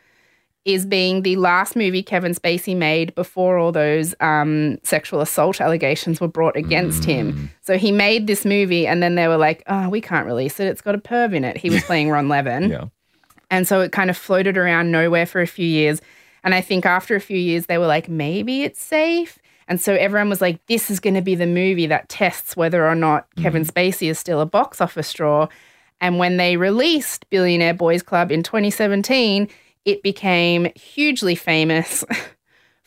is 0.65 0.87
being 0.87 1.21
the 1.23 1.37
last 1.37 1.77
movie 1.77 2.03
Kevin 2.03 2.33
Spacey 2.33 2.75
made 2.75 3.15
before 3.15 3.59
all 3.59 3.73
those 3.73 4.15
um, 4.21 4.79
sexual 4.85 5.21
assault 5.21 5.61
allegations 5.61 6.19
were 6.19 6.29
brought 6.29 6.57
against 6.57 7.05
him. 7.05 7.51
So 7.61 7.77
he 7.77 7.93
made 7.93 8.27
this 8.27 8.45
movie, 8.45 8.87
and 8.87 9.01
then 9.03 9.15
they 9.15 9.29
were 9.29 9.37
like, 9.37 9.63
"Oh, 9.69 9.89
we 9.91 10.01
can't 10.01 10.27
release 10.27 10.59
it. 10.59 10.67
It's 10.67 10.81
got 10.81 10.95
a 10.97 10.99
perv 10.99 11.35
in 11.35 11.45
it." 11.45 11.57
He 11.57 11.71
was 11.71 11.85
playing 11.91 12.09
Ron 12.11 12.29
Levin, 12.29 12.71
Yeah. 12.71 12.87
And 13.51 13.67
so 13.67 13.81
it 13.81 13.93
kind 13.93 14.11
of 14.11 14.17
floated 14.17 14.57
around 14.57 14.91
nowhere 14.91 15.27
for 15.27 15.41
a 15.41 15.47
few 15.47 15.67
years. 15.67 16.01
And 16.45 16.55
I 16.55 16.61
think 16.61 16.87
after 16.87 17.17
a 17.17 17.21
few 17.21 17.39
years, 17.39 17.67
they 17.67 17.79
were 17.79 17.87
like, 17.87 18.09
"Maybe 18.09 18.63
it's 18.63 18.83
safe." 18.83 19.39
And 19.69 19.81
so 19.81 19.95
everyone 19.95 20.29
was 20.29 20.41
like, 20.41 20.65
"This 20.67 20.91
is 20.91 21.01
going 21.01 21.15
to 21.15 21.23
be 21.23 21.35
the 21.35 21.47
movie 21.47 21.87
that 21.87 22.09
tests 22.09 22.57
whether 22.57 22.87
or 22.87 22.95
not 22.95 23.29
mm-hmm. 23.31 23.43
Kevin 23.43 23.65
Spacey 23.65 24.09
is 24.09 24.19
still 24.19 24.41
a 24.41 24.47
box 24.47 24.81
office 24.81 25.13
draw." 25.13 25.49
And 26.01 26.19
when 26.19 26.37
they 26.37 26.57
released 26.57 27.29
Billionaire 27.31 27.75
Boys 27.75 28.03
Club 28.03 28.31
in 28.31 28.43
2017, 28.43 29.49
it 29.85 30.03
became 30.03 30.71
hugely 30.75 31.35
famous 31.35 32.05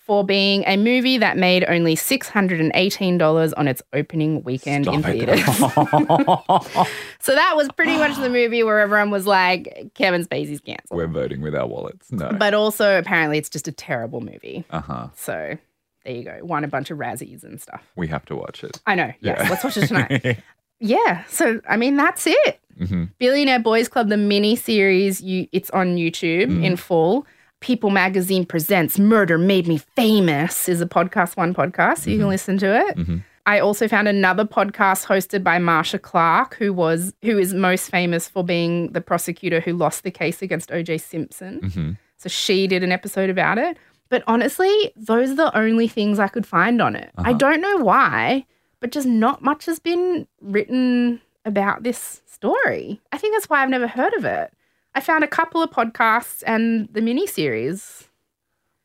for 0.10 0.24
being 0.24 0.64
a 0.66 0.76
movie 0.76 1.20
that 1.20 1.38
made 1.38 1.64
only 1.68 1.96
$618 1.96 3.54
on 3.56 3.68
its 3.68 3.84
opening 3.94 4.42
weekend 4.42 4.88
in 4.88 5.04
Stop 5.04 5.14
it. 5.14 5.20
theaters. 5.20 5.46
so 7.20 7.36
that 7.36 7.54
was 7.56 7.70
pretty 7.78 7.96
much 7.96 8.18
the 8.18 8.28
movie 8.28 8.64
where 8.64 8.80
everyone 8.80 9.12
was 9.12 9.28
like, 9.28 9.92
Kevin 9.94 10.26
Spacey's 10.26 10.62
cancelled. 10.62 10.98
We're 10.98 11.06
voting 11.06 11.42
with 11.42 11.54
our 11.54 11.68
wallets. 11.68 12.12
No. 12.12 12.32
But 12.32 12.56
also, 12.56 12.98
apparently, 12.98 13.38
it's 13.38 13.50
just 13.50 13.68
a 13.68 13.72
terrible 13.72 14.20
movie. 14.22 14.66
Uh 14.72 14.82
huh. 14.82 15.08
So 15.16 15.60
there 16.06 16.16
you 16.16 16.24
go. 16.24 16.40
Won 16.42 16.64
a 16.64 16.68
bunch 16.68 16.90
of 16.90 16.98
Razzies 16.98 17.44
and 17.44 17.62
stuff. 17.62 17.84
We 17.96 18.08
have 18.08 18.26
to 18.26 18.36
watch 18.36 18.64
it. 18.64 18.82
I 18.88 18.96
know. 18.96 19.14
Yes. 19.20 19.38
Yeah. 19.44 19.48
Let's 19.48 19.64
watch 19.64 19.78
it 19.78 19.86
tonight. 19.86 20.40
yeah. 20.80 21.24
So, 21.26 21.62
I 21.70 21.78
mean, 21.78 21.98
that's 21.98 22.26
it. 22.26 22.60
hmm 22.80 23.04
Billionaire 23.20 23.60
Boys 23.60 23.88
Club, 23.88 24.10
the 24.10 24.18
mini 24.18 24.56
series, 24.56 25.22
you 25.22 25.48
it's 25.52 25.70
on 25.70 25.98
YouTube 25.98 26.64
in 26.66 26.78
full. 26.78 27.28
People 27.62 27.90
Magazine 27.90 28.46
presents 28.46 28.98
Murder 28.98 29.38
Made 29.38 29.68
Me 29.68 29.78
Famous 29.78 30.70
is 30.70 30.80
a 30.82 30.86
podcast, 30.86 31.36
one 31.36 31.54
podcast. 31.54 32.00
So 32.00 32.10
you 32.12 32.18
can 32.18 32.30
listen 32.30 32.58
to 32.60 32.88
it. 32.88 32.98
Mhm. 32.98 33.24
I 33.46 33.60
also 33.60 33.88
found 33.88 34.08
another 34.08 34.46
podcast 34.46 35.06
hosted 35.08 35.44
by 35.44 35.58
Marcia 35.60 36.00
Clark, 36.00 36.56
who 36.56 36.72
was 36.72 37.14
who 37.22 37.38
is 37.38 37.54
most 37.54 37.90
famous 37.90 38.30
for 38.30 38.44
being 38.44 38.92
the 38.94 39.02
prosecutor 39.02 39.60
who 39.60 39.74
lost 39.74 40.04
the 40.04 40.12
case 40.12 40.42
against 40.42 40.70
OJ 40.72 40.98
Simpson. 41.02 41.60
hmm 41.74 41.92
So 42.18 42.30
she 42.30 42.68
did 42.68 42.84
an 42.84 42.92
episode 42.92 43.30
about 43.30 43.58
it. 43.58 43.78
But 44.10 44.24
honestly, 44.28 44.92
those 44.96 45.32
are 45.32 45.36
the 45.36 45.58
only 45.58 45.88
things 45.88 46.18
I 46.20 46.28
could 46.28 46.46
find 46.46 46.82
on 46.82 46.96
it. 46.96 47.12
I 47.18 47.22
Uh-huh. 47.32 47.34
don't 47.34 47.62
know 47.62 47.78
why, 47.78 48.46
but 48.80 48.92
just 48.92 49.08
not 49.08 49.42
much 49.42 49.66
has 49.66 49.80
been 49.80 50.28
written 50.42 51.22
about 51.46 51.84
this 51.84 52.22
story. 52.26 53.00
I 53.12 53.18
think 53.18 53.34
that's 53.36 53.50
why 53.50 53.62
I've 53.64 53.70
never 53.70 53.88
heard 53.88 54.14
of 54.14 54.26
it. 54.26 54.52
I 54.96 55.02
found 55.02 55.24
a 55.24 55.28
couple 55.28 55.62
of 55.62 55.70
podcasts 55.72 56.44
and 56.46 56.90
the 56.92 57.02
mini 57.02 57.28
series. 57.28 58.06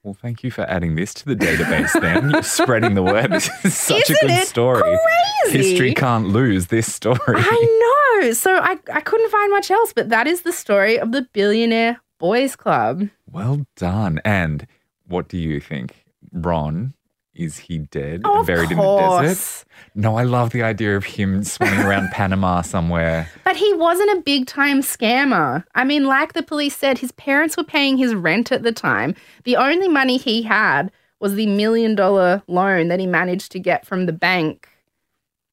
Well, 0.02 0.12
thank 0.14 0.44
you 0.44 0.50
for 0.50 0.62
adding 0.68 0.96
this 0.96 1.14
to 1.14 1.24
the 1.24 1.34
database 1.34 1.98
then. 1.98 2.28
You're 2.30 2.42
spreading 2.59 2.94
the 2.94 3.02
word. 3.02 3.30
This 3.30 3.48
is 3.64 3.74
such 3.74 4.11
Isn't 4.11 4.16
a 4.16 4.20
good 4.26 4.30
it 4.42 4.46
story. 4.48 4.82
crazy? 4.82 5.57
History 5.70 5.94
can't 5.94 6.28
lose 6.28 6.66
this 6.66 6.92
story. 6.92 7.16
I 7.28 8.18
know. 8.20 8.32
So 8.32 8.57
I, 8.59 8.78
I 8.92 9.00
couldn't 9.00 9.30
find 9.30 9.50
much 9.50 9.70
else, 9.70 9.94
but 9.94 10.11
that 10.11 10.26
is 10.26 10.42
the 10.42 10.52
story 10.52 10.98
of 10.98 11.12
the 11.12 11.22
Billionaire 11.32 12.00
Boys 12.18 12.55
Club. 12.55 13.09
Well 13.30 13.66
done. 13.76 14.20
And 14.26 14.66
what 15.07 15.28
do 15.28 15.38
you 15.38 15.59
think? 15.59 16.05
Ron, 16.32 16.92
is 17.35 17.59
he 17.59 17.78
dead 17.78 18.22
Oh, 18.24 18.30
and 18.32 18.41
of 18.41 18.47
buried 18.47 18.70
in 18.70 18.76
the 18.76 18.82
course. 18.82 19.22
desert? 19.22 19.66
No, 19.95 20.16
I 20.16 20.22
love 20.22 20.51
the 20.51 20.62
idea 20.62 20.97
of 20.97 21.05
him 21.05 21.43
swimming 21.45 21.80
around 21.80 22.11
Panama 22.12 22.62
somewhere. 22.62 23.28
But 23.45 23.57
he 23.57 23.72
wasn't 23.74 24.18
a 24.18 24.22
big 24.22 24.47
time 24.47 24.80
scammer. 24.82 25.64
I 25.74 25.85
mean, 25.85 26.05
like 26.05 26.32
the 26.32 26.43
police 26.43 26.76
said, 26.76 26.99
his 26.99 27.12
parents 27.12 27.57
were 27.57 27.64
paying 27.64 27.97
his 27.97 28.14
rent 28.14 28.53
at 28.53 28.62
the 28.62 28.72
time. 28.72 29.14
The 29.45 29.57
only 29.57 29.89
money 29.89 30.16
he 30.16 30.43
had 30.43 30.91
was 31.20 31.35
the 31.35 31.47
million 31.47 31.95
dollar 31.95 32.43
loan 32.49 32.89
that 32.89 33.01
he 33.01 33.07
managed 33.07 33.51
to 33.53 33.59
get 33.59 33.87
from 33.87 34.07
the 34.07 34.12
bank. 34.12 34.68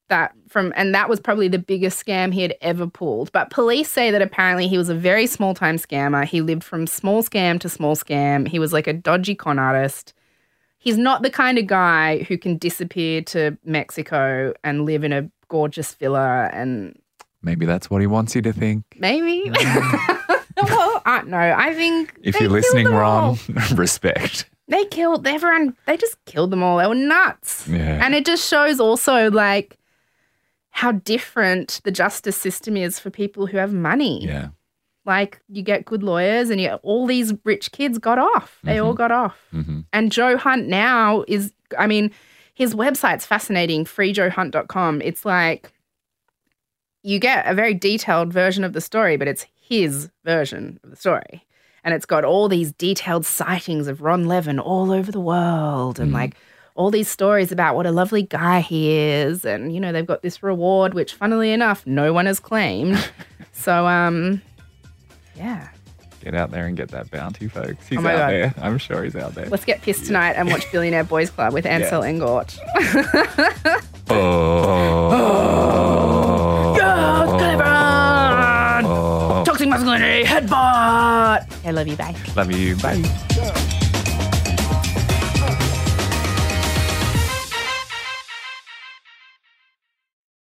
That 0.10 0.34
from 0.50 0.74
and 0.76 0.94
that 0.94 1.08
was 1.08 1.22
probably 1.22 1.48
the 1.48 1.58
biggest 1.58 2.06
scam 2.06 2.34
he 2.34 2.42
had 2.42 2.54
ever 2.60 2.86
pulled. 2.86 3.32
But 3.32 3.50
police 3.50 3.90
say 3.90 4.12
that 4.12 4.22
apparently 4.22 4.68
he 4.68 4.78
was 4.78 4.90
a 4.90 4.96
very 4.96 5.26
small 5.26 5.54
time 5.54 5.78
scammer. 5.78 6.26
He 6.26 6.42
lived 6.42 6.66
from 6.66 6.86
small 6.86 7.24
scam 7.24 7.58
to 7.62 7.70
small 7.70 7.96
scam. 7.96 8.46
He 8.46 8.60
was 8.60 8.74
like 8.74 8.88
a 8.88 8.94
dodgy 8.94 9.36
con 9.36 9.58
artist. 9.58 10.14
He's 10.84 10.98
not 10.98 11.22
the 11.22 11.30
kind 11.30 11.58
of 11.60 11.68
guy 11.68 12.24
who 12.24 12.38
can 12.38 12.58
disappear 12.58 13.22
to 13.24 13.56
Mexico 13.64 14.52
and 14.64 14.84
live 14.86 15.04
in 15.04 15.14
a 15.14 15.30
gorgeous 15.48 15.94
villa 15.94 16.50
and 16.52 16.98
Maybe 17.44 17.66
that's 17.68 17.90
what 17.90 18.02
he 18.02 18.08
wants 18.08 18.36
you 18.36 18.42
to 18.42 18.52
think. 18.54 18.84
Maybe. 18.98 19.50
Mm. 19.50 20.44
well, 20.64 21.02
I, 21.06 21.22
no, 21.24 21.38
I 21.38 21.74
think 21.74 22.16
If 22.24 22.40
you're 22.40 22.50
listening, 22.50 22.88
Ron, 22.88 23.38
respect. 23.76 24.50
they 24.68 24.86
killed 24.86 25.26
everyone. 25.28 25.76
They 25.88 25.98
just 25.98 26.18
killed 26.26 26.52
them 26.52 26.62
all. 26.64 26.78
They 26.78 26.88
were 26.88 26.96
nuts, 26.96 27.68
Yeah. 27.68 28.04
and 28.04 28.14
it 28.16 28.26
just 28.26 28.48
shows 28.48 28.80
also 28.80 29.30
like 29.32 29.78
how 30.72 30.92
different 30.94 31.82
the 31.84 31.92
justice 31.92 32.38
system 32.38 32.78
is 32.78 32.98
for 33.00 33.10
people 33.10 33.46
who 33.48 33.58
have 33.58 33.74
money. 33.74 34.26
yeah. 34.26 34.50
Like 35.06 35.42
you 35.50 35.64
get 35.64 35.86
good 35.86 36.04
lawyers, 36.04 36.50
and 36.50 36.62
you, 36.62 36.70
all 36.84 37.08
these 37.08 37.34
rich 37.44 37.72
kids 37.72 37.98
got 37.98 38.20
off. 38.20 38.60
They 38.64 38.78
all 38.78 38.94
got 38.94 39.12
off. 39.12 39.38
hmm 39.52 39.82
And 39.94 40.12
Joe 40.12 40.38
Hunt 40.38 40.68
now 40.68 41.24
is, 41.28 41.54
I 41.78 41.88
mean, 41.88 42.12
his 42.54 42.76
website's 42.76 43.26
fascinating, 43.26 43.86
freejoehunt.com. 43.86 45.02
It's 45.02 45.26
like 45.26 45.72
you 47.04 47.20
get 47.20 47.48
a 47.48 47.54
very 47.56 47.74
detailed 47.74 48.32
version 48.32 48.64
of 48.64 48.74
the 48.74 48.82
story, 48.82 49.18
but 49.18 49.28
it's 49.28 49.48
his 49.60 50.10
version 50.24 50.80
of 50.84 50.92
the 50.92 50.96
story. 50.96 51.46
And 51.84 51.96
it's 51.96 52.06
got 52.06 52.24
all 52.24 52.48
these 52.48 52.72
detailed 52.74 53.26
sightings 53.26 53.88
of 53.88 54.02
Ron 54.02 54.28
Levin 54.28 54.60
all 54.60 54.92
over 54.92 55.12
the 55.12 55.20
world 55.20 56.00
and 56.00 56.14
like 56.14 56.36
all 56.76 56.92
these 56.92 57.08
stories 57.08 57.52
about 57.52 57.76
what 57.76 57.88
a 57.88 57.92
lovely 57.92 58.22
guy 58.22 58.60
he 58.60 58.92
is. 58.92 59.44
And, 59.46 59.74
you 59.74 59.80
know, 59.80 59.92
they've 59.92 60.06
got 60.06 60.22
this 60.22 60.44
reward, 60.44 60.94
which 60.94 61.16
funnily 61.16 61.52
enough, 61.52 61.86
no 61.88 62.14
one 62.14 62.28
has 62.28 62.40
claimed. 62.40 63.10
so, 63.52 63.88
um, 63.88 64.44
yeah. 65.42 65.68
Get 66.24 66.36
out 66.36 66.52
there 66.52 66.68
and 66.68 66.78
get 66.78 66.90
that 66.90 67.10
bounty, 67.10 67.48
folks. 67.48 67.88
He's 67.88 67.98
Oh 67.98 68.06
out 68.08 68.16
God. 68.18 68.30
there. 68.30 68.54
I'm 68.62 68.78
sure 68.78 69.04
he's 69.04 69.16
out 69.16 69.34
there. 69.34 69.48
Let's 69.48 69.66
get 69.66 69.82
pissed 69.82 70.06
tonight 70.06 70.34
and 70.34 70.50
watch 70.50 70.72
Billionaire 70.72 71.04
Boys 71.04 71.32
Club 71.32 71.52
with 71.52 71.66
Ansel 71.66 72.04
Elgort. 72.04 72.60
Oh. 74.14 75.10
Go, 76.78 77.38
Cleveland! 77.38 78.88
Oh. 78.88 79.44
Toxic 79.46 79.70
masculinity, 79.70 80.26
headbutt! 80.28 81.66
I 81.66 81.72
love 81.72 81.88
you, 81.88 81.96
bye. 81.96 82.16
Love 82.36 82.52
you. 82.52 82.76
Bye. 82.78 83.58